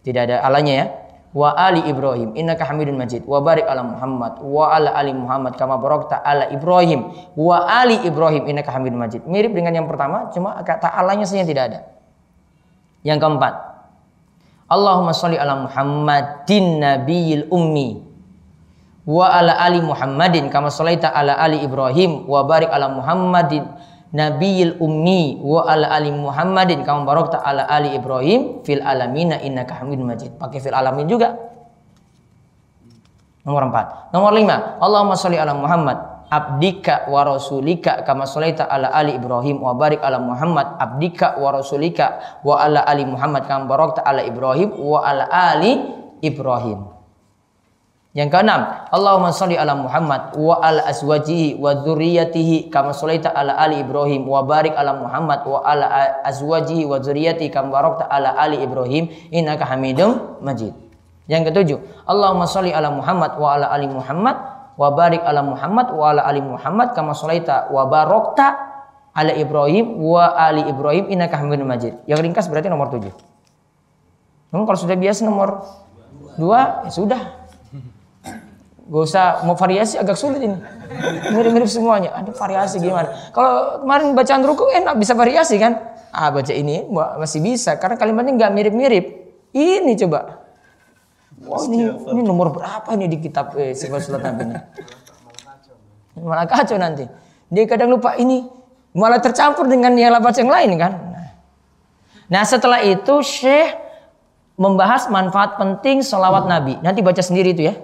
[0.00, 0.86] Tidak ada alanya ya.
[1.34, 5.82] Wa ali Ibrahim innaka Hamidun Majid wa barik ala Muhammad wa ala ali Muhammad kama
[5.82, 9.26] barakta ala Ibrahim wa ali Ibrahim innaka Hamidun Majid.
[9.28, 11.80] Mirip dengan yang pertama cuma kata alanya saja tidak ada.
[13.04, 13.54] Yang keempat.
[14.64, 18.13] Allahumma sholli ala Muhammadin nabiyil ummi
[19.04, 23.68] wa ala ali Muhammadin kama ala ali Ibrahim wa barik ala Muhammadin
[24.14, 30.06] nabiyil ummi wa ala ali Muhammadin kama barakta ala ali Ibrahim fil alamina innaka Hamidum
[30.08, 30.38] Majid.
[30.38, 31.34] Pakai fil alamin juga.
[33.44, 34.14] Nomor empat.
[34.14, 34.80] Nomor lima.
[34.80, 40.16] Allahumma sholli ala Muhammad abdika wa rasulika kama sholaita ala ali Ibrahim wa barik ala
[40.16, 45.76] Muhammad abdika wa rasulika wa ala ali Muhammad kama barakta ala Ibrahim wa ala ali
[46.24, 46.93] Ibrahim.
[48.14, 48.62] Yang keenam,
[48.94, 54.46] Allahumma sholli ala Muhammad wa ala azwajihi wa dzurriyyatihi kama sholaita ala ali Ibrahim wa
[54.46, 60.38] barik ala Muhammad wa ala azwajihi wa dzurriyyatihi kama barakta ala ali Ibrahim innaka Hamidum
[60.46, 60.78] Majid.
[61.26, 64.36] Yang ketujuh, Allahumma sholli ala Muhammad wa ala ali Muhammad
[64.78, 68.46] wa barik ala Muhammad wa ala ali Muhammad kama sholaita wa barakta
[69.10, 71.98] ala Ibrahim wa ali Ibrahim innaka Hamidum Majid.
[72.06, 73.10] Yang ringkas berarti nomor tujuh.
[74.54, 75.66] Namun kalau sudah biasa nomor
[76.38, 77.43] dua, ya sudah.
[78.84, 80.60] Gak usah mau variasi agak sulit ini.
[81.32, 82.12] Mirip-mirip semuanya.
[82.20, 83.32] Ada variasi gimana?
[83.32, 85.96] Kalau kemarin bacaan ruku enak bisa variasi kan?
[86.12, 89.04] Ah baca ini masih bisa karena kalimatnya nggak mirip-mirip.
[89.56, 90.44] Ini coba.
[91.48, 94.56] Wah ini, ini nomor berapa nih di kitab eh, sifat surat nabi ini?
[96.20, 97.08] Malah kacau nanti.
[97.50, 98.46] Dia kadang lupa ini
[98.94, 100.92] malah tercampur dengan yang lapas yang lain kan.
[102.28, 103.74] Nah setelah itu Syekh
[104.60, 106.78] membahas manfaat penting sholawat Nabi.
[106.84, 107.74] Nanti baca sendiri itu ya.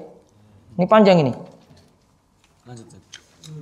[0.81, 1.33] Ini panjang ini.
[2.65, 2.87] Lanjut.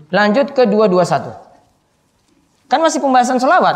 [0.08, 1.34] Lanjut ke 221.
[2.68, 3.74] Kan masih pembahasan sholawat.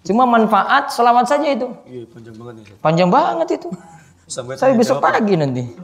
[0.00, 1.68] Cuma manfaat sholawat saja itu.
[1.84, 2.54] Iya, panjang banget.
[2.64, 2.80] Ustaz.
[2.80, 3.68] Panjang banget itu.
[4.24, 5.12] Sampai Saya besok jawab.
[5.12, 5.62] pagi nanti.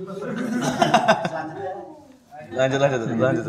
[2.49, 3.45] Lanjut lanjut lanjut.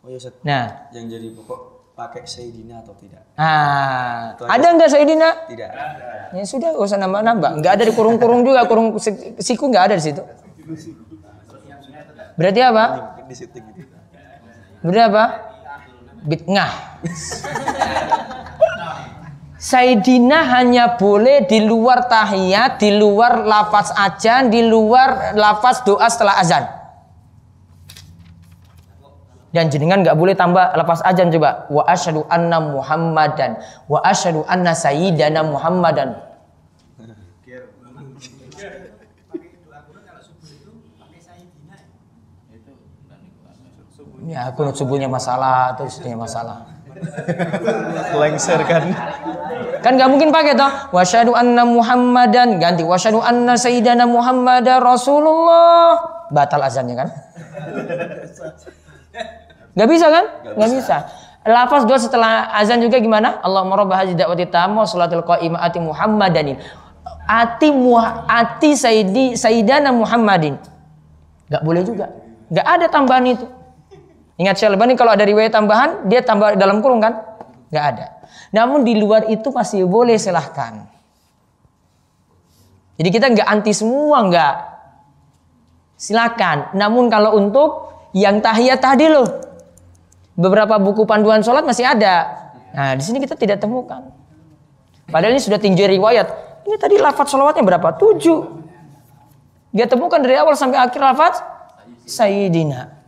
[0.00, 0.32] Oh iya Ustaz.
[0.40, 1.60] Nah, Yang jadi pokok
[1.92, 3.20] pakai Sayyidina atau tidak?
[3.36, 5.28] ah, ada nggak Sayyidina?
[5.44, 5.70] Tidak.
[6.30, 7.60] Ya sudah, gak usah nambah-nambah.
[7.60, 10.22] Nggak ada di kurung-kurung juga, kurung si- siku nggak ada di situ.
[12.38, 12.84] Berarti apa?
[14.80, 15.24] Berarti apa?
[16.20, 16.72] Bid'ah.
[19.60, 26.40] Sayyidina hanya boleh di luar tahiyat, di luar lafaz ajan, di luar lafaz doa setelah
[26.40, 26.64] azan.
[29.52, 31.68] Dan jenengan nggak boleh tambah lafaz ajan coba.
[31.68, 33.60] Wa asyhadu anna Muhammadan
[33.90, 36.29] wa asyhadu anna sayyidana Muhammadan.
[44.30, 46.62] Ya, kunut subuhnya masalah, terus punya masalah.
[48.14, 48.94] Lengser kan.
[49.82, 50.70] Kan nggak mungkin pakai toh.
[50.94, 55.98] Wasyadu anna Muhammadan ganti wasyadu anna sayyidana Muhammadar Rasulullah.
[56.30, 57.08] Batal azannya kan?
[59.74, 60.24] Nggak bisa kan?
[60.54, 60.96] Nggak bisa.
[61.42, 63.42] Lafaz doa setelah azan juga gimana?
[63.42, 66.54] Allahumma rabb hadhihi da'wati tamma salatul qa'imah ati Muhammadanin.
[67.26, 70.54] Ati muha, ati sayyidi sayyidana Muhammadin.
[71.50, 72.14] Nggak boleh juga.
[72.46, 73.58] Nggak ada tambahan itu.
[74.40, 77.20] Ingat Syalbani kalau ada riwayat tambahan, dia tambah dalam kurung kan?
[77.68, 78.06] Nggak ada.
[78.56, 80.88] Namun di luar itu masih boleh silahkan.
[82.96, 84.54] Jadi kita nggak anti semua nggak.
[86.00, 86.72] Silakan.
[86.72, 89.28] Namun kalau untuk yang tahiyat tadi loh,
[90.40, 92.32] beberapa buku panduan sholat masih ada.
[92.72, 94.08] Nah di sini kita tidak temukan.
[95.04, 96.28] Padahal ini sudah tinjau riwayat.
[96.64, 97.92] Ini tadi lafaz sholawatnya berapa?
[97.92, 98.40] Tujuh.
[99.76, 101.44] Dia temukan dari awal sampai akhir lafaz
[102.08, 102.99] Sayyidina.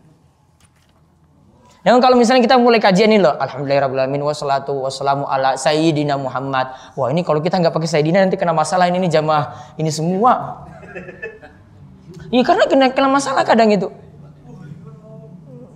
[1.82, 6.94] Namun kalau misalnya kita mulai kajian ini loh, Alhamdulillahirrahmanirrahim, wassalatu wassalamu ala Sayyidina Muhammad.
[6.94, 10.62] Wah ini kalau kita nggak pakai Sayyidina nanti kena masalah ini nih jamaah ini semua.
[12.30, 13.90] Iya karena kena, kena masalah kadang itu.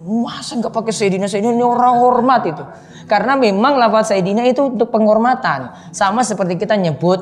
[0.07, 2.62] Masa nggak pakai Sayyidina Sayyidina ini orang hormat itu.
[3.11, 5.91] Karena memang lafaz Sayyidina itu untuk penghormatan.
[5.91, 7.19] Sama seperti kita nyebut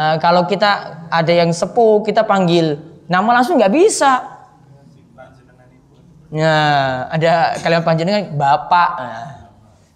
[0.00, 4.33] eh, kalau kita ada yang sepuh kita panggil nama langsung nggak bisa.
[6.34, 8.90] Nah, ada kalimat panjenengan bapak.
[8.98, 9.26] Nah,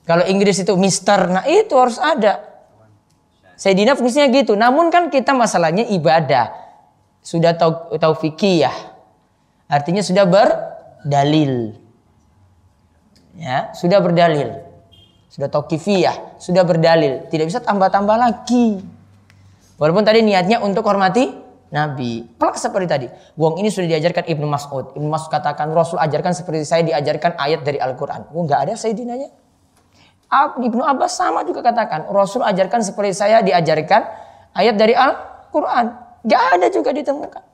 [0.07, 1.27] kalau Inggris itu Mister.
[1.27, 2.47] Nah, itu harus ada.
[3.59, 4.55] Sayyidina fungsinya gitu.
[4.55, 6.55] Namun kan kita masalahnya ibadah.
[7.27, 8.73] Sudah tahu tahu fikih ya.
[9.67, 11.75] Artinya sudah berdalil.
[13.35, 14.63] Ya, sudah berdalil.
[15.29, 17.29] Sudah tahu kifiyah, sudah berdalil.
[17.29, 18.81] Tidak bisa tambah-tambah lagi.
[19.79, 21.31] Walaupun tadi niatnya untuk hormati
[21.69, 22.25] Nabi.
[22.25, 23.07] Pelak seperti tadi.
[23.37, 24.97] Wong ini sudah diajarkan Ibnu Mas'ud.
[24.97, 28.33] Ibnu Mas'ud katakan Rasul ajarkan seperti saya diajarkan ayat dari Al-Quran.
[28.33, 29.29] Oh nggak ada Sayyidinanya.
[30.61, 34.01] Ibnu Abbas sama juga katakan Rasul ajarkan seperti saya diajarkan
[34.57, 35.87] ayat dari Al-Quran.
[36.25, 37.45] Nggak ada juga ditemukan.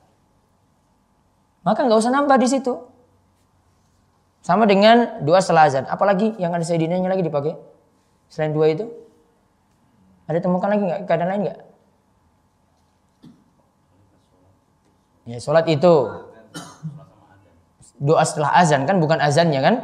[1.67, 2.73] Maka nggak usah nambah di situ.
[4.45, 5.89] Sama dengan dua setelah azan.
[5.89, 7.57] Apalagi yang ada Sayyidinanya lagi dipakai.
[8.31, 8.87] Selain dua itu.
[10.29, 11.59] Ada temukan lagi nggak keadaan lain nggak?
[15.25, 15.93] Ya sholat itu
[17.97, 19.75] doa setelah azan kan bukan azannya kan?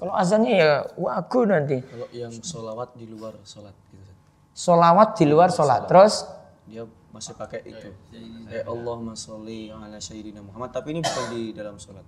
[0.00, 1.84] Kalau azannya ya waku nanti.
[1.84, 4.12] Kalau yang sholawat di luar sholat gitu.
[4.56, 5.84] Solawat di luar sholat.
[5.84, 6.24] Terus
[6.66, 6.82] Dia
[7.12, 7.92] masih pakai itu.
[8.48, 12.02] Eh Allahumma sholli ala sayyidina Muhammad, tapi ini bukan di dalam sholat.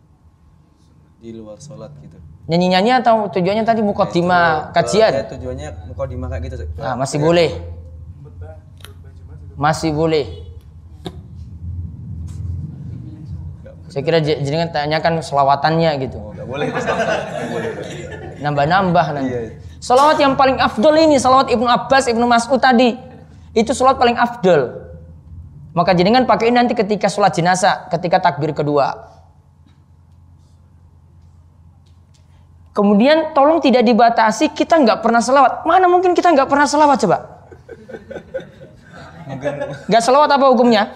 [1.20, 2.16] Di luar sholat gitu.
[2.48, 5.12] Nyanyi-nyanyi atau tujuannya tadi mukaddimah kajian?
[5.12, 6.56] Ya, tujuannya mukadimah kayak gitu.
[6.80, 7.52] Ah, masih boleh.
[9.58, 10.47] Masih boleh.
[13.88, 16.18] Saya kira jenengan tanyakan selawatannya gitu.
[16.36, 16.80] Enggak boleh itu
[18.38, 19.32] Nambah-nambah nanti.
[19.32, 19.40] Iya.
[19.82, 22.94] Salawat yang paling afdol ini, salawat Ibnu Abbas, Ibnu Mas'ud tadi.
[23.56, 24.88] Itu salawat paling afdol.
[25.72, 29.14] Maka jenengan pakai nanti ketika sholat jenazah, ketika takbir kedua.
[32.74, 35.66] Kemudian tolong tidak dibatasi kita nggak pernah selawat.
[35.66, 37.18] Mana mungkin kita nggak pernah selawat coba?
[39.90, 40.94] Nggak selawat apa hukumnya?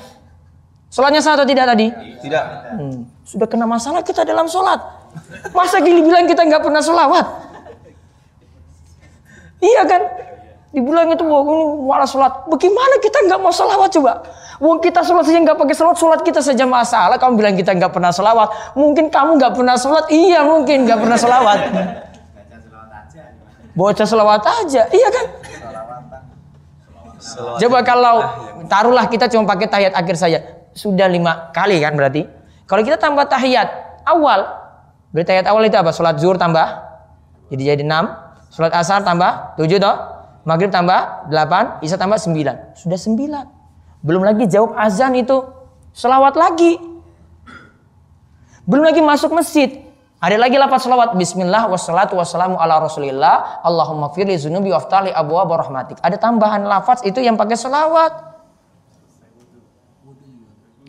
[0.93, 1.89] Sholatnya sah atau tidak tadi?
[2.21, 2.45] Tidak.
[2.77, 4.77] Hmm, sudah kena masalah kita dalam sholat.
[5.57, 7.27] Masa gini bilang kita nggak pernah sholawat?
[9.65, 10.03] Iya kan?
[10.73, 12.45] Dibilang itu wah ini malah sholat.
[12.45, 14.21] Bagaimana kita nggak mau sholawat coba?
[14.61, 17.17] Wong kita sholat saja nggak pakai sholat, sholat kita saja masalah.
[17.17, 18.77] Kamu bilang kita nggak pernah sholawat.
[18.77, 20.13] Mungkin kamu nggak pernah sholat.
[20.13, 21.61] Iya mungkin nggak pernah sholawat.
[23.73, 25.27] Bocah sholawat aja, iya kan?
[27.57, 28.21] Coba kalau
[28.69, 30.39] taruhlah kita cuma pakai tahiyat akhir saja,
[30.73, 32.25] sudah lima kali kan berarti.
[32.67, 34.49] Kalau kita tambah tahiyat awal,
[35.13, 35.91] berarti tahiyat awal itu apa?
[35.93, 36.67] Sholat zuhur tambah,
[37.53, 38.13] jadi jadi enam.
[38.53, 39.97] Sholat asar tambah tujuh toh.
[40.43, 42.75] Maghrib tambah delapan, isya tambah sembilan.
[42.75, 43.47] Sudah sembilan.
[44.03, 45.39] Belum lagi jawab azan itu
[45.95, 46.75] selawat lagi.
[48.67, 49.71] Belum lagi masuk masjid.
[50.23, 55.99] Ada lagi lapat selawat Bismillah wassalatu wassalamu ala rasulillah Allahumma firli zunubi waftali abu rahmatik
[55.99, 58.32] Ada tambahan lafaz itu yang pakai selawat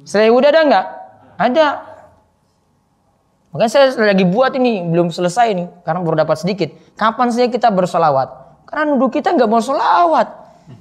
[0.04, 0.86] Serai wudhu ada nggak?
[1.40, 1.68] Ada
[3.54, 7.74] Makanya saya lagi buat ini Belum selesai ini Karena baru dapat sedikit Kapan saja kita
[7.74, 8.30] bersolawat
[8.70, 10.28] Karena nuduh kita nggak mau solawat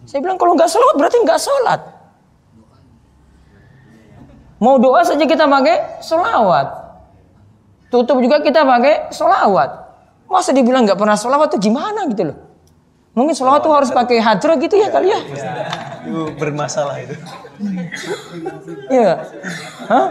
[0.05, 1.81] Saya bilang kalau nggak solawat berarti nggak sholat
[4.62, 6.82] Mau doa saja kita pakai solawat
[7.93, 9.85] tutup juga kita pakai solawat.
[10.32, 12.36] Masa dibilang nggak pernah solawat tuh gimana gitu loh?
[13.12, 15.20] Mungkin solawat tuh harus pakai hadroh gitu ya kali ya?
[16.01, 17.12] Itu bermasalah itu.
[18.90, 19.12] Iya.
[19.89, 20.09] Hah?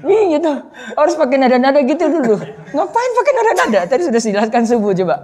[0.00, 0.52] Iya gitu.
[0.96, 2.36] Harus pakai nada-nada gitu dulu.
[2.72, 3.80] Ngapain pakai nada-nada?
[3.88, 5.16] Tadi sudah dijelaskan subuh coba.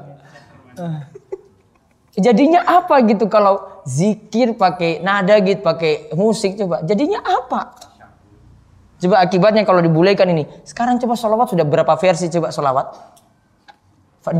[2.16, 6.80] Jadinya apa gitu kalau zikir pakai nada gitu, pakai musik coba.
[6.84, 7.76] Jadinya apa?
[8.96, 10.48] Coba akibatnya kalau dibulaikan ini.
[10.64, 12.96] Sekarang coba sholawat sudah berapa versi coba sholawat?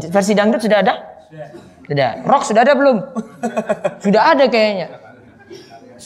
[0.08, 0.94] Versi dangdut sudah ada?
[1.84, 2.10] Sudah.
[2.24, 2.96] Rock sudah ada belum?
[4.00, 5.05] Sudah ada kayaknya.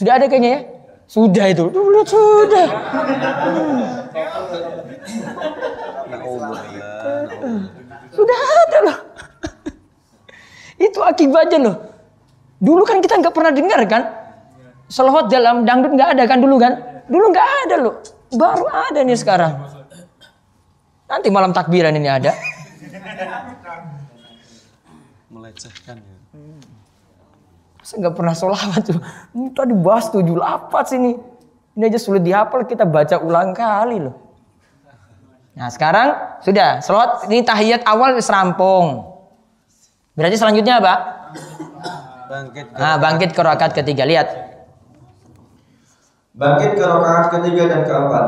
[0.01, 0.61] Sudah ada kayaknya ya?
[1.05, 1.69] Sudah itu.
[1.69, 2.67] Dulu sudah.
[8.09, 8.97] Sudah ada loh.
[10.81, 11.75] Itu akibatnya loh.
[12.57, 14.09] Dulu kan kita nggak pernah dengar kan?
[14.89, 17.05] Salawat dalam dangdut nggak ada kan dulu kan?
[17.05, 18.01] Dulu nggak ada loh.
[18.33, 19.53] Baru ada nih sekarang.
[21.05, 22.33] Nanti malam takbiran ini ada.
[25.29, 26.20] Melecehkan ya.
[27.91, 29.03] Saya nggak pernah sholawat tuh.
[29.35, 31.11] Ini tadi bahas tujuh lapat sini.
[31.75, 34.15] Ini aja sulit dihafal kita baca ulang kali loh.
[35.59, 39.11] Nah sekarang sudah sholawat ini tahiyat awal wis rampung.
[40.15, 40.93] Berarti selanjutnya apa?
[42.31, 44.27] Bangkit ke Nah bangkit ke rakaat ketiga lihat.
[46.31, 48.25] Bangkit ke rakaat ketiga dan keempat.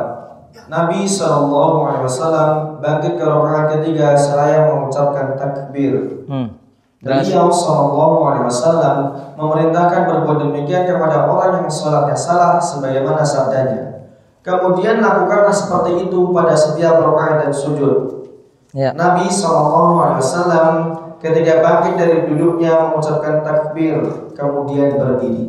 [0.68, 2.52] Nabi Shallallahu Alaihi Wasallam
[2.84, 6.28] bangkit ke rakaat ketiga seraya mengucapkan takbir.
[6.28, 6.60] Hmm.
[7.04, 8.98] Beliau Shallallahu Alaihi Wasallam
[9.36, 14.08] memerintahkan berbuat demikian kepada orang yang sholatnya salah sebagaimana sabdanya.
[14.40, 18.24] Kemudian lakukanlah seperti itu pada setiap rakaat dan sujud.
[18.72, 18.96] Ya.
[18.96, 20.76] Nabi Shallallahu Alaihi Wasallam
[21.20, 24.00] ketika bangkit dari duduknya mengucapkan takbir,
[24.40, 25.44] kemudian berdiri.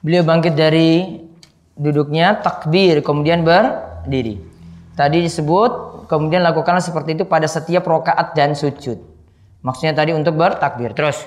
[0.00, 1.20] Beliau bangkit dari
[1.76, 4.40] duduknya takbir kemudian berdiri.
[4.96, 9.15] Tadi disebut kemudian lakukanlah seperti itu pada setiap rokaat dan sujud.
[9.66, 10.94] Maksudnya tadi untuk bertakbir.
[10.94, 11.26] Terus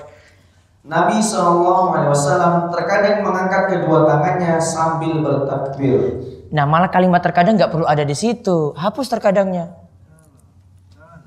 [0.80, 6.24] Nabi Shallallahu Alaihi Wasallam terkadang mengangkat kedua tangannya sambil bertakbir.
[6.48, 9.76] Nah malah kalimat terkadang nggak perlu ada di situ, hapus terkadangnya.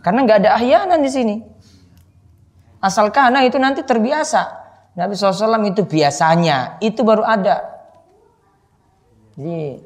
[0.01, 1.35] Karena nggak ada ahyanan di sini.
[2.81, 4.65] Asal karena itu nanti terbiasa.
[4.97, 7.61] Nabi SAW itu biasanya, itu baru ada.
[9.37, 9.79] Jadi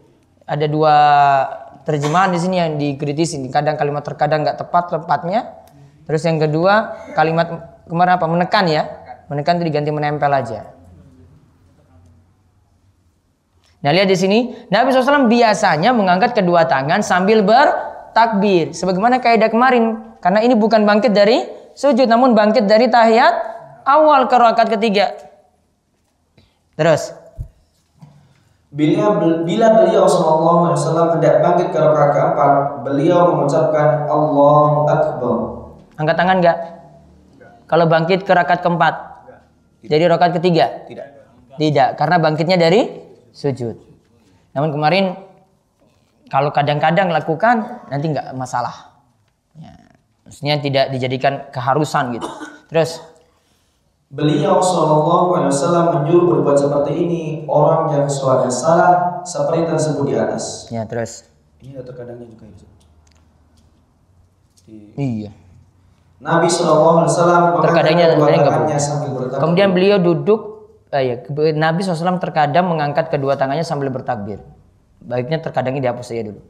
[0.47, 0.95] ada dua
[1.83, 3.37] terjemahan di sini yang dikritisi.
[3.51, 5.66] Kadang kalimat terkadang nggak tepat tepatnya.
[6.07, 7.47] Terus yang kedua kalimat
[7.83, 8.83] kemarin apa menekan ya,
[9.27, 10.71] menekan itu diganti menempel aja.
[13.83, 14.39] Nah lihat di sini
[14.71, 18.71] Nabi SAW biasanya mengangkat kedua tangan sambil bertakbir.
[18.71, 20.17] Sebagaimana kaidah kemarin.
[20.17, 21.45] Karena ini bukan bangkit dari
[21.77, 23.35] sujud namun bangkit dari tahiyat
[23.85, 25.13] awal ke rakaat ketiga.
[26.73, 27.13] Terus
[28.67, 29.15] Bila,
[29.47, 30.75] bila beliau Shallallahu
[31.15, 32.51] hendak bangkit ke rakaat keempat,
[32.83, 35.66] beliau mengucapkan Allahu Akbar.
[35.97, 36.57] Angkat tangan enggak?
[37.67, 38.95] Kalau bangkit ke rakaat keempat.
[39.83, 40.87] Jadi rakaat ketiga?
[40.87, 41.07] Tidak.
[41.57, 42.85] Tidak, karena bangkitnya dari
[43.33, 43.75] sujud.
[44.53, 45.05] Namun kemarin
[46.29, 48.93] kalau kadang-kadang lakukan nanti nggak masalah.
[49.57, 49.73] Ya,
[50.21, 52.29] maksudnya tidak dijadikan keharusan gitu.
[52.69, 53.01] Terus
[54.07, 60.15] Beliau Shallallahu Alaihi Wasallam menyuruh berbuat seperti ini orang yang sholatnya salah seperti tersebut di
[60.15, 60.63] atas.
[60.71, 61.27] ya terus.
[61.59, 62.65] Ini ada terkadangnya juga itu.
[64.63, 65.31] Di Iya.
[66.17, 69.41] Nabi Shallallahu Alaihi Wasallam Terkadangnya sambil bertakbir.
[69.41, 70.41] Kemudian beliau duduk
[70.89, 71.15] eh, ya,
[71.53, 74.41] Nabi SAW terkadang mengangkat kedua tangannya sambil bertakbir.
[74.97, 76.41] Baiknya terkadangnya dihapus saja dulu.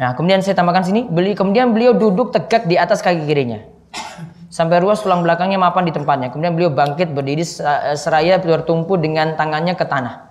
[0.00, 3.62] Nah, kemudian saya tambahkan sini, beli kemudian beliau duduk tegak di atas kaki kirinya.
[4.50, 6.34] Sampai ruas tulang belakangnya mapan di tempatnya.
[6.34, 10.26] Kemudian beliau bangkit berdiri eh, seraya bertumpu dengan tangannya ke tanah.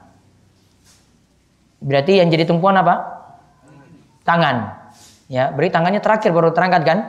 [1.80, 3.23] Berarti yang jadi tumpuan apa?
[4.27, 4.84] Tangan.
[5.31, 6.99] Ya, berarti tangannya terakhir baru terangkat kan?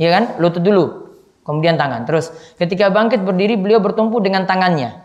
[0.00, 0.24] Iya kan?
[0.42, 1.14] Lutut dulu.
[1.44, 2.08] Kemudian tangan.
[2.08, 4.96] Terus ketika bangkit berdiri beliau bertumpu dengan tangannya.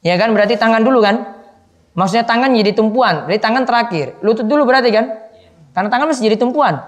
[0.00, 0.32] Ya kan?
[0.32, 1.40] Berarti tangan dulu kan?
[1.94, 3.28] Maksudnya tangan jadi tumpuan.
[3.28, 4.18] Berarti tangan terakhir.
[4.24, 5.06] Lutut dulu berarti kan?
[5.76, 6.80] Karena tangan masih jadi tumpuan.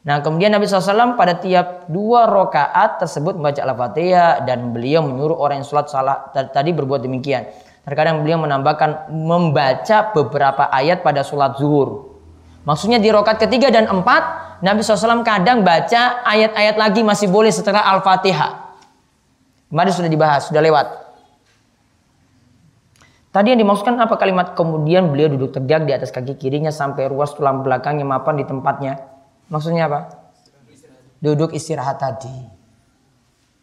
[0.00, 5.60] Nah kemudian Nabi SAW pada tiap dua rakaat tersebut membaca Al-Fatihah dan beliau menyuruh orang
[5.60, 7.44] yang sholat salah tadi berbuat demikian.
[7.84, 12.16] Terkadang beliau menambahkan membaca beberapa ayat pada sholat zuhur.
[12.64, 17.80] Maksudnya di rakaat ketiga dan empat Nabi SAW kadang baca ayat-ayat lagi masih boleh setelah
[17.96, 18.76] Al-Fatihah.
[19.72, 20.86] Kemarin sudah dibahas, sudah lewat.
[23.30, 27.30] Tadi yang dimaksudkan apa kalimat kemudian beliau duduk tegak di atas kaki kirinya sampai ruas
[27.32, 28.98] tulang belakangnya mapan di tempatnya.
[29.48, 30.18] Maksudnya apa?
[31.22, 32.34] Duduk istirahat tadi.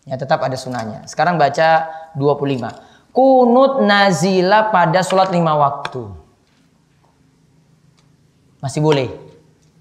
[0.07, 1.03] Ya tetap ada sunahnya.
[1.03, 3.11] Sekarang baca 25.
[3.11, 6.15] Kunut nazila pada sholat lima waktu.
[8.63, 9.26] Masih boleh.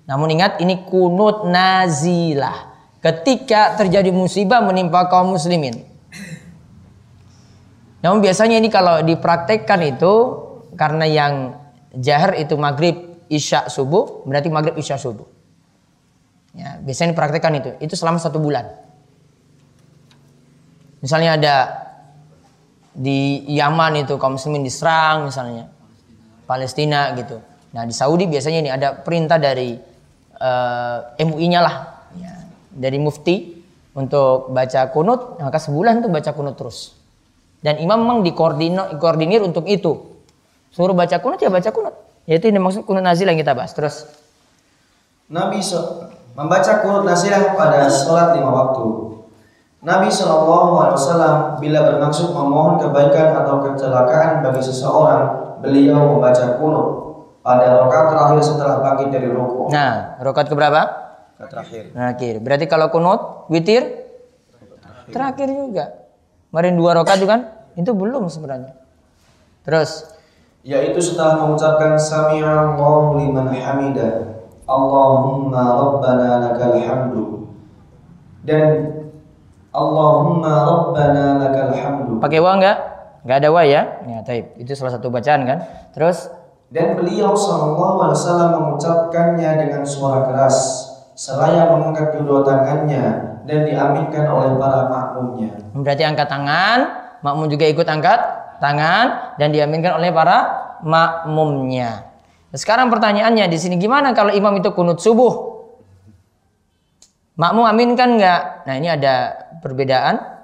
[0.07, 2.75] Namun ingat ini kunut nazilah.
[3.03, 5.83] Ketika terjadi musibah menimpa kaum muslimin.
[8.03, 10.15] Namun biasanya ini kalau dipraktekkan itu
[10.79, 11.33] karena yang
[11.91, 15.27] jahar itu maghrib isya subuh berarti maghrib isya subuh.
[16.55, 17.71] Ya, biasanya dipraktekkan itu.
[17.83, 18.65] Itu selama satu bulan.
[21.03, 21.57] Misalnya ada
[22.97, 25.69] di Yaman itu kaum muslimin diserang misalnya.
[26.49, 27.43] Palestina gitu.
[27.75, 29.77] Nah di Saudi biasanya ini ada perintah dari
[30.37, 31.77] eh, MUI-nya lah.
[32.17, 32.33] Ya,
[32.73, 33.61] dari mufti
[33.97, 35.41] untuk baca kunut.
[35.41, 36.97] Maka sebulan tuh baca kunut terus.
[37.61, 40.17] Dan imam memang dikoordinir, koordinir untuk itu.
[40.71, 41.95] Suruh baca kunut ya baca kunut.
[42.29, 43.73] Yaitu ini maksud kunut nazil yang kita bahas.
[43.73, 44.07] Terus
[45.27, 46.07] Nabi so-
[46.37, 49.17] membaca kunut nasilah pada sholat lima waktu.
[49.87, 55.23] Nabi Shallallahu Alaihi Wasallam bila bermaksud memohon kebaikan atau kecelakaan bagi seseorang,
[55.63, 57.06] beliau membaca kunut
[57.47, 59.71] pada rakaat terakhir setelah bangkit dari ruku.
[59.71, 60.83] Nah, rokat keberapa?
[61.39, 61.95] Kata terakhir.
[61.95, 62.35] Terakhir.
[62.43, 63.87] Berarti kalau kunut, witir,
[65.15, 66.11] terakhir juga.
[66.51, 67.55] Kemarin dua rokat itu kan?
[67.79, 68.75] Itu belum sebenarnya.
[69.63, 70.11] Terus,
[70.67, 77.55] yaitu setelah mengucapkan Sami'allahu liman hamidah Allahumma rabbana lakal hamdu
[78.43, 78.95] dan
[79.71, 82.79] Allahumma rabbana lakal hamdu pakai wa enggak?
[83.23, 83.83] Enggak ada wa ya?
[84.07, 84.55] Ya, taib.
[84.55, 85.59] Itu salah satu bacaan kan?
[85.95, 86.31] Terus,
[86.71, 90.57] dan beliau sallallahu alaihi wasallam mengucapkannya dengan suara keras
[91.17, 96.79] seraya mengangkat kedua tangannya dan diaminkan oleh para makmumnya berarti angkat tangan,
[97.21, 98.21] makmum juga ikut angkat
[98.61, 100.39] tangan dan diaminkan oleh para
[100.85, 102.09] makmumnya.
[102.57, 105.57] Sekarang pertanyaannya di sini gimana kalau imam itu kunut subuh?
[107.37, 108.65] Makmum aminkan enggak?
[108.65, 110.36] Nah, ini ada perbedaan.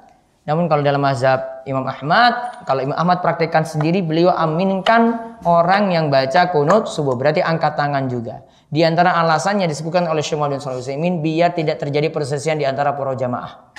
[0.42, 6.10] Namun kalau dalam mazhab Imam Ahmad, kalau Imam Ahmad praktekkan sendiri, beliau aminkan orang yang
[6.10, 7.14] baca kunut subuh.
[7.14, 8.42] Berarti angkat tangan juga.
[8.66, 13.14] Di antara alasannya disebutkan oleh Syekh Muhammad Shalih biar tidak terjadi perselisihan di antara para
[13.14, 13.70] jamaah.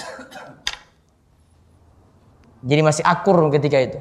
[2.69, 3.99] Jadi masih akur ketika itu.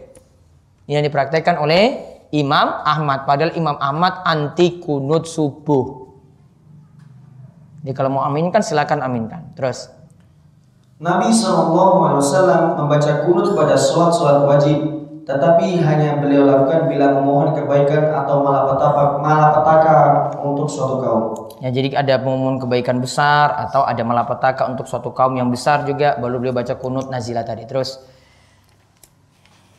[0.86, 1.98] Ini yang dipraktekkan oleh
[2.30, 3.26] Imam Ahmad.
[3.26, 6.14] Padahal Imam Ahmad anti kunut subuh.
[7.82, 9.50] Jadi kalau mau aminkan silakan aminkan.
[9.58, 9.90] Terus
[11.02, 14.78] Nabi Wasallam membaca kunut pada sholat-sholat wajib,
[15.26, 19.96] tetapi hanya beliau lakukan bila memohon kebaikan atau malapetaka, malapetaka
[20.46, 21.22] untuk suatu kaum.
[21.58, 26.14] ya jadi ada pengumuman kebaikan besar atau ada malapetaka untuk suatu kaum yang besar juga
[26.22, 27.66] baru beliau baca kunut nazilah tadi.
[27.66, 27.98] Terus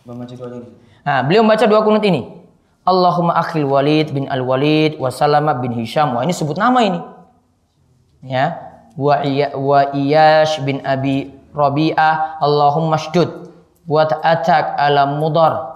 [0.03, 0.27] doanya
[0.59, 0.69] ini.
[1.07, 2.43] Nah, beliau membaca dua kunut ini.
[2.83, 6.19] Allahumma akhil Walid bin Al-Walid wa Salama bin Hisham.
[6.19, 6.99] Wah, ini sebut nama ini.
[8.27, 8.72] Ya.
[8.93, 12.41] Wa, iya, wa Iyash bin Abi Rabi'ah.
[12.41, 13.49] Allahumma shdud.
[13.89, 15.73] Wa ta'atak ala mudar.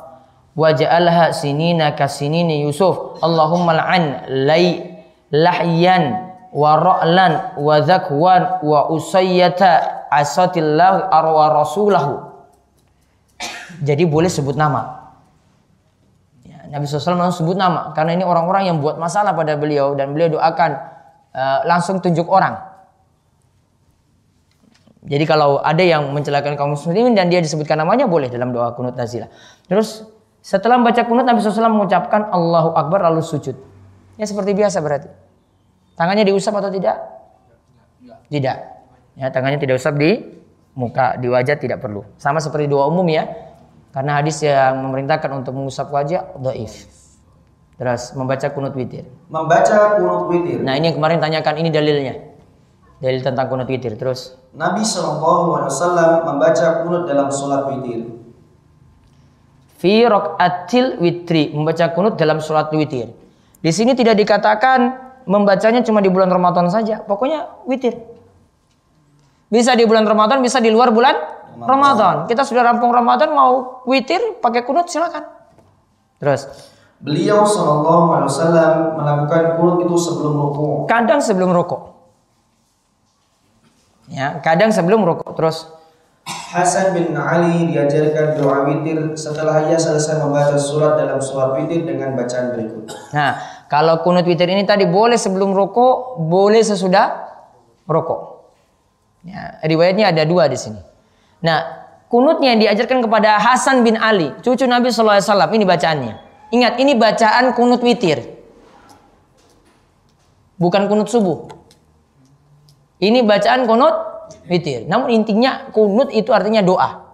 [0.58, 4.98] wa ja'alha sinina kasinini Yusuf Allahumma la'an lay
[5.30, 12.14] lahyan wa ra'lan wa zakwan wa usayyata asatillah arwa rasulahu
[13.86, 15.14] jadi boleh sebut nama
[16.42, 20.42] ya, Nabi SAW sebut nama karena ini orang-orang yang buat masalah pada beliau dan beliau
[20.42, 20.74] doakan
[21.38, 22.58] uh, langsung tunjuk orang
[25.08, 28.92] jadi kalau ada yang mencelakan kaum muslimin dan dia disebutkan namanya boleh dalam doa kunut
[28.92, 29.32] nazilah.
[29.72, 30.04] Terus
[30.44, 33.56] setelah membaca kunut Nabi SAW mengucapkan Allahu Akbar lalu sujud.
[34.20, 35.08] Ya seperti biasa berarti.
[35.96, 37.00] Tangannya diusap atau tidak?
[38.28, 38.58] Tidak.
[39.16, 40.20] Ya tangannya tidak usap di
[40.76, 42.04] muka, di wajah tidak perlu.
[42.20, 43.32] Sama seperti doa umum ya.
[43.96, 46.86] Karena hadis yang memerintahkan untuk mengusap wajah dhaif.
[47.80, 49.08] Terus membaca kunut witir.
[49.32, 50.60] Membaca kunut witir.
[50.60, 52.37] Nah ini yang kemarin tanyakan ini dalilnya.
[52.98, 53.94] Dalil tentang kunut witir.
[53.94, 58.10] Terus Nabi SAW membaca kunut dalam sholat witir.
[59.78, 63.14] fi rokaatil witri membaca kunut dalam sholat witir.
[63.62, 64.98] Di sini tidak dikatakan
[65.30, 67.06] membacanya cuma di bulan Ramadan saja.
[67.06, 67.94] Pokoknya witir.
[69.48, 71.14] Bisa di bulan Ramadan, bisa di luar bulan
[71.62, 72.26] Ramadan.
[72.26, 75.24] Kita sudah rampung Ramadan mau witir pakai kunut silakan.
[76.18, 76.50] Terus
[76.98, 78.18] Beliau SAW
[78.98, 80.90] melakukan kunut itu sebelum rukuk.
[80.90, 81.97] kadang sebelum rokok.
[84.08, 85.36] Ya, kadang sebelum rokok.
[85.36, 85.68] Terus
[86.28, 92.20] Hasan bin Ali diajarkan doa witir setelah ia selesai membaca surat dalam surat witir dengan
[92.20, 92.92] bacaan berikut.
[93.16, 93.40] Nah,
[93.72, 97.32] kalau kunut witir ini tadi boleh sebelum rokok, boleh sesudah
[97.88, 98.48] rokok.
[99.24, 100.80] Ya, riwayatnya ada dua di sini.
[101.44, 101.64] Nah,
[102.12, 105.24] kunutnya yang diajarkan kepada Hasan bin Ali, cucu Nabi SAW.
[105.24, 106.14] Ini bacaannya.
[106.52, 108.24] Ingat, ini bacaan kunut witir.
[110.60, 111.57] Bukan kunut subuh.
[112.98, 113.96] Ini bacaan kunut
[114.50, 114.90] witir.
[114.90, 117.06] Namun intinya kunut itu artinya doa.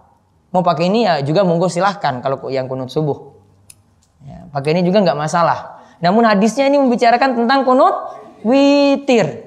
[0.54, 3.34] Mau pakai ini ya juga monggo silahkan kalau yang kunut subuh.
[4.24, 5.84] Ya, pakai ini juga nggak masalah.
[6.00, 7.92] Namun hadisnya ini membicarakan tentang kunut
[8.46, 9.44] witir.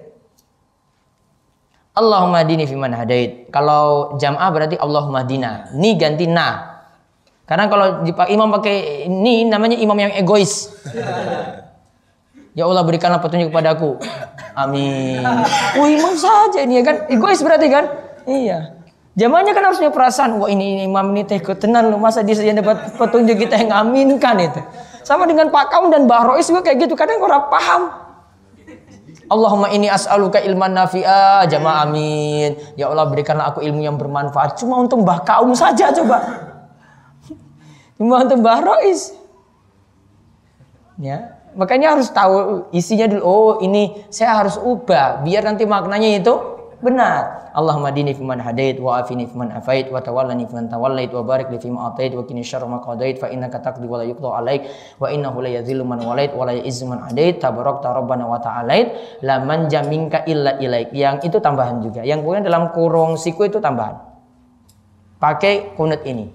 [1.98, 3.50] Allahumma dini fiman hadait.
[3.50, 5.74] Kalau jam'ah berarti Allahumma dina.
[5.74, 6.78] Ni ganti na.
[7.48, 10.70] Karena kalau imam pakai ini namanya imam yang egois.
[12.58, 14.02] Ya Allah berikanlah petunjuk kepadaku.
[14.58, 15.22] Amin.
[15.78, 17.06] Oh imam saja ini ya kan.
[17.06, 17.86] Egois berarti kan?
[18.26, 18.74] Iya.
[19.14, 20.42] Zamannya kan harusnya perasaan.
[20.42, 22.02] Wah ini, ini imam ini teh tenan loh.
[22.02, 24.58] Masa dia saja dapat petunjuk kita yang aminkan itu.
[25.06, 26.98] Sama dengan Pak Kaum dan Mbah Rois juga kayak gitu.
[26.98, 27.82] Kadang orang paham.
[29.30, 32.58] Allahumma ini as'aluka ilman nafi'ah jamaah amin.
[32.74, 34.58] Ya Allah berikanlah aku ilmu yang bermanfaat.
[34.58, 36.26] Cuma untuk Mbah Kaum saja coba.
[38.02, 39.14] Cuma untuk Mbah Rois.
[40.98, 43.22] Ya, makanya harus tahu isinya dulu.
[43.26, 46.34] Oh, ini saya harus ubah biar nanti maknanya itu
[46.78, 47.50] benar.
[47.58, 51.58] Allahumma dini fiman hadait wa afini fiman afait wa tawallani fiman tawallait wa barik li
[51.58, 54.70] fima atait wa qini syarra ma qadait fa innaka taqdi wa la yuqda alaik
[55.02, 58.94] wa innahu la yadhillu man walait wa la yu'izzu man adait tabarakta rabbana wa ta'alait
[59.26, 60.94] la man jaminka illa ilaik.
[60.94, 62.06] Yang itu tambahan juga.
[62.06, 63.98] Yang kemudian dalam kurung siku itu tambahan.
[65.18, 66.30] Pakai kunut ini.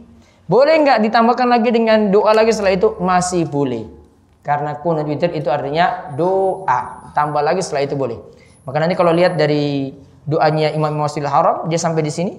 [0.51, 2.99] Boleh nggak ditambahkan lagi dengan doa lagi setelah itu?
[2.99, 4.02] Masih boleh.
[4.43, 7.10] Karena kunut witir itu artinya doa.
[7.14, 8.19] Tambah lagi setelah itu boleh.
[8.66, 9.94] Maka nanti kalau lihat dari
[10.27, 12.32] doanya Imam Masjidil Haram, dia sampai di sini,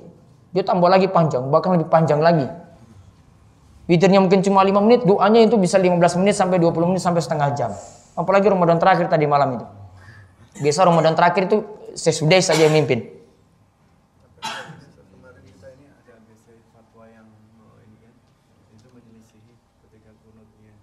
[0.55, 2.47] dia tambah lagi panjang, bahkan lebih panjang lagi.
[3.83, 7.51] Witirnya mungkin cuma 5 menit, doanya itu bisa 15 menit sampai 20 menit sampai setengah
[7.51, 7.71] jam.
[8.15, 9.65] Apalagi Ramadan terakhir tadi malam itu.
[10.63, 11.57] Biasa Ramadan terakhir itu
[11.97, 13.09] sesudah saja yang mimpin.
[15.09, 17.25] kemarin kita ini ada biasa fatwa yang
[17.57, 18.13] oh, ini kan
[18.71, 19.53] itu menyelisihi
[19.83, 20.77] ketika kunutnya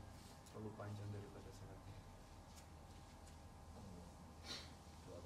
[0.50, 1.96] terlalu panjang daripada syaratnya.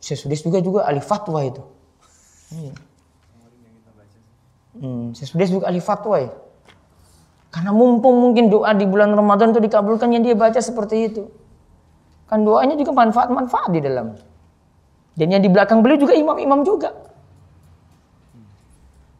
[0.04, 1.64] Sesudah juga juga ahli fatwa itu.
[2.52, 2.76] Iya.
[2.76, 2.92] Sih.
[4.84, 6.28] Hmm, sesudah juga ahli fatwa ya.
[7.48, 11.24] Karena mumpung mungkin doa di bulan Ramadan itu dikabulkan yang dia baca seperti itu.
[12.28, 14.12] Kan doanya juga manfaat-manfaat di dalam.
[15.16, 16.92] Dan yang di belakang beliau juga imam-imam juga.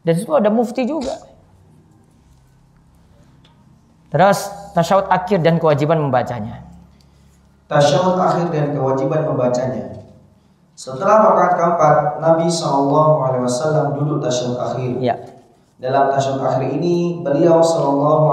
[0.05, 1.17] Dan itu ada mufti juga.
[4.13, 4.37] Terus
[4.77, 6.61] tasyahud akhir dan kewajiban membacanya.
[7.65, 10.04] Tasyahud akhir dan kewajiban membacanya.
[10.75, 14.99] Setelah rakaat keempat, Nabi SAW duduk tasyahud akhir.
[14.99, 15.15] Ya.
[15.79, 18.27] Dalam tasyahud akhir ini, beliau SAW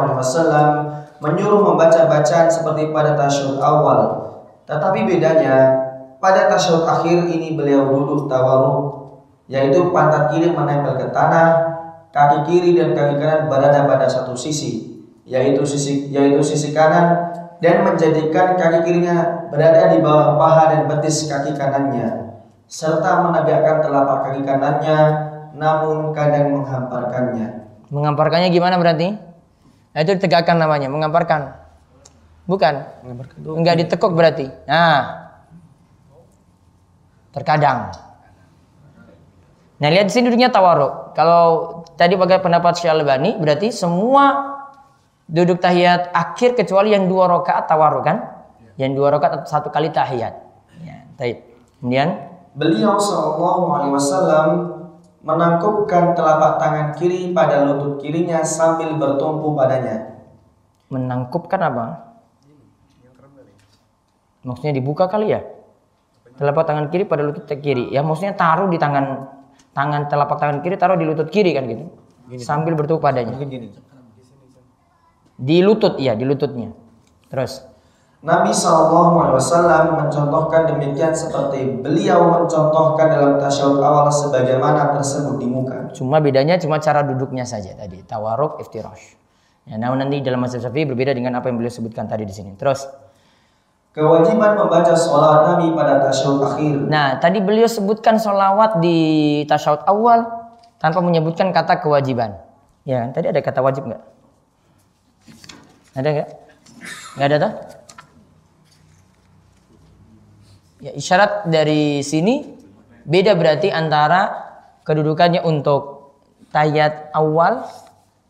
[1.23, 3.99] menyuruh membaca bacaan seperti pada tasyahud awal.
[4.67, 5.55] Tetapi bedanya,
[6.19, 9.07] pada tasyahud akhir ini beliau duduk tawaruk,
[9.47, 11.79] yaitu pantat kiri menempel ke tanah,
[12.11, 17.87] kaki kiri dan kaki kanan berada pada satu sisi, yaitu sisi yaitu sisi kanan dan
[17.87, 22.32] menjadikan kaki kirinya berada di bawah paha dan betis kaki kanannya
[22.73, 25.01] serta menegakkan telapak kaki kanannya
[25.53, 27.63] namun kadang menghamparkannya
[27.93, 29.13] Mengamparkannya gimana berarti?
[29.93, 31.53] Nah, itu ditegakkan namanya, mengamparkan.
[32.49, 32.89] Bukan.
[33.45, 34.49] Enggak ditekuk berarti.
[34.65, 35.29] Nah.
[37.37, 37.93] Terkadang.
[39.77, 41.13] Nah, lihat di sini duduknya tawaruk.
[41.13, 41.45] Kalau
[42.01, 44.57] tadi pakai pendapat Syalbani, berarti semua
[45.29, 48.25] duduk tahiyat akhir kecuali yang dua rakaat tawaruk kan?
[48.81, 50.33] Yang dua rakaat satu kali tahiyat.
[50.81, 51.05] Ya.
[51.77, 54.49] Kemudian Beliau Shallallahu Alaihi Wasallam
[55.25, 60.13] menangkupkan telapak tangan kiri pada lutut kirinya sambil bertumpu padanya.
[60.93, 62.13] menangkupkan apa?
[64.45, 65.41] Maksudnya dibuka kali ya?
[66.37, 67.89] Telapak tangan kiri pada lutut kiri.
[67.89, 69.25] Ya maksudnya taruh di tangan
[69.73, 71.89] tangan telapak tangan kiri taruh di lutut kiri kan gitu.
[72.45, 73.33] Sambil bertumpu padanya.
[73.33, 73.69] Mungkin gini.
[75.41, 76.77] Di lutut iya, di lututnya.
[77.33, 77.65] Terus
[78.23, 85.51] Nabi Shallallahu Alaihi Wasallam mencontohkan demikian seperti beliau mencontohkan dalam tasyahud awal sebagaimana tersebut di
[85.51, 85.91] muka.
[85.91, 87.99] cuma bedanya cuma cara duduknya saja tadi.
[88.07, 89.19] Tawaruk, iftirash.
[89.67, 92.55] Ya, namun nanti dalam mazhab Syafi'i berbeda dengan apa yang beliau sebutkan tadi di sini.
[92.55, 92.87] Terus
[93.93, 96.75] Kewajiban membaca sholawat Nabi pada tasyahud akhir.
[96.89, 100.25] Nah, tadi beliau sebutkan sholawat di tasyahud awal
[100.79, 102.39] tanpa menyebutkan kata kewajiban.
[102.87, 104.03] Ya, tadi ada kata wajib nggak?
[105.99, 106.29] Ada nggak?
[107.19, 107.53] Nggak ada toh?
[110.83, 112.43] Ya, isyarat dari sini
[113.07, 114.51] beda berarti antara
[114.83, 116.11] kedudukannya untuk
[116.51, 117.63] tahiyat awal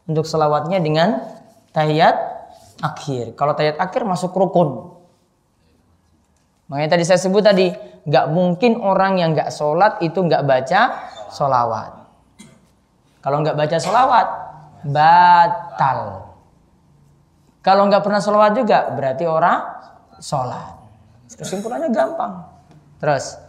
[0.05, 1.17] untuk selawatnya dengan
[1.73, 2.13] tahiyat
[2.85, 3.41] akhir.
[3.41, 4.93] Kalau tahiyat akhir masuk rukun.
[6.69, 7.73] Makanya tadi saya sebut tadi,
[8.05, 10.81] nggak mungkin orang yang nggak sholat itu nggak baca
[11.33, 12.05] sholawat.
[13.25, 14.29] Kalau nggak baca sholawat,
[14.93, 16.01] batal.
[17.65, 19.59] Kalau nggak pernah sholawat juga, berarti orang
[20.21, 20.82] sholat.
[21.37, 22.45] Kesimpulannya gampang.
[23.01, 23.41] Terus,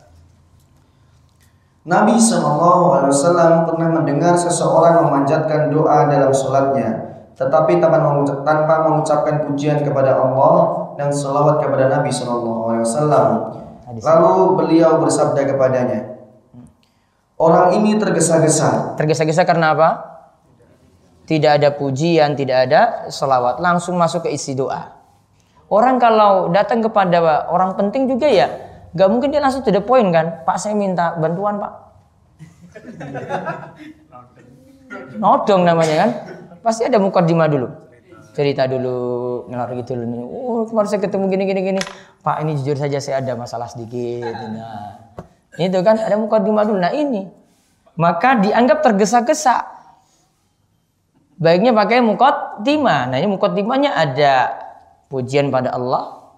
[1.84, 8.88] Nabi Shallallahu Alaihi Wasallam pernah mendengar seseorang memanjatkan doa dalam sholatnya, tetapi tanpa mengucap- tanpa
[8.88, 13.28] mengucapkan pujian kepada Allah dan selawat kepada Nabi Shallallahu Alaihi Wasallam.
[13.94, 16.18] Lalu beliau bersabda kepadanya,
[17.36, 18.96] orang ini tergesa-gesa.
[18.96, 19.90] tergesa-gesa karena apa?
[21.24, 22.82] Tidak ada pujian, tidak ada
[23.12, 23.60] sholawat.
[23.60, 25.03] Langsung masuk ke isi doa.
[25.74, 28.46] Orang kalau datang kepada orang penting juga ya,
[28.94, 30.46] nggak mungkin dia langsung to the point kan?
[30.46, 31.74] Pak saya minta bantuan pak.
[35.18, 36.10] Nodong namanya kan?
[36.62, 37.74] Pasti ada mukadimah dulu.
[38.38, 40.18] Cerita dulu, ngelar gitu dulu.
[40.30, 41.82] Oh kemarin saya ketemu gini gini gini.
[42.22, 44.30] Pak ini jujur saja saya ada masalah sedikit.
[44.30, 45.18] Nah,
[45.58, 46.78] itu kan ada mukadimah dulu.
[46.78, 47.34] Nah ini,
[47.98, 49.74] maka dianggap tergesa-gesa.
[51.42, 53.10] Baiknya pakai mukaddimah.
[53.10, 54.63] Nah ini mukaddimahnya ada
[55.14, 56.34] pujian pada Allah,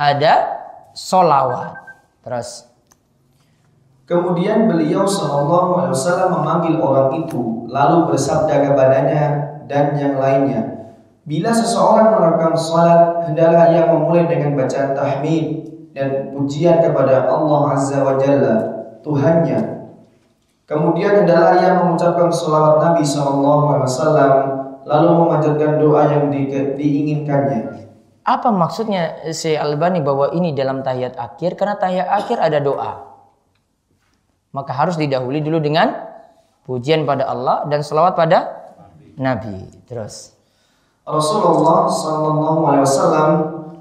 [0.00, 0.64] ada
[0.96, 1.76] solawat.
[2.24, 2.72] Terus
[4.04, 9.22] Kemudian beliau Shallallahu Alaihi Wasallam memanggil orang itu, lalu bersabda kepadanya
[9.64, 10.92] dan yang lainnya,
[11.24, 18.04] bila seseorang melakukan salat, hendaklah ia memulai dengan bacaan tahmid dan pujian kepada Allah Azza
[18.04, 18.56] wa Jalla,
[19.00, 19.88] Tuhannya.
[20.68, 24.32] Kemudian hendaklah ia mengucapkan salawat Nabi Shallallahu Alaihi Wasallam,
[24.84, 27.83] lalu memanjatkan doa yang di- diinginkannya.
[28.24, 31.60] Apa maksudnya si Albani bahwa ini dalam tahiyat akhir?
[31.60, 32.92] Karena tahiyat akhir ada doa.
[34.56, 35.92] Maka harus didahului dulu dengan
[36.64, 38.64] pujian pada Allah dan selawat pada
[39.20, 39.68] Nabi.
[39.84, 40.32] Terus
[41.04, 43.30] Rasulullah Shallallahu Alaihi Wasallam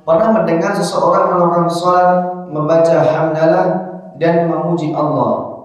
[0.04, 2.12] pernah mendengar seseorang melakukan sholat
[2.52, 3.66] membaca hamdalah
[4.20, 5.64] dan memuji Allah.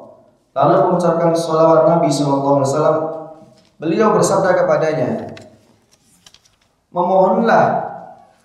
[0.54, 2.98] Lalu mengucapkan sholawat Nabi Shallallahu Alaihi Wasallam.
[3.78, 5.38] Beliau bersabda kepadanya,
[6.90, 7.87] memohonlah,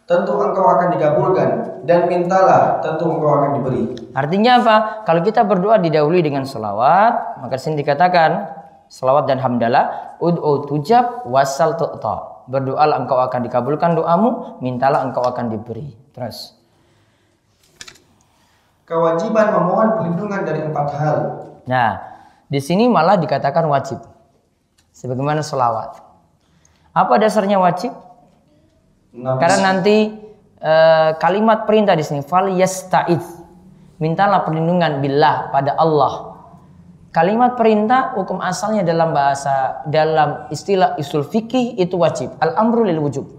[0.04, 1.50] tentu engkau akan dikabulkan
[1.88, 3.84] dan mintalah, tentu engkau akan diberi.
[4.12, 4.76] Artinya apa?
[5.08, 8.52] Kalau kita berdoa didahului dengan selawat, maka sini dikatakan
[8.92, 12.48] selawat dan hamdalah, ud'u tujab wasal tu'ta.
[12.52, 15.96] Berdoalah engkau akan dikabulkan doamu, mintalah engkau akan diberi.
[16.12, 16.60] Terus.
[18.84, 21.18] Kewajiban memohon perlindungan dari empat hal.
[21.64, 22.04] Nah,
[22.52, 24.04] di sini malah dikatakan wajib.
[24.92, 26.04] Sebagaimana selawat.
[26.92, 27.96] Apa dasarnya wajib?
[29.14, 30.10] Karena nanti
[30.58, 33.22] eh, kalimat perintah di sini fal yasta'id.
[34.02, 36.34] Mintalah perlindungan billah pada Allah.
[37.14, 42.34] Kalimat perintah hukum asalnya dalam bahasa dalam istilah usul fikih itu wajib.
[42.42, 43.30] Al amru lil wujub.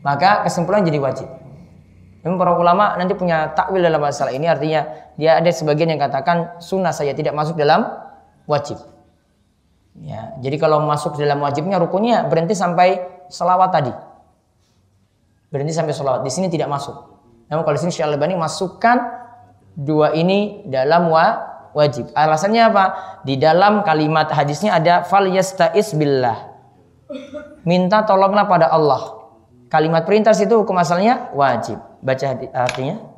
[0.00, 1.28] Maka kesimpulan jadi wajib.
[2.24, 4.88] Memang para ulama nanti punya takwil dalam masalah ini artinya
[5.20, 7.92] dia ada sebagian yang katakan sunnah saya tidak masuk dalam
[8.48, 8.80] wajib.
[10.00, 13.92] Ya, jadi kalau masuk dalam wajibnya rukunnya berhenti sampai selawat tadi.
[15.52, 16.20] Berhenti sampai selawat.
[16.26, 16.94] Di sini tidak masuk.
[17.48, 18.96] Namun kalau di sini Syekh Al-Albani masukkan
[19.78, 22.10] dua ini dalam wa wajib.
[22.14, 22.84] Alasannya apa?
[23.26, 26.54] Di dalam kalimat hadisnya ada fal yasta'is billah.
[27.66, 29.26] Minta tolonglah pada Allah.
[29.68, 31.82] Kalimat perintah itu hukum asalnya wajib.
[31.98, 32.24] Baca
[32.54, 33.14] artinya.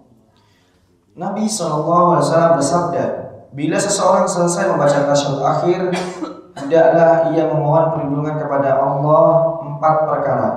[1.16, 2.20] Nabi SAW
[2.60, 3.04] bersabda,
[3.56, 5.88] bila seseorang selesai membaca tasyahud akhir,
[6.60, 10.48] hendaklah ia memohon perlindungan kepada Allah empat perkara,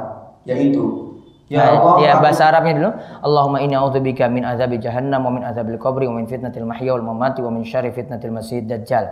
[0.47, 1.09] yaitu
[1.49, 2.89] Ya Allah, ya bahasa Arabnya dulu.
[3.25, 7.01] Allahumma inni a'udzubika min azabi jahannam wa min azabil qabri wa min fitnatil mahya wal
[7.01, 9.09] mamati wa min syarri fitnatil masiihid dajjal.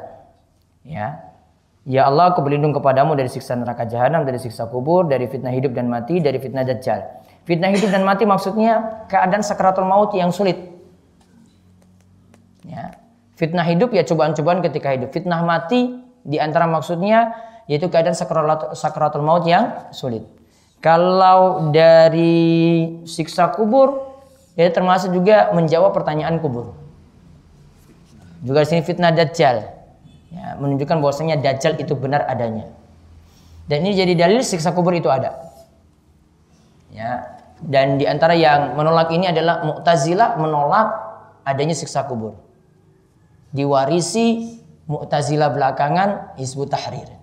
[0.85, 1.33] Ya.
[1.87, 5.73] Ya Allah, aku berlindung kepadamu dari siksa neraka jahanam, dari siksa kubur, dari fitnah hidup
[5.73, 7.25] dan mati, dari fitnah dajjal.
[7.49, 10.61] Fitnah hidup dan mati maksudnya keadaan sakratul maut yang sulit.
[12.67, 13.01] Ya.
[13.33, 15.09] Fitnah hidup ya cobaan-cobaan ketika hidup.
[15.09, 17.33] Fitnah mati di antara maksudnya
[17.67, 18.15] yaitu keadaan
[18.73, 20.23] sakratul maut yang sulit.
[20.79, 24.07] Kalau dari siksa kubur
[24.55, 26.73] ya termasuk juga menjawab pertanyaan kubur.
[28.41, 29.67] Juga di sini fitnah dajjal.
[30.27, 32.67] Ya, menunjukkan bahwasanya dajjal itu benar adanya.
[33.67, 35.35] Dan ini jadi dalil siksa kubur itu ada.
[36.93, 37.35] Ya.
[37.57, 40.87] Dan di antara yang menolak ini adalah Mu'tazilah menolak
[41.41, 42.37] adanya siksa kubur.
[43.49, 47.16] Diwarisi Mu'tazilah belakangan Hizbut Tahrir.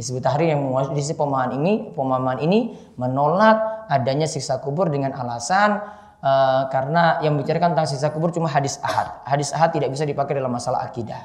[0.00, 5.76] Hizbut Tahrir yang mewarisi pemahaman ini, pemahaman ini menolak adanya siksa kubur dengan alasan
[6.24, 9.20] eh, karena yang membicarakan tentang siksa kubur cuma hadis ahad.
[9.28, 11.20] Hadis ahad tidak bisa dipakai dalam masalah akidah.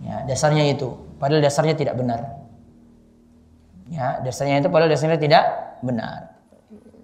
[0.00, 0.96] Ya, dasarnya itu.
[1.20, 2.48] Padahal dasarnya tidak benar.
[3.92, 5.44] Ya, dasarnya itu padahal dasarnya tidak
[5.84, 6.32] benar.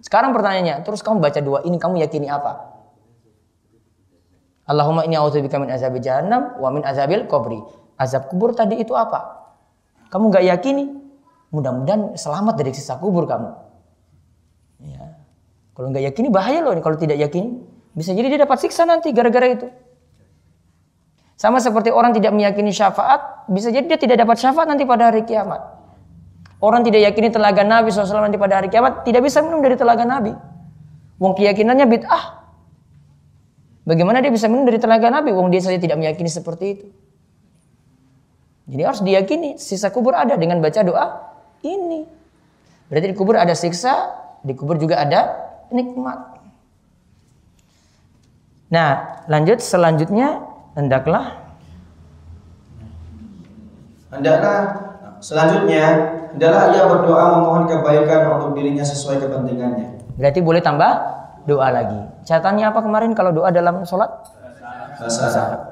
[0.01, 2.81] Sekarang pertanyaannya, terus kamu baca dua ini kamu yakini apa?
[4.65, 7.61] Allahumma inni a'udzubika min azabil jahannam wa min azabil qabri.
[8.01, 9.38] Azab kubur tadi itu apa?
[10.09, 10.85] Kamu nggak yakini?
[11.49, 13.49] Mudah-mudahan selamat dari siksa kubur kamu.
[14.85, 15.17] Ya.
[15.73, 17.65] Kalau nggak yakini bahaya loh kalau tidak yakini.
[17.97, 19.69] Bisa jadi dia dapat siksa nanti gara-gara itu.
[21.39, 25.23] Sama seperti orang tidak meyakini syafaat, bisa jadi dia tidak dapat syafaat nanti pada hari
[25.23, 25.63] kiamat.
[26.59, 30.03] Orang tidak yakini telaga Nabi SAW nanti pada hari kiamat, tidak bisa minum dari telaga
[30.03, 30.35] Nabi.
[31.23, 32.25] Wong keyakinannya bid'ah.
[33.87, 35.31] Bagaimana dia bisa minum dari telaga Nabi?
[35.31, 36.87] Wong dia saja tidak meyakini seperti itu.
[38.69, 41.07] Jadi harus diyakini sisa kubur ada dengan baca doa
[41.65, 42.05] ini.
[42.93, 44.13] Berarti di kubur ada siksa,
[44.45, 45.21] di kubur juga ada
[45.73, 46.37] nikmat.
[48.69, 50.45] Nah, lanjut selanjutnya
[50.77, 51.49] hendaklah
[54.09, 54.61] Hendaklah
[55.21, 55.85] selanjutnya
[56.33, 60.17] hendaklah ia berdoa memohon kebaikan untuk dirinya sesuai kepentingannya.
[60.17, 60.93] berarti boleh tambah
[61.45, 62.01] doa lagi.
[62.25, 64.09] Catatannya apa kemarin kalau doa dalam sholat?
[64.97, 65.63] Bahasa Arab.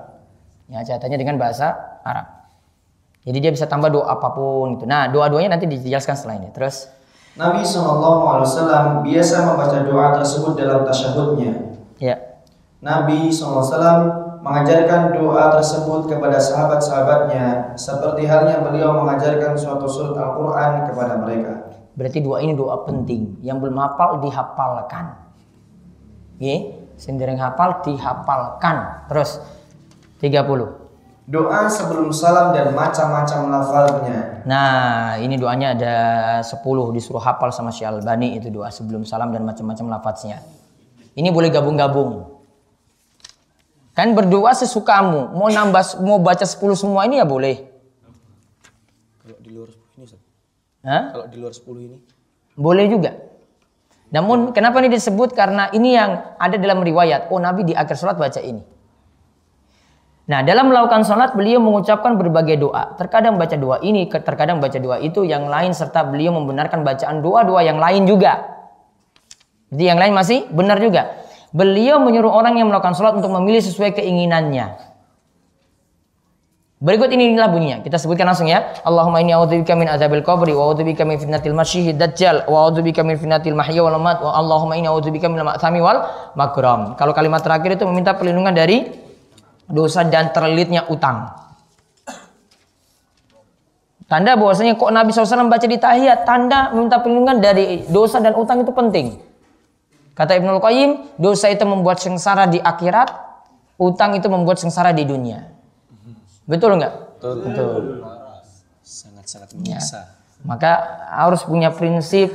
[0.68, 1.72] Ya, catatannya dengan bahasa
[2.04, 2.45] Arab.
[3.26, 4.86] Jadi dia bisa tambah doa apa pun gitu.
[4.86, 6.54] Nah, doa-doanya nanti dijelaskan setelah ini.
[6.54, 6.86] Terus
[7.34, 11.74] Nabi SAW biasa membaca doa tersebut dalam tasyahudnya.
[11.98, 12.16] ya.
[12.78, 13.66] Nabi SAW
[14.46, 21.52] mengajarkan doa tersebut kepada sahabat-sahabatnya seperti halnya beliau mengajarkan suatu surat Al-Quran kepada mereka.
[21.98, 23.42] Berarti doa ini doa penting.
[23.42, 25.18] Yang belum hafal dihafalkan.
[26.36, 26.56] Oke,
[26.94, 29.08] sendiri hafal dihafalkan.
[29.10, 29.40] Terus
[30.22, 30.75] 30.
[31.26, 34.46] Doa sebelum salam dan macam-macam lafalnya.
[34.46, 35.94] Nah, ini doanya ada
[36.46, 36.62] 10
[36.94, 40.38] disuruh hafal sama Syekh Albani itu doa sebelum salam dan macam-macam lafaznya.
[41.18, 42.30] Ini boleh gabung-gabung.
[43.98, 45.34] Kan berdoa sesukamu.
[45.34, 47.74] Mau nambah mau baca 10 semua ini ya boleh.
[49.26, 50.22] Kalau di luar 10 ini Ustaz.
[50.86, 51.02] Hah?
[51.10, 51.98] Kalau di luar 10 ini
[52.54, 53.10] Boleh juga.
[54.14, 55.34] Namun kenapa ini disebut?
[55.34, 57.34] Karena ini yang ada dalam riwayat.
[57.34, 58.75] Oh Nabi di akhir sholat baca ini.
[60.26, 62.98] Nah dalam melakukan sholat beliau mengucapkan berbagai doa.
[62.98, 67.62] Terkadang baca doa ini, terkadang baca doa itu, yang lain serta beliau membenarkan bacaan doa-doa
[67.62, 68.42] yang lain juga.
[69.70, 71.14] Jadi yang lain masih benar juga.
[71.54, 74.82] Beliau menyuruh orang yang melakukan sholat untuk memilih sesuai keinginannya.
[76.76, 77.78] Berikut ini inilah bunyinya.
[77.80, 78.76] Kita sebutkan langsung ya.
[78.84, 83.16] Allahumma inni a'udzubika min adzabil qabri wa a'udzubika min fitnatil masyihid dajjal wa a'udzubika min
[83.16, 86.04] fitnatil mahya wal mamat wa Allahumma inni a'udzubika min ma'thami wal
[86.36, 86.98] makram.
[87.00, 89.05] Kalau kalimat terakhir itu meminta perlindungan dari
[89.66, 91.30] dosa dan terlilitnya utang.
[94.06, 98.62] Tanda bahwasanya kok Nabi SAW baca di tahiyat, tanda meminta perlindungan dari dosa dan utang
[98.62, 99.18] itu penting.
[100.14, 103.10] Kata Ibnul Qayyim, dosa itu membuat sengsara di akhirat,
[103.82, 105.50] utang itu membuat sengsara di dunia.
[106.46, 106.94] Betul nggak?
[107.18, 108.06] Betul.
[108.86, 110.14] sangat-sangat menyiksa.
[110.46, 112.30] Maka harus punya prinsip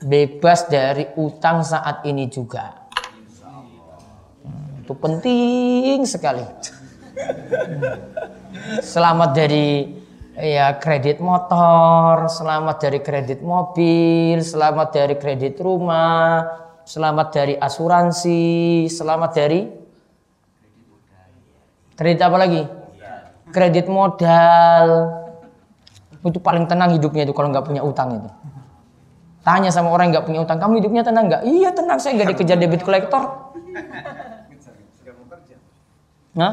[0.00, 2.79] bebas dari utang saat ini juga.
[4.90, 6.42] Itu penting sekali.
[8.82, 9.86] Selamat dari
[10.34, 16.42] ya kredit motor, selamat dari kredit mobil, selamat dari kredit rumah,
[16.82, 19.70] selamat dari asuransi, selamat dari
[21.94, 22.66] kredit apa lagi?
[23.54, 25.06] Kredit modal.
[26.18, 28.30] Itu paling tenang hidupnya itu kalau nggak punya utang itu.
[29.46, 31.46] Tanya sama orang yang nggak punya utang, kamu hidupnya tenang nggak?
[31.46, 33.54] Iya tenang, saya nggak dikejar debit kolektor.
[36.40, 36.52] Nah,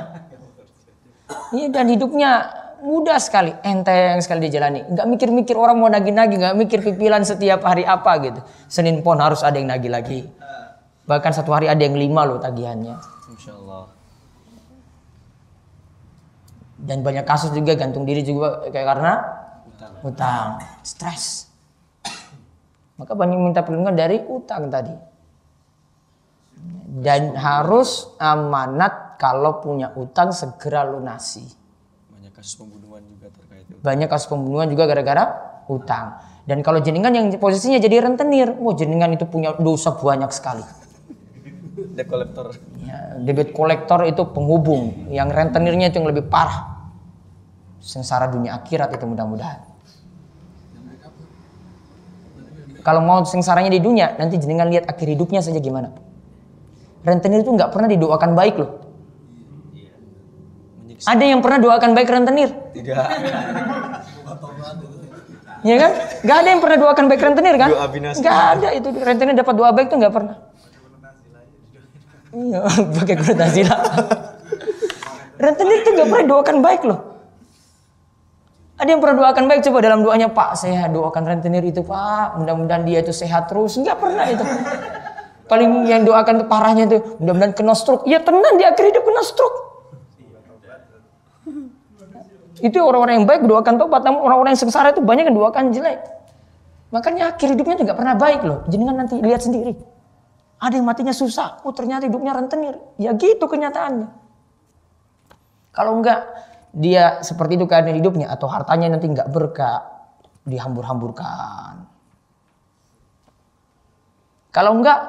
[1.55, 2.51] iya dan hidupnya
[2.83, 4.83] mudah sekali, enteng sekali dijalani.
[4.83, 8.39] Nggak mikir-mikir orang mau nagih-nagih, nggak mikir pipilan setiap hari apa gitu.
[8.67, 10.27] Senin pon harus ada yang nagih lagi.
[11.07, 12.99] Bahkan satu hari ada yang lima loh tagihannya.
[13.31, 13.87] Insya Allah.
[16.77, 19.13] Dan banyak kasus juga gantung diri juga kayak karena
[19.65, 19.93] Utang.
[20.03, 20.47] utang,
[20.83, 21.47] stres.
[22.99, 24.93] Maka banyak minta perlindungan dari utang tadi.
[27.01, 31.43] Dan harus amanat kalau punya utang segera lunasi.
[32.13, 33.81] Banyak kasus pembunuhan juga terkait itu.
[33.81, 35.23] Banyak kasus pembunuhan juga gara-gara
[35.67, 36.21] utang.
[36.47, 40.63] Dan kalau jenengan yang posisinya jadi rentenir, mau jenengan itu punya dosa banyak sekali.
[41.97, 42.55] Debt collector.
[42.87, 46.87] Ya, debit kolektor itu penghubung, yang rentenirnya itu yang lebih parah.
[47.83, 49.67] Sengsara dunia akhirat itu mudah-mudahan.
[52.79, 55.91] Kalau mau sengsaranya di dunia, nanti jenengan lihat akhir hidupnya saja gimana.
[57.03, 58.86] Rentenir itu nggak pernah didoakan baik loh.
[61.05, 62.49] Ada yang pernah doakan baik rentenir?
[62.73, 63.05] Tidak.
[65.65, 65.91] Ya kan?
[66.25, 67.69] Gak ada yang pernah doakan baik rentenir kan?
[67.69, 68.19] Doa binasa.
[68.21, 70.35] Gak ada itu rentenir dapat doa baik tuh nggak pernah.
[72.27, 72.59] Iya,
[72.97, 73.15] pakai
[73.65, 73.81] lah.
[75.37, 76.99] rentenir tuh nggak pernah doakan baik loh.
[78.77, 82.85] Ada yang pernah doakan baik coba dalam doanya Pak saya doakan rentenir itu Pak mudah-mudahan
[82.85, 84.45] dia itu sehat terus nggak pernah itu.
[85.49, 88.05] Paling yang doakan tuh parahnya tuh mudah-mudahan kena stroke.
[88.05, 89.66] Ya tenang di akhir hidup kena stroke.
[92.57, 96.01] Itu orang-orang yang baik doakan tobat, namun orang-orang yang sengsara itu banyak yang doakan jelek.
[96.89, 98.59] Makanya akhir hidupnya juga pernah baik loh.
[98.71, 99.75] Jenengan nanti lihat sendiri.
[100.57, 102.81] Ada yang matinya susah, oh ternyata hidupnya rentenir.
[102.97, 104.09] Ya gitu kenyataannya.
[105.75, 106.25] Kalau enggak
[106.73, 109.85] dia seperti itu keadaan hidupnya atau hartanya nanti enggak berkah,
[110.47, 111.85] dihambur-hamburkan.
[114.49, 114.99] Kalau enggak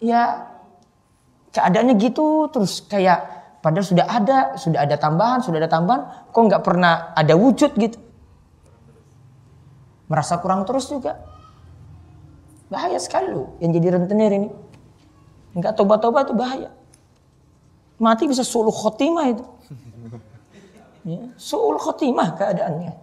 [0.00, 0.48] ya
[1.52, 6.02] keadaannya gitu terus kayak padahal sudah ada, sudah ada tambahan, sudah ada tambahan,
[6.34, 7.98] kok nggak pernah ada wujud gitu.
[10.10, 11.16] Merasa kurang terus juga.
[12.68, 14.50] Bahaya sekali loh yang jadi rentenir ini.
[15.56, 16.70] Nggak tobat-tobat itu bahaya.
[18.02, 19.46] Mati bisa suluh khotimah itu.
[21.02, 22.94] Ya, suluh khotimah keadaannya.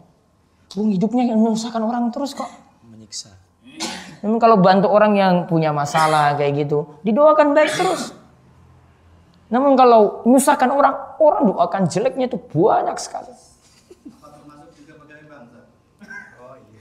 [0.71, 2.47] Bung hidupnya yang menyusahkan orang terus kok.
[2.87, 3.35] Menyiksa.
[4.23, 8.15] Namun kalau bantu orang yang punya masalah kayak gitu, didoakan baik terus.
[9.49, 13.33] Namun kalau menyusahkan orang, orang doakan jeleknya itu banyak sekali.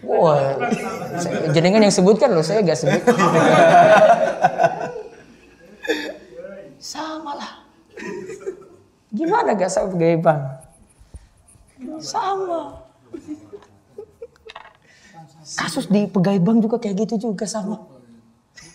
[0.05, 0.55] Wah,
[1.19, 3.03] saya- jenengan yang sebutkan loh, saya gak sebut.
[6.79, 7.53] Sama lah.
[9.11, 10.41] Gimana gak pegawai bank?
[11.99, 12.85] Sama.
[15.49, 17.98] Kasus di pegawai bank juga kayak gitu juga sama.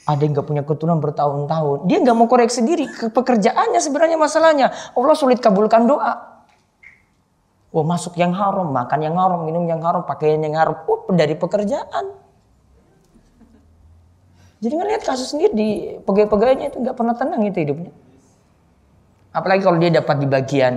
[0.03, 1.87] Ada yang nggak punya keturunan bertahun-tahun.
[1.87, 2.91] Dia nggak mau koreksi diri.
[2.91, 4.67] Ke pekerjaannya sebenarnya masalahnya.
[4.99, 6.43] Allah sulit kabulkan doa.
[7.73, 10.75] Wah masuk yang haram, makan yang haram, minum yang haram, pakaian yang haram.
[10.85, 12.19] Oh dari pekerjaan.
[14.63, 15.69] Jadi ngelihat kasus sendiri di
[16.03, 17.91] pegawai-pegawainya itu nggak pernah tenang itu hidupnya.
[19.33, 20.73] Apalagi kalau dia dapat di bagian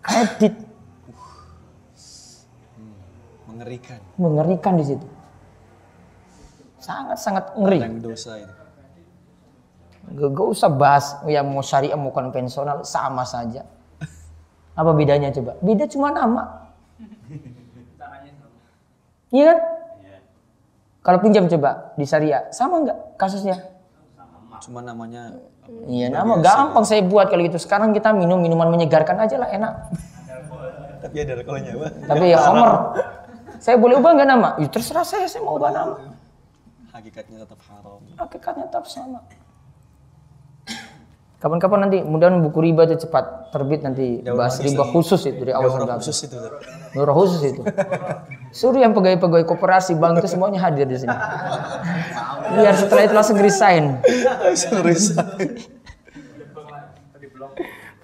[0.00, 0.54] kredit,
[3.50, 3.98] Mengerikan.
[4.16, 5.06] mengerikan di situ.
[6.80, 7.78] Sangat-sangat ngeri.
[7.84, 8.59] Yang dosa itu.
[10.10, 13.62] Gak, gak usah bahas yang mau syariah mau konvensional sama saja.
[14.74, 15.54] Apa bedanya coba?
[15.62, 16.70] Beda cuma nama.
[19.30, 19.58] Iya kan?
[21.00, 23.56] Kalau pinjam coba di syariah sama nggak kasusnya?
[24.60, 25.32] Cuma namanya
[25.86, 27.62] Iya nama gampang saya buat kalau gitu.
[27.62, 29.72] Sekarang kita minum minuman menyegarkan aja lah enak.
[31.00, 31.90] tapi ada alkoholnya, Pak.
[32.10, 32.70] Tapi ya homer.
[33.62, 34.48] Saya boleh ubah nggak nama?
[34.58, 35.96] Ya terserah saya, saya mau ubah nama.
[36.90, 38.02] Hakikatnya tetap haram.
[38.18, 39.22] Hakikatnya tetap sama.
[41.40, 45.72] Kapan-kapan nanti mudah-mudahan buku riba itu cepat terbit nanti bahas riba khusus itu dari awal
[45.72, 46.36] sampai khusus itu.
[46.92, 47.64] Daurah khusus itu.
[48.52, 51.16] Suruh yang pegawai-pegawai koperasi bank itu semuanya hadir di sini.
[52.60, 54.04] Biar setelah itu langsung resign.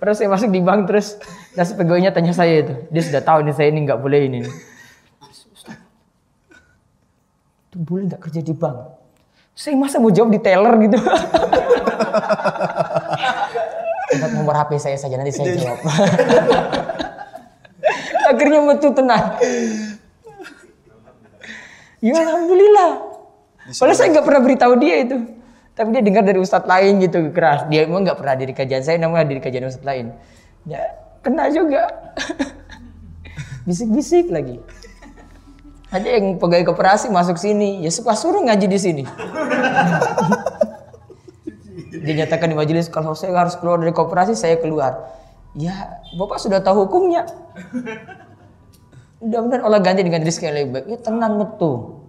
[0.01, 1.21] Terus saya masuk di bank terus
[1.53, 2.89] dan pegawainya tanya saya itu.
[2.89, 4.49] Dia sudah tahu nih saya ini nggak boleh ini.
[7.69, 8.97] Itu boleh nggak kerja di bank?
[9.53, 10.97] Saya masa mau jawab di teller gitu.
[14.17, 15.81] Ingat nomor HP saya saja nanti saya jawab.
[18.33, 19.39] Akhirnya metu tenang.
[22.03, 22.91] Ya alhamdulillah.
[23.77, 25.17] Padahal saya nggak pernah beritahu dia itu.
[25.77, 27.69] Tapi dia dengar dari ustadz lain gitu keras.
[27.69, 30.17] Dia emang nggak pernah hadir di kajian saya, namanya hadir di kajian ustadz lain.
[30.65, 30.81] Ya
[31.21, 31.93] kena juga.
[33.69, 34.63] Bisik-bisik lagi.
[35.91, 39.05] Ada yang pegawai koperasi masuk sini, ya suka suruh ngaji di sini.
[42.07, 45.11] Dinyatakan di majelis kalau saya harus keluar dari koperasi saya keluar.
[45.59, 47.27] Ya, Bapak sudah tahu hukumnya.
[49.19, 50.85] Mudah-mudahan Allah ganti dengan rezeki yang lebih baik.
[50.93, 52.05] Ya tenang betul.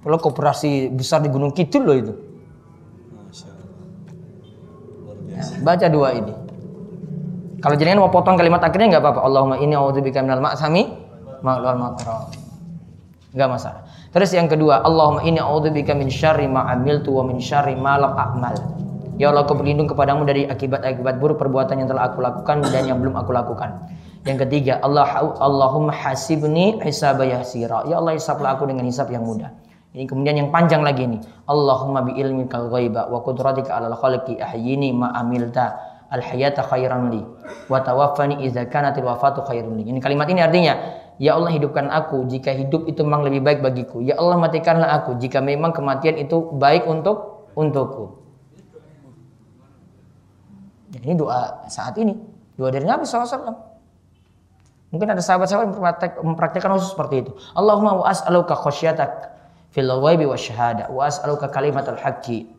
[0.00, 2.14] Kalau koperasi besar di Gunung Kidul loh itu.
[5.32, 6.32] Ya, baca dua ini.
[7.60, 9.20] Kalau jenengan mau potong kalimat akhirnya nggak apa-apa.
[9.24, 10.88] Allahumma inni a'udzubika minal ma'sami
[11.44, 12.28] ma'lul makram.
[13.32, 13.82] Nggak masalah.
[14.10, 18.12] Terus yang kedua, Allahumma inni a'udzubika min syarri ma amiltu wa min syarri ma lam
[18.16, 18.56] a'mal.
[19.20, 23.04] Ya Allah, aku berlindung kepadamu dari akibat-akibat buruk perbuatan yang telah aku lakukan dan yang
[23.04, 23.92] belum aku lakukan.
[24.24, 25.04] Yang ketiga, Allah
[25.36, 27.84] Allahumma hasibni hisaba yasira.
[27.84, 29.52] Ya Allah, hisablah aku dengan hisab yang mudah.
[29.92, 31.20] Ini kemudian yang panjang lagi ini.
[31.44, 35.76] Allahumma bi ilmikal ghaiba wa qudratika 'alal khalqi ahyini ma amilta
[36.08, 37.20] al hayata khairan li
[37.68, 39.84] wa tawaffani idza kanatil wafatu khairun li.
[39.84, 40.80] Ini kalimat ini artinya,
[41.20, 44.00] ya Allah hidupkan aku jika hidup itu memang lebih baik bagiku.
[44.00, 48.19] Ya Allah matikanlah aku jika memang kematian itu baik untuk untukku.
[50.90, 52.18] Ya, ini doa saat ini.
[52.58, 53.70] Doa dari Nabi SAW.
[54.90, 57.32] Mungkin ada sahabat-sahabat yang mempraktek- mempraktekkan khusus seperti itu.
[57.54, 59.30] Allahumma wa as'aluka khasyatak
[59.70, 62.50] fil ghaibi wa syahada wa as'aluka kalimatal haqqi.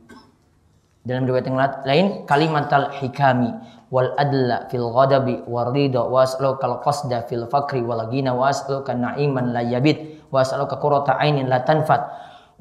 [1.03, 3.51] Dalam riwayat yang lain kalimatal hikami
[3.91, 8.47] wal adla fil ghadabi war ridha wa as'aluka al qasda fil fakri wal ghina wa
[8.47, 11.99] as'aluka na'iman la yabid wa as'aluka qurrata ainin la tanfat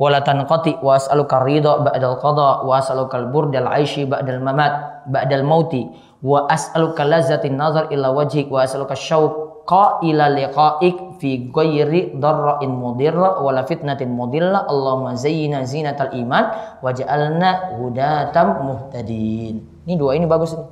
[0.00, 5.04] wa la tanqati wa as'aluka ridha ba'dal qada wa as'aluka al burdal aishi ba'dal mamat
[5.12, 5.84] ba'dal mauti
[6.24, 13.44] wa as'aluka lazzatin nazar ila wajhik wa as'aluka syauqa ila liqa'ik fi ghairi darra'in mudirra
[13.44, 16.48] wa la fitnatin mudilla Allahumma zayyina zinatal iman
[16.80, 19.60] waj'alna hudatam muhtadin.
[19.84, 20.64] Ini dua ini bagus ini.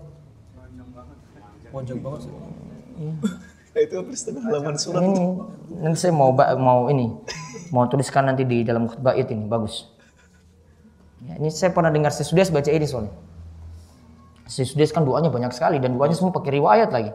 [1.68, 2.24] Panjang banget.
[2.24, 3.44] Sih.
[3.82, 5.02] Itu hampir setengah halaman surat.
[5.02, 5.24] ini
[5.78, 7.12] nanti saya mau mau ini
[7.70, 9.86] mau tuliskan nanti di dalam khutbah it ini bagus.
[11.22, 13.12] Ya, ini saya pernah dengar si Sudes baca ini soalnya.
[14.48, 17.12] Si Sudes kan doanya banyak sekali dan doanya semua pakai riwayat lagi.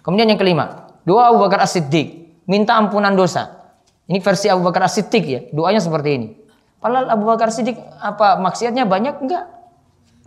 [0.00, 3.74] Kemudian yang kelima doa Abu Bakar As-Siddiq minta ampunan dosa.
[4.08, 6.28] Ini versi Abu Bakar As-Siddiq ya doanya seperti ini.
[6.80, 9.20] Padahal Abu Bakar As-Siddiq apa maksiatnya banyak?
[9.20, 9.59] Enggak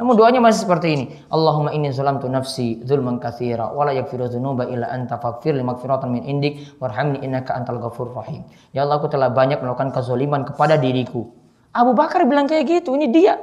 [0.03, 1.05] namun doanya masih seperti ini.
[1.31, 6.11] Allahumma inni zalamtu nafsi zulman katsira wa la yaghfiru dzunuba illa anta faghfir li maghfiratan
[6.11, 8.43] min indik warhamni innaka antal ghafurur rahim.
[8.75, 11.31] Ya Allah aku telah banyak melakukan kezaliman kepada diriku.
[11.71, 13.39] Abu Bakar bilang kayak gitu, ini dia.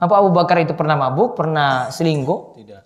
[0.00, 2.56] Apa Abu Bakar itu pernah mabuk, pernah selingkuh?
[2.56, 2.80] Tidak.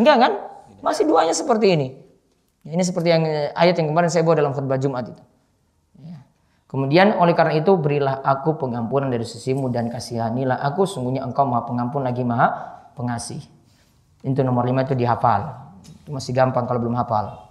[0.00, 0.32] Enggak kan?
[0.80, 1.88] Masih doanya seperti ini.
[2.64, 5.22] Ya, ini seperti yang eh, ayat yang kemarin saya bawa dalam khutbah Jumat itu.
[6.74, 11.62] Kemudian oleh karena itu berilah aku pengampunan dari sisimu dan kasihanilah aku sungguhnya engkau maha
[11.70, 12.50] pengampun lagi maha
[12.98, 13.38] pengasih.
[14.26, 15.54] Itu nomor lima itu dihafal.
[16.02, 17.46] Itu masih gampang kalau belum hafal.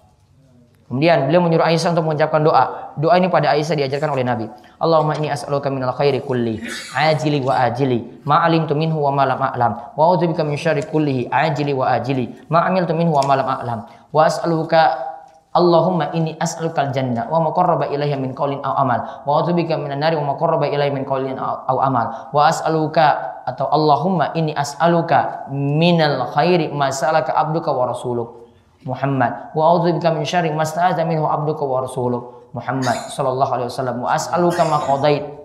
[0.91, 2.91] Kemudian beliau menyuruh Aisyah untuk mengucapkan doa.
[2.99, 4.51] Doa ini pada Aisyah diajarkan oleh Nabi.
[4.75, 6.59] Allahumma inni as'aluka minal khairi kulli
[6.91, 11.31] ajili wa ajili ma alimtu minhu wa ma lam a'lam wa a'udzubika min syarri kullihi
[11.31, 13.79] ajili wa ajili ma amiltu minhu wa ma lam a'lam
[14.11, 15.12] wa as'aluka
[15.53, 19.25] Allahumma inni as'alukal jannah wa ma qarraba ilayha min qawlin aw amal.
[19.25, 22.33] Wa a'udzubika minan nari wa ma qarraba ilayha min qawlin aw amal.
[22.33, 23.05] Wa as'aluka
[23.45, 28.49] atau Allahumma inni as'aluka minal khairi ma abduka wa rasuluk.
[28.83, 29.53] Muhammad.
[29.53, 32.49] Wa a'udzubika min syarri ma sta'adza minhu abduka wa rasuluk.
[32.57, 33.97] Muhammad sallallahu alaihi wasallam.
[34.01, 35.43] Wa as'aluka ma qadait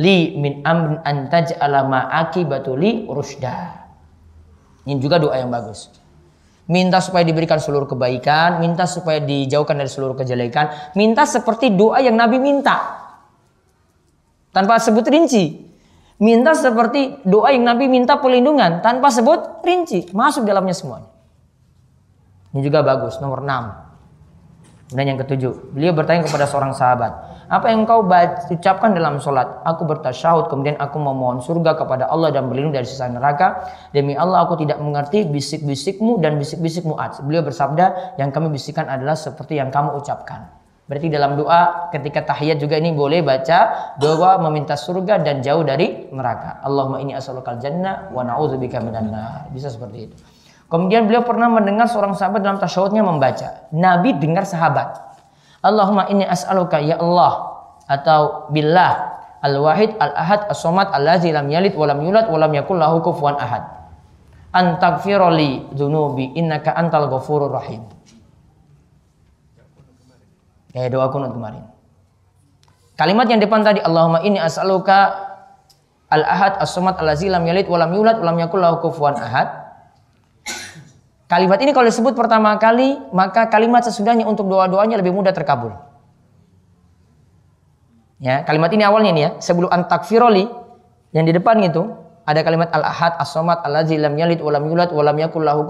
[0.00, 3.84] li min amrin an taj'ala ma akibatu li rusda
[4.88, 5.92] ini juga doa yang bagus
[6.70, 12.14] minta supaya diberikan seluruh kebaikan, minta supaya dijauhkan dari seluruh kejelekan, minta seperti doa yang
[12.14, 13.02] Nabi minta.
[14.52, 15.72] Tanpa sebut rinci.
[16.22, 21.10] Minta seperti doa yang Nabi minta perlindungan tanpa sebut rinci, masuk dalamnya semuanya.
[22.54, 23.91] Ini juga bagus, nomor 6.
[24.92, 27.12] Dan yang ketujuh, beliau bertanya kepada seorang sahabat,
[27.52, 28.04] apa yang kau
[28.48, 29.60] ucapkan dalam sholat?
[29.64, 33.68] Aku bertasyahud, kemudian aku memohon surga kepada Allah dan berlindung dari sisa neraka.
[33.92, 37.20] Demi Allah aku tidak mengerti bisik-bisikmu dan bisik-bisik Mu'ad.
[37.24, 40.48] Beliau bersabda, yang kami bisikan adalah seperti yang kamu ucapkan.
[40.82, 46.08] Berarti dalam doa ketika tahiyat juga ini boleh baca doa meminta surga dan jauh dari
[46.10, 46.60] neraka.
[46.60, 49.48] Allahumma inni as'alukal jannah wa na'udzubika minan nar.
[49.54, 50.16] Bisa seperti itu.
[50.72, 53.68] Kemudian beliau pernah mendengar seorang sahabat dalam tasyahudnya membaca.
[53.76, 54.96] Nabi dengar sahabat.
[55.60, 62.00] Allahumma inni as'aluka ya Allah atau billah al-wahid al-ahad as-somad allazi lam yalid wa lam
[62.00, 63.68] yulad wa lam yakul lahu kufuwan ahad.
[64.56, 67.84] An taghfirli dzunubi innaka antal ghafurur rahim.
[70.72, 71.68] Ya doa kunut kemarin.
[72.96, 75.20] Kalimat yang depan tadi Allahumma inni as'aluka
[76.08, 79.61] al-ahad as-somad allazi lam yalid wa lam yulad wa lam yakul lahu kufuwan ahad.
[81.32, 85.72] Kalimat ini kalau disebut pertama kali, maka kalimat sesudahnya untuk doa-doanya lebih mudah terkabul.
[88.20, 90.44] Ya, kalimat ini awalnya nih ya, sebelum antakfiroli
[91.16, 91.88] yang di depan itu
[92.28, 95.64] ada kalimat al-ahad, as-somad, al-ladzi lam yalid wa lam yulad wa lam yakul lahu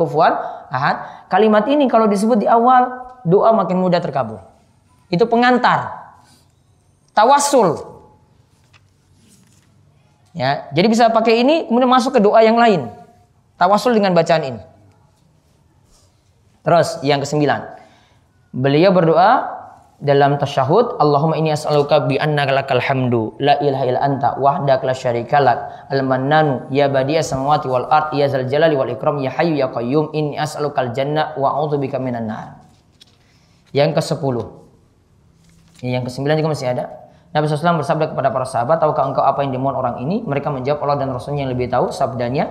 [0.66, 1.30] ahad.
[1.30, 4.43] Kalimat ini kalau disebut di awal, doa makin mudah terkabul.
[5.14, 5.94] Itu pengantar.
[7.14, 7.78] Tawassul.
[10.34, 12.90] Ya, jadi bisa pakai ini kemudian masuk ke doa yang lain.
[13.62, 14.71] Tawassul dengan bacaan ini.
[16.62, 17.66] Terus yang kesembilan.
[18.55, 19.62] Beliau berdoa
[20.02, 24.94] dalam tasyahud Allahumma inni as'aluka bi annaka lakal hamdu la ilaha illa anta wahdaka la
[24.98, 25.59] syarika lak
[25.94, 29.70] al mannanu ya badiya samawati wal ard ya zal jalali wal ikram ya hayyu ya
[29.70, 32.59] qayyum inni as'alukal jannah wa a'udzubika minan nar
[33.70, 34.43] yang ke-10
[35.86, 36.84] yang ke-9 juga masih ada
[37.32, 40.20] Nabi SAW bersabda kepada para sahabat, tahukah engkau apa yang dimohon orang ini?
[40.20, 41.89] Mereka menjawab Allah dan Rasulnya yang lebih tahu.
[41.89, 42.44] Sabdanya,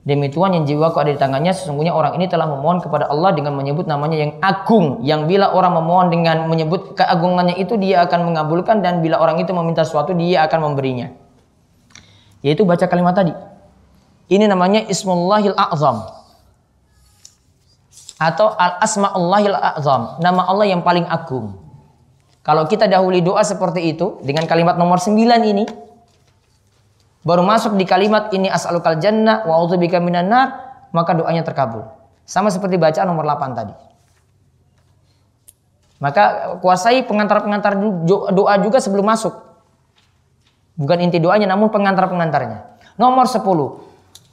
[0.00, 3.52] Demi Tuhan yang jiwaku ada di tangannya, sesungguhnya orang ini telah memohon kepada Allah dengan
[3.52, 5.04] menyebut namanya yang agung.
[5.04, 8.80] Yang bila orang memohon dengan menyebut keagungannya itu, dia akan mengabulkan.
[8.80, 11.12] Dan bila orang itu meminta sesuatu, dia akan memberinya.
[12.40, 13.36] Yaitu baca kalimat tadi.
[14.32, 16.08] Ini namanya Ismullahil A'zam.
[18.16, 20.16] Atau Al-Asma'ullahil A'zam.
[20.24, 21.60] Nama Allah yang paling agung.
[22.40, 25.12] Kalau kita dahuli doa seperti itu, dengan kalimat nomor 9
[25.44, 25.68] ini,
[27.20, 30.48] baru masuk di kalimat ini as'alukal jannah wa a'udzubika minan nar,
[30.94, 31.84] maka doanya terkabul.
[32.24, 33.74] Sama seperti bacaan nomor 8 tadi.
[36.00, 37.76] Maka kuasai pengantar-pengantar
[38.08, 39.36] doa juga sebelum masuk.
[40.80, 42.80] Bukan inti doanya namun pengantar-pengantarnya.
[42.96, 43.89] Nomor 10.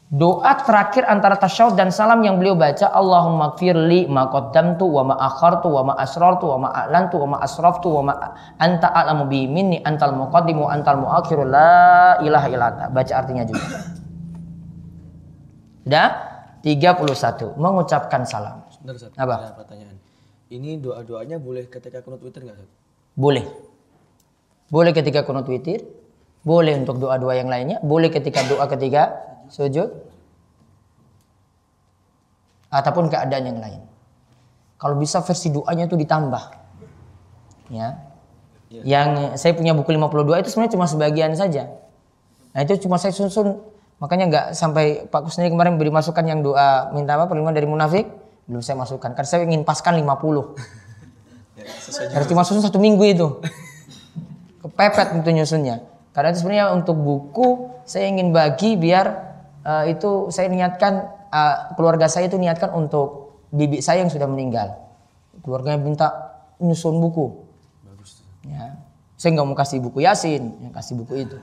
[0.07, 5.15] Doa terakhir antara tasyahud dan salam yang beliau baca Allahumma gfirli ma qaddamtu wa ma
[5.19, 8.13] akhartu wa ma asrartu wa ma a'lantu wa ma asraftu wa ma
[8.55, 12.85] anta a'lamu bi minni antal muqaddimu antal muakhiru la ilaha illa anta.
[12.87, 13.67] Baca artinya juga.
[15.83, 16.07] Sudah?
[16.63, 17.59] 31.
[17.59, 18.63] Mengucapkan salam.
[18.71, 19.11] Sebentar, Ustaz.
[19.19, 19.35] Apa?
[19.43, 19.95] Ada pertanyaan.
[20.47, 22.71] Ini doa-doanya boleh ketika kunut witir nggak, Ustaz?
[23.11, 23.43] Boleh.
[24.71, 25.83] Boleh ketika kunut witir,
[26.47, 29.89] boleh untuk doa-doa yang lainnya, boleh ketika doa ketika sujud
[32.67, 33.81] ataupun keadaan yang lain.
[34.77, 36.43] Kalau bisa versi doanya itu ditambah.
[37.73, 37.97] Ya.
[38.69, 41.71] Yang saya punya buku 52 itu sebenarnya cuma sebagian saja.
[42.51, 43.63] Nah, itu cuma saya susun
[43.97, 48.05] makanya nggak sampai Pak Kusniri kemarin beri masukan yang doa minta apa perlindungan dari munafik
[48.45, 52.13] belum saya masukkan karena saya ingin paskan 50.
[52.13, 53.27] Harus cuma susun satu minggu itu.
[54.61, 55.81] Kepepet untuk nyusunnya.
[56.11, 59.26] Karena itu sebenarnya untuk buku saya ingin bagi biar
[59.67, 64.79] uh, itu saya niatkan uh, keluarga saya itu niatkan untuk bibi saya yang sudah meninggal.
[65.43, 66.07] Keluarganya minta
[66.63, 67.43] nyusun buku.
[68.47, 68.79] Ya.
[69.17, 71.37] Saya nggak mau kasih buku Yasin, yang kasih buku itu.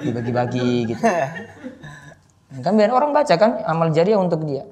[0.00, 1.02] Dibagi-bagi gitu.
[2.64, 4.64] Kan biar orang baca kan amal jariah untuk dia.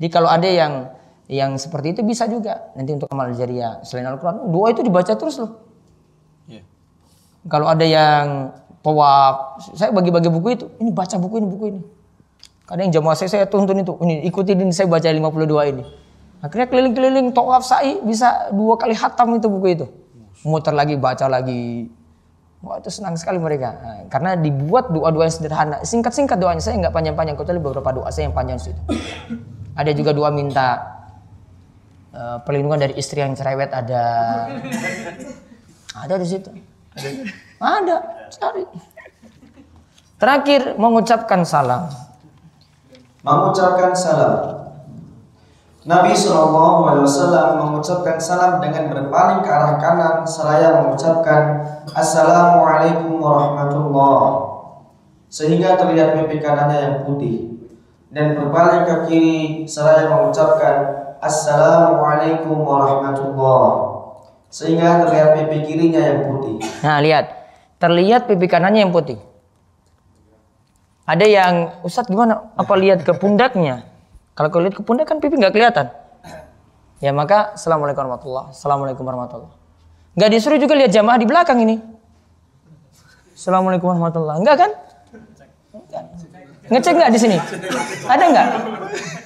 [0.00, 0.90] Jadi kalau ada yang
[1.30, 4.48] yang seperti itu bisa juga nanti untuk amal jariah selain Al-Qur'an.
[4.48, 5.60] Doa itu dibaca terus loh.
[6.48, 6.64] Iya.
[7.46, 10.66] Kalau ada yang tawaf, saya bagi-bagi buku itu.
[10.82, 11.80] Ini baca buku ini, buku ini.
[12.66, 13.94] Kadang jamaah saya, saya tuntun itu.
[14.02, 15.82] Ini ikutin ini, saya baca 52 ini.
[16.42, 19.86] Akhirnya keliling-keliling tawaf sa'i bisa dua kali hatam itu buku itu.
[20.42, 21.86] Muter lagi, baca lagi.
[22.62, 23.74] Wah itu senang sekali mereka.
[23.74, 25.76] Nah, karena dibuat doa-doa yang sederhana.
[25.82, 27.34] Singkat-singkat doanya, saya nggak panjang-panjang.
[27.34, 28.78] Kecuali beberapa doa saya yang panjang situ.
[29.74, 30.78] Ada juga doa minta
[32.14, 34.02] uh, perlindungan dari istri yang cerewet ada.
[35.94, 36.50] Ada di situ.
[37.58, 37.94] Ada,
[38.38, 38.64] cari.
[40.16, 41.90] Terakhir mengucapkan salam.
[43.26, 44.62] Mengucapkan salam.
[45.82, 51.58] Nabi Shallallahu Alaihi Wasallam mengucapkan salam dengan berpaling ke arah kanan seraya mengucapkan
[51.90, 54.22] Assalamualaikum warahmatullah
[55.26, 57.66] sehingga terlihat pipi kanannya yang putih
[58.14, 63.66] dan berpaling ke kiri seraya mengucapkan Assalamualaikum warahmatullah
[64.54, 66.62] sehingga terlihat pipi kirinya yang putih.
[66.86, 67.41] Nah lihat,
[67.82, 69.18] terlihat pipi kanannya yang putih.
[71.02, 72.54] Ada yang, Ustadz gimana?
[72.54, 73.82] Apa lihat ke pundaknya?
[74.38, 75.90] Kalau kau lihat ke pundak kan pipi nggak kelihatan.
[77.02, 78.54] Ya maka, Assalamualaikum warahmatullah.
[78.54, 79.50] Assalamualaikum warahmatullah.
[80.14, 81.82] Nggak disuruh juga lihat jamaah di belakang ini.
[83.34, 84.38] Assalamualaikum warahmatullah.
[84.38, 84.70] Enggak kan?
[85.74, 86.02] Enggak.
[86.70, 87.36] Ngecek nggak di sini?
[88.06, 88.46] Ada nggak?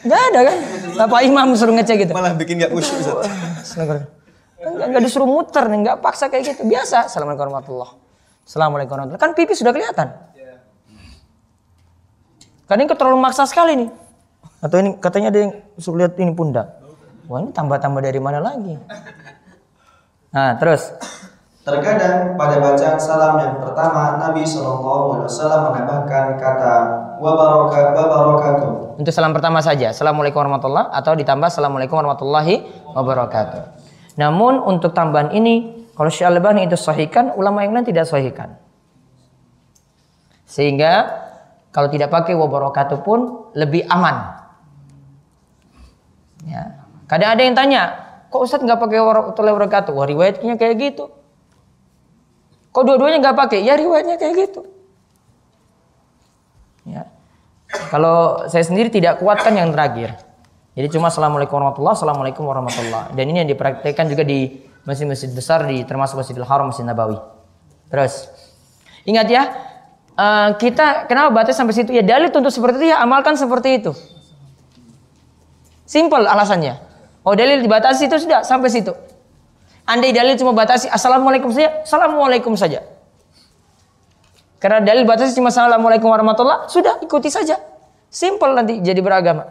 [0.08, 0.56] Nggak ada kan?
[1.04, 2.12] Bapak imam suruh ngecek gitu.
[2.16, 3.28] Malah bikin nggak khusyuk, Ustaz.
[3.76, 6.64] Enggak, enggak disuruh muter nih, enggak paksa kayak gitu.
[6.64, 7.12] Biasa.
[7.12, 8.05] Assalamualaikum warahmatullah.
[8.46, 9.18] Assalamualaikum warahmatullah.
[9.18, 10.06] Kan pipi sudah kelihatan.
[12.70, 13.90] Kadang terlalu maksa sekali nih.
[14.62, 16.78] Atau ini katanya ada yang suruh lihat ini pundak.
[17.26, 18.78] Wah ini tambah-tambah dari mana lagi?
[20.30, 20.94] Nah terus.
[21.66, 26.74] Terkadang pada bacaan salam yang pertama Nabi Shallallahu Alaihi Wasallam menambahkan kata
[27.18, 29.02] wabarakatuh.
[29.02, 32.62] Untuk salam pertama saja, Assalamualaikum warahmatullah atau ditambah Assalamualaikum warahmatullahi
[32.94, 33.62] wabarakatuh.
[34.14, 38.60] Namun untuk tambahan ini Kalau Syalbani itu sahihkan, ulama yang lain tidak sahihkan.
[40.44, 41.08] Sehingga
[41.72, 44.44] kalau tidak pakai wabarakatuh pun lebih aman.
[46.44, 46.84] Ya.
[47.08, 47.82] Kadang ada yang tanya,
[48.28, 49.00] kok Ustadz nggak pakai
[49.40, 49.92] wabarakatuh?
[49.96, 51.08] Wah riwayatnya kayak gitu.
[52.76, 53.64] Kok dua-duanya nggak pakai?
[53.64, 54.68] Ya riwayatnya kayak gitu.
[56.84, 57.08] Ya.
[57.88, 60.12] Kalau saya sendiri tidak kuatkan yang terakhir.
[60.76, 63.16] Jadi cuma assalamualaikum warahmatullah, assalamualaikum warahmatullah.
[63.16, 67.18] Dan ini yang dipraktekkan juga di masjid-masjid besar di termasuk Masjidil Haram, Masjid Nabawi.
[67.90, 68.30] Terus
[69.02, 69.42] ingat ya,
[70.14, 71.90] uh, kita kenapa batas sampai situ?
[71.90, 73.92] Ya dalil tentu seperti itu ya amalkan seperti itu.
[75.86, 76.78] Simple alasannya.
[77.26, 78.94] Oh dalil dibatasi itu sudah sampai situ.
[79.86, 82.82] Andai dalil cuma batasi assalamualaikum saja, assalamualaikum saja.
[84.58, 87.54] Karena dalil batasi cuma assalamualaikum warahmatullah, sudah ikuti saja.
[88.10, 89.46] Simple nanti jadi beragama.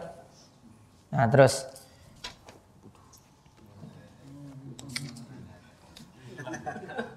[1.12, 1.75] Nah, terus.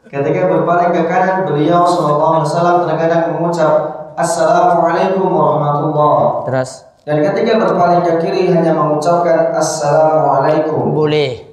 [0.10, 3.74] Ketika berpaling ke kanan, beliau Shallallahu Alaihi Wasallam terkadang mengucap
[4.18, 6.44] Assalamualaikum warahmatullah.
[6.50, 6.82] Terus.
[7.06, 10.98] Dan ketika berpaling ke kiri hanya mengucapkan Assalamualaikum.
[10.98, 11.46] Boleh.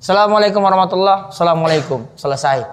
[0.00, 1.28] Assalamualaikum warahmatullah.
[1.28, 2.08] Assalamualaikum.
[2.16, 2.64] Selesai.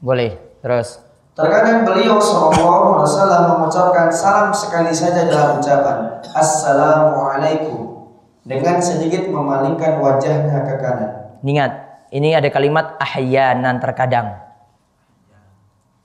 [0.00, 0.40] Boleh.
[0.64, 1.04] Terus.
[1.36, 8.08] Terkadang beliau Shallallahu Alaihi Wasallam mengucapkan salam sekali saja dalam ucapan Assalamualaikum
[8.48, 11.10] dengan sedikit memalingkan wajahnya ke kanan.
[11.40, 11.81] Ingat,
[12.12, 14.36] ini ada kalimat ahyanan terkadang.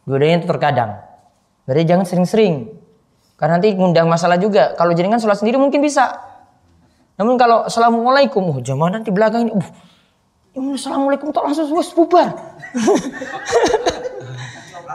[0.07, 1.03] Dua-duanya itu terkadang.
[1.67, 2.71] Berarti jangan sering-sering.
[3.35, 4.71] Karena nanti ngundang masalah juga.
[4.79, 6.15] Kalau jenengan sholat sendiri mungkin bisa.
[7.19, 9.67] Namun kalau Assalamualaikum, oh jamaah nanti belakang ini, uh,
[10.79, 12.31] Assalamualaikum, tak langsung bubar.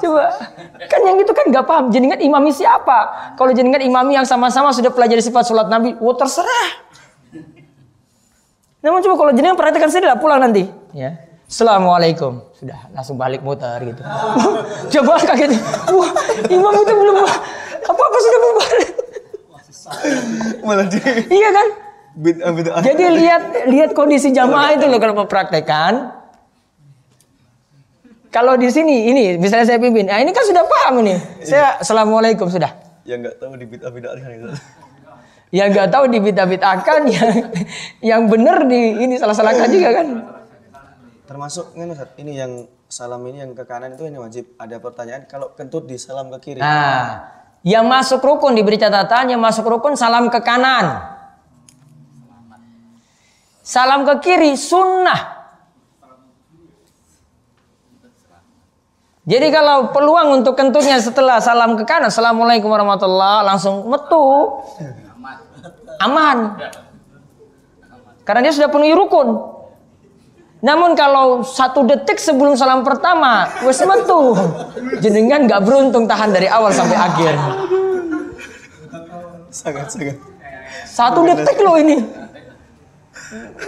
[0.03, 0.25] Coba,
[0.89, 1.93] kan yang itu kan nggak paham.
[1.93, 3.31] Jenengan imami siapa?
[3.37, 6.71] Kalau jenengan imami yang sama-sama sudah pelajari sifat sholat Nabi, wah terserah.
[8.83, 10.67] Namun coba kalau jenengan perhatikan sendiri lah pulang nanti.
[10.91, 11.15] Ya.
[11.47, 12.43] Assalamualaikum.
[12.59, 14.03] Sudah langsung balik muter gitu.
[14.99, 15.55] coba kaget.
[15.95, 16.11] Wah,
[16.51, 17.17] imam itu belum
[17.83, 18.77] apa apa sudah bubar.
[20.67, 20.87] Malah
[21.31, 21.67] Iya kan?
[22.85, 26.13] Jadi lihat lihat kondisi jamaah itu loh kalau mau praktekan
[28.33, 31.21] kalau di sini ini misalnya saya pimpin, nah ini kan sudah paham ini.
[31.45, 32.73] Saya assalamualaikum sudah.
[33.05, 34.49] Yang nggak tahu di bid'ah itu.
[35.53, 37.31] Yang nggak tahu di bid'ah bid'ahkan yang
[38.01, 40.07] yang benar di ini salah salahkan juga kan.
[41.29, 41.93] Termasuk ini
[42.25, 42.53] ini yang
[42.89, 44.57] salam ini yang ke kanan itu ini wajib.
[44.57, 46.61] Ada pertanyaan kalau kentut di salam ke kiri.
[46.65, 47.29] Nah,
[47.61, 51.13] yang masuk rukun diberi catatan yang masuk rukun salam ke kanan.
[53.61, 55.45] Salam ke kiri sunnah.
[59.23, 64.59] Jadi kalau peluang untuk kentutnya setelah salam ke kanan, assalamualaikum warahmatullah, langsung metu,
[66.01, 66.57] aman.
[68.23, 69.53] Karena dia sudah penuhi rukun.
[70.63, 74.39] Namun kalau satu detik sebelum salam pertama, wes metu,
[75.03, 77.35] jenengan nggak beruntung tahan dari awal sampai akhir.
[79.51, 80.17] Sangat sangat.
[80.87, 81.99] Satu detik loh ini.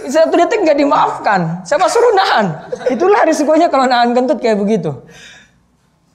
[0.07, 1.67] Satu detik nggak dimaafkan.
[1.67, 2.45] Siapa suruh nahan?
[2.87, 4.95] Itulah risikonya kalau nahan kentut kayak begitu.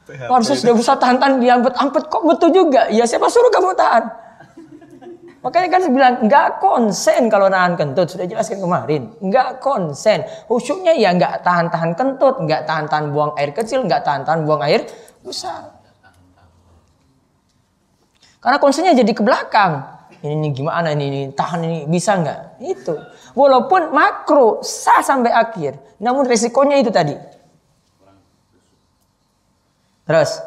[0.09, 2.89] Harusnya sudah bisa tahan-tahan diampet-ampet kok betul juga.
[2.89, 4.30] Ya siapa suruh kamu tahan?
[5.41, 8.13] Makanya kan saya bilang nggak konsen kalau nahan kentut.
[8.13, 9.09] Sudah jelaskan kemarin.
[9.25, 10.21] Nggak konsen.
[10.45, 14.85] Khusyuknya ya nggak tahan-tahan kentut nggak tahan-tahan buang air kecil nggak tahan-tahan buang air
[15.25, 15.81] besar.
[18.41, 19.85] Karena konsennya jadi ke belakang.
[20.21, 22.61] Ini, ini gimana ini, ini tahan ini bisa nggak?
[22.61, 22.97] Itu.
[23.33, 25.81] Walaupun makro sah sampai akhir.
[26.01, 27.17] Namun resikonya itu tadi.
[30.05, 30.41] Terus.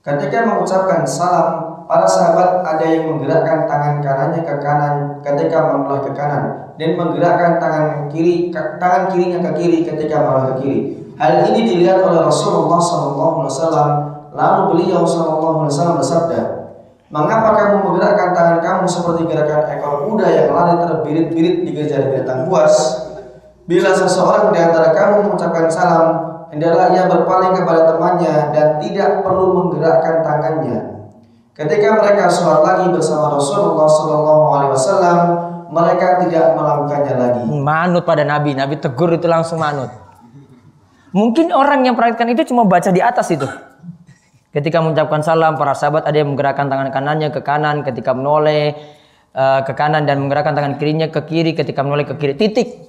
[0.00, 4.94] Ketika mengucapkan salam, para sahabat ada yang menggerakkan tangan kanannya ke kanan
[5.26, 10.54] ketika menoleh ke kanan dan menggerakkan tangan kiri tangan kirinya ke kiri ketika menoleh ke
[10.62, 10.80] kiri.
[11.18, 13.90] Hal ini dilihat oleh Rasulullah SAW.
[14.30, 15.66] Lalu beliau SAW
[15.98, 16.40] bersabda,
[17.10, 22.70] Mengapa kamu menggerakkan tangan kamu seperti gerakan ekor kuda yang lari terbirit-birit dikejar binatang buas?
[23.66, 26.06] Bila seseorang di antara kamu mengucapkan salam,
[26.54, 30.99] hendaklah ia berpaling kepada temannya dan tidak perlu menggerakkan tangannya.
[31.60, 35.18] Ketika mereka sholat lagi bersama Rasulullah Shallallahu Alaihi Wasallam,
[35.68, 37.40] mereka tidak melakukannya lagi.
[37.52, 39.92] Manut pada Nabi, Nabi tegur itu langsung manut.
[41.12, 43.44] Mungkin orang yang perhatikan itu cuma baca di atas itu.
[44.56, 48.72] Ketika mengucapkan salam, para sahabat ada yang menggerakkan tangan kanannya ke kanan ketika menoleh
[49.36, 52.40] uh, ke kanan dan menggerakkan tangan kirinya ke kiri ketika menoleh ke kiri.
[52.40, 52.88] Titik.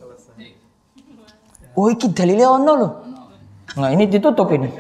[1.75, 2.91] Oh, ini dalilnya ono loh.
[3.83, 4.71] Nah ini ditutup ini.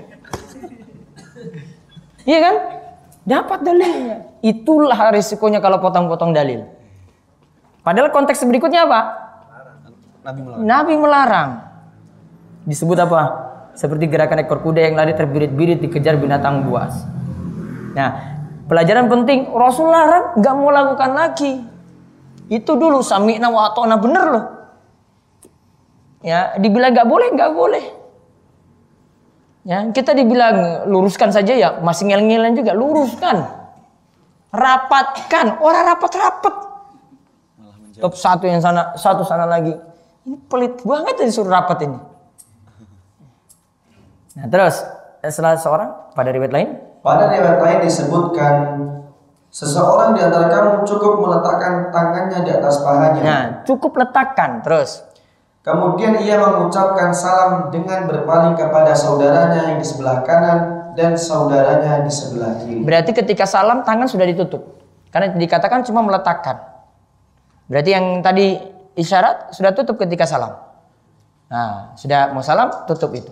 [2.23, 2.55] Iya kan?
[3.21, 4.17] Dapat dalilnya.
[4.41, 6.65] Itulah risikonya kalau potong-potong dalil.
[7.85, 8.99] Padahal konteks berikutnya apa?
[10.21, 10.65] Nabi melarang.
[10.65, 11.49] Nabi melarang.
[12.61, 13.21] disebut apa?
[13.73, 16.93] Seperti gerakan ekor kuda yang lari terbirit-birit dikejar binatang buas.
[17.97, 18.37] Nah,
[18.69, 21.65] pelajaran penting Rasul larang nggak mau lakukan lagi.
[22.51, 24.45] Itu dulu sami'na wa bener loh.
[26.21, 27.85] Ya, dibilang nggak boleh, nggak boleh.
[29.61, 33.45] Ya, kita dibilang luruskan saja ya, masih ngel-ngelan juga, luruskan.
[34.49, 36.55] Rapatkan, orang rapat-rapat.
[38.01, 39.77] Top satu yang sana, satu sana lagi.
[40.25, 41.99] Ini pelit banget ya disuruh rapat ini.
[44.37, 44.81] Nah terus
[45.27, 46.69] setelah seorang pada riwayat lain
[47.03, 48.53] Pada riwayat lain disebutkan
[49.51, 53.21] seseorang di antara kamu cukup meletakkan tangannya di atas pahanya.
[53.21, 55.03] Nah, cukup letakkan terus.
[55.61, 62.09] Kemudian ia mengucapkan salam dengan berpaling kepada saudaranya yang di sebelah kanan dan saudaranya di
[62.09, 62.81] sebelah kiri.
[62.81, 64.81] Berarti ketika salam tangan sudah ditutup.
[65.13, 66.57] Karena dikatakan cuma meletakkan.
[67.69, 68.57] Berarti yang tadi
[68.97, 70.57] isyarat sudah tutup ketika salam.
[71.51, 73.29] Nah, sudah mau salam tutup itu.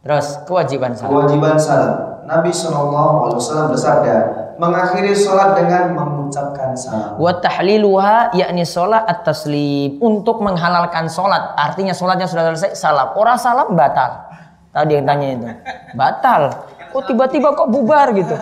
[0.00, 1.10] Terus kewajiban salam.
[1.10, 1.92] Kewajiban salam.
[2.24, 3.28] Nabi SAW
[3.72, 4.16] bersabda,
[4.58, 7.16] mengakhiri sholat dengan mengucapkan salam.
[7.16, 11.54] Wa tahliluha yakni sholat at-taslim untuk menghalalkan sholat.
[11.54, 13.14] Artinya sholatnya sudah selesai salam.
[13.14, 14.30] Orang salam batal.
[14.74, 15.46] Tadi yang tanya itu.
[15.94, 16.42] Batal.
[16.90, 18.34] Kok tiba-tiba kok bubar gitu.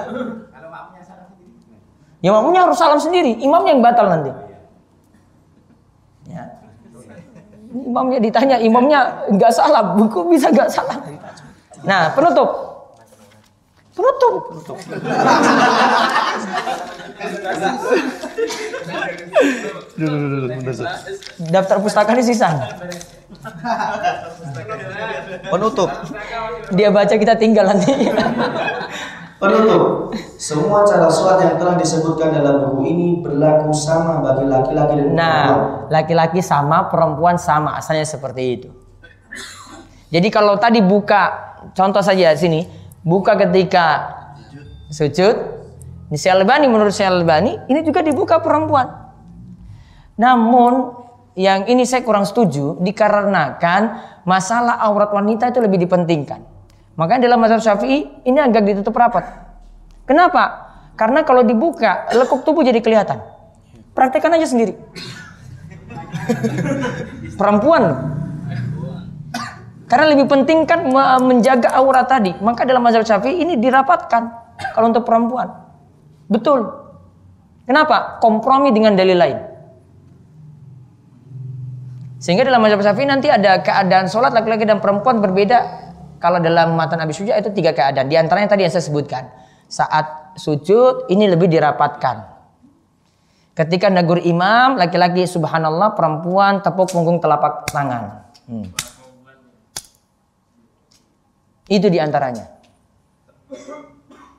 [2.23, 3.37] Ya makmumnya harus salam sendiri.
[3.43, 4.31] Imamnya yang batal nanti.
[6.31, 6.45] Ya.
[7.73, 9.99] Imamnya ditanya, imamnya nggak salam.
[10.09, 11.01] Kok bisa nggak salam?
[11.83, 12.72] Nah, penutup.
[13.93, 14.43] Penutup.
[21.53, 22.49] Daftar pustaka ini sisa.
[25.53, 25.91] Penutup.
[26.73, 27.93] Dia baca kita tinggal nanti.
[29.43, 35.07] Penutup, semua cara sholat yang telah disebutkan dalam buku ini berlaku sama bagi laki-laki dan
[35.11, 35.19] perempuan.
[35.19, 35.47] Nah,
[35.91, 38.71] laki-laki sama, perempuan sama, asalnya seperti itu.
[40.15, 42.71] Jadi kalau tadi buka, contoh saja sini,
[43.03, 43.87] buka ketika
[44.91, 45.35] sujud,
[46.09, 48.89] ini Syalbani menurut Syalbani, ini juga dibuka perempuan.
[50.19, 51.03] Namun
[51.35, 53.83] yang ini saya kurang setuju dikarenakan
[54.29, 56.45] masalah aurat wanita itu lebih dipentingkan.
[56.95, 59.25] Makanya dalam mazhab Syafi'i ini agak ditutup rapat.
[60.05, 60.69] Kenapa?
[60.93, 63.25] Karena kalau dibuka lekuk tubuh jadi kelihatan.
[63.97, 64.77] Praktekkan aja sendiri.
[67.41, 68.13] Perempuan
[69.93, 72.33] karena lebih penting kan me- menjaga aurat tadi.
[72.41, 74.23] Maka dalam mazhab Syafi'i ini dirapatkan
[74.73, 75.53] kalau untuk perempuan.
[76.33, 76.65] Betul.
[77.69, 78.17] Kenapa?
[78.17, 79.39] Kompromi dengan dalil lain.
[82.17, 85.85] Sehingga dalam mazhab Syafi'i nanti ada keadaan sholat laki-laki dan perempuan berbeda.
[86.17, 88.09] Kalau dalam matan Abi Suja itu tiga keadaan.
[88.09, 89.29] Di antaranya tadi yang saya sebutkan.
[89.69, 92.33] Saat sujud ini lebih dirapatkan.
[93.53, 98.25] Ketika negur imam, laki-laki subhanallah, perempuan tepuk punggung telapak tangan.
[98.49, 98.73] Hmm.
[101.73, 102.53] Itu di antaranya.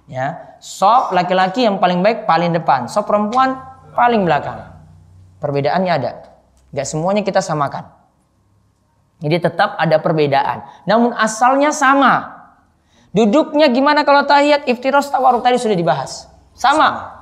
[0.05, 3.57] Ya, sop laki-laki yang paling baik paling depan, sop perempuan
[3.97, 4.69] paling belakang.
[5.41, 6.11] Perbedaannya ada.
[6.69, 7.89] Gak semuanya kita samakan.
[9.18, 10.61] Jadi tetap ada perbedaan.
[10.85, 12.43] Namun asalnya sama.
[13.14, 16.30] Duduknya gimana kalau tahiyat, iftiros, tawaruk tadi sudah dibahas.
[16.53, 17.14] Sama.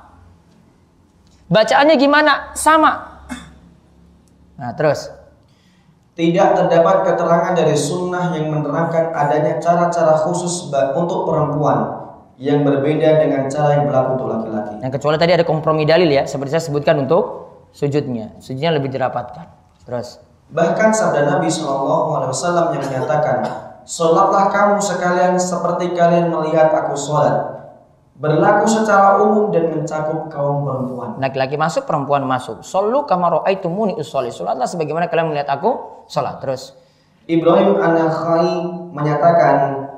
[1.52, 2.56] Bacaannya gimana?
[2.56, 3.24] Sama.
[4.56, 5.21] Nah terus.
[6.12, 12.04] Tidak terdapat keterangan dari sunnah yang menerangkan adanya cara-cara khusus untuk perempuan
[12.36, 14.74] yang berbeda dengan cara yang berlaku untuk laki-laki.
[14.84, 18.36] Yang kecuali tadi ada kompromi dalil ya, seperti saya sebutkan untuk sujudnya.
[18.44, 19.48] Sujudnya lebih dirapatkan.
[19.88, 20.20] Terus.
[20.52, 22.20] Bahkan sabda Nabi SAW
[22.76, 23.38] yang menyatakan,
[23.82, 27.51] Sholatlah kamu sekalian seperti kalian melihat aku sholat.
[28.22, 31.18] Berlaku secara umum dan mencakup kaum perempuan.
[31.18, 32.62] Laki-laki masuk, perempuan masuk.
[32.62, 34.30] Solu kama ra'aitumuni usolli.
[34.30, 36.38] Salatlah sebagaimana kalian melihat aku salat.
[36.38, 36.70] Terus.
[37.26, 38.62] Ibrahim An-Nakhai
[38.94, 39.90] menyatakan,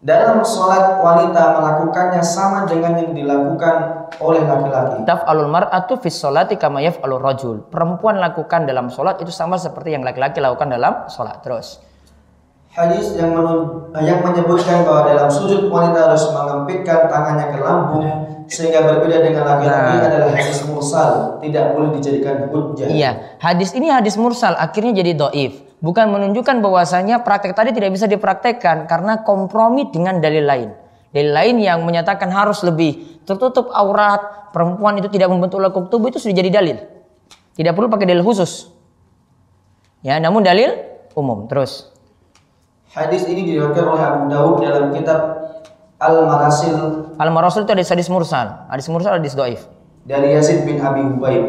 [0.00, 5.04] dalam sholat wanita melakukannya sama dengan yang dilakukan oleh laki-laki.
[5.04, 7.60] Taf'alul mar'atu fis sholati kama yaf'alur rajul.
[7.68, 11.44] Perempuan lakukan dalam salat itu sama seperti yang laki-laki lakukan dalam salat.
[11.44, 11.84] Terus.
[12.76, 18.04] Hadis yang, menun- yang menyebutkan bahwa dalam sujud wanita harus mengempitkan tangannya ke lambung
[18.52, 20.04] sehingga berbeda dengan laki-laki Nah.
[20.12, 22.92] adalah hadis mursal, tidak boleh dijadikan hujjah.
[22.92, 25.64] Iya, hadis ini hadis mursal akhirnya jadi doif.
[25.80, 30.68] Bukan menunjukkan bahwasanya praktek tadi tidak bisa dipraktekkan karena kompromi dengan dalil lain.
[31.16, 36.20] Dalil lain yang menyatakan harus lebih tertutup aurat, perempuan itu tidak membentuk lekuk tubuh itu
[36.20, 36.76] sudah jadi dalil.
[37.56, 38.68] Tidak perlu pakai dalil khusus.
[40.04, 40.76] Ya, namun dalil
[41.16, 41.48] umum.
[41.48, 41.95] Terus.
[42.96, 45.20] Hadis ini diriwayatkan oleh Abu Daud dalam kitab
[46.00, 48.68] Al-Marasil Al-Marasul itu hadis hadis mursal.
[48.72, 49.68] Hadis mursal hadis doif.
[50.08, 51.44] dari Yazid bin Abi Hubaib.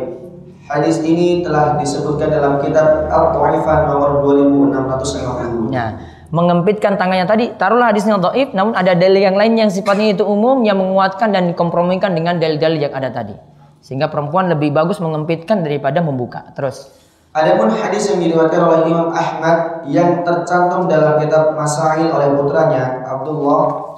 [0.68, 5.72] Hadis ini telah disebutkan dalam kitab Al-Taifah nomor 2652.
[5.72, 5.96] Nah,
[6.36, 10.68] mengempitkan tangannya tadi, taruhlah hadisnya dhaif, namun ada dalil yang lain yang sifatnya itu umum
[10.68, 13.36] yang menguatkan dan dikompromikan dengan dalil-dalil yang ada tadi.
[13.80, 16.52] Sehingga perempuan lebih bagus mengempitkan daripada membuka.
[16.52, 17.07] Terus.
[17.38, 23.94] Adapun hadis yang diriwayatkan oleh Imam Ahmad yang tercantum dalam kitab Masail oleh putranya Abdullah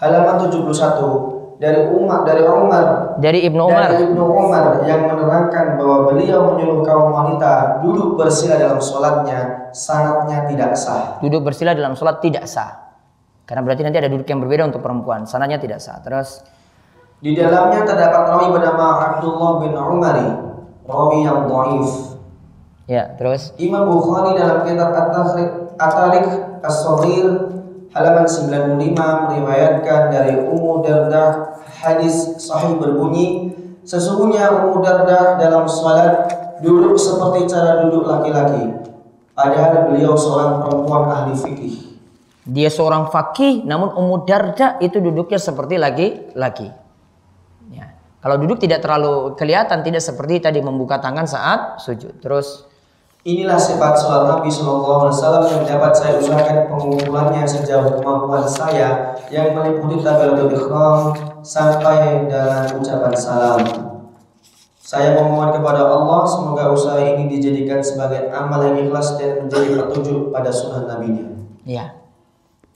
[0.00, 3.92] halaman 71 dari Umar dari Umar Dari Ibnu Umar.
[3.92, 10.48] dari Ibnu Umar yang menerangkan bahwa beliau menyuruh kaum wanita duduk bersila dalam sholatnya sanatnya
[10.48, 11.20] tidak sah.
[11.20, 12.88] Duduk bersila dalam sholat tidak sah.
[13.44, 15.28] Karena berarti nanti ada duduk yang berbeda untuk perempuan.
[15.28, 16.00] Sananya tidak sah.
[16.00, 16.40] Terus.
[17.20, 20.28] Di dalamnya terdapat rawi bernama Abdullah bin Umari,
[20.88, 22.15] rawi yang dhaif.
[22.86, 23.50] Ya, terus.
[23.58, 24.94] Imam Bukhari dalam kitab
[25.76, 26.26] At-Tarik
[26.62, 27.56] As-Saghir
[27.96, 33.56] halaman 95 meriwayatkan dari Ummu Dardah hadis sahih berbunyi
[33.88, 36.28] sesungguhnya Ummu Dardah dalam salat
[36.60, 38.68] duduk seperti cara duduk laki-laki
[39.32, 41.74] padahal beliau seorang perempuan ahli fikih
[42.46, 46.70] Dia seorang fakih, namun Ummu Darda itu duduknya seperti laki-laki.
[47.74, 47.90] Ya.
[48.22, 52.22] Kalau duduk tidak terlalu kelihatan, tidak seperti tadi membuka tangan saat sujud.
[52.22, 52.70] Terus,
[53.26, 59.18] Inilah sifat sholat Nabi Shallallahu Alaihi Wasallam yang dapat saya usahakan pengumpulannya sejauh kemampuan saya
[59.34, 61.10] yang meliputi takbiratul ihram
[61.42, 63.60] sampai dalam ucapan salam.
[64.78, 70.30] Saya memohon kepada Allah semoga usaha ini dijadikan sebagai amal yang ikhlas dan menjadi petunjuk
[70.30, 71.26] pada sunnah Nabi-Nya.
[71.66, 71.98] ya.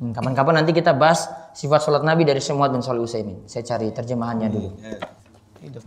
[0.03, 3.47] Hmm, Kapan-kapan nanti kita bahas sifat sholat Nabi dari semua bin Shalih Utsaimin.
[3.47, 4.75] Saya cari terjemahannya dulu.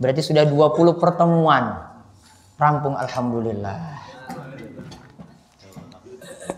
[0.00, 1.84] Berarti sudah 20 pertemuan.
[2.56, 4.03] Rampung Alhamdulillah.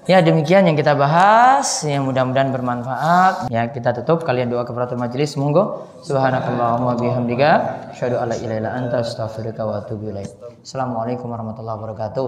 [0.07, 3.51] Ya demikian yang kita bahas yang mudah-mudahan bermanfaat.
[3.51, 5.87] Ya kita tutup kalian doa kafaratul majelis monggo.
[6.07, 7.51] Subhanakallahumma bihamdika
[7.95, 10.31] asyhadu alla ilaha illa anta astaghfiruka wa atubu ilaik.
[10.63, 12.27] Assalamualaikum warahmatullahi wabarakatuh.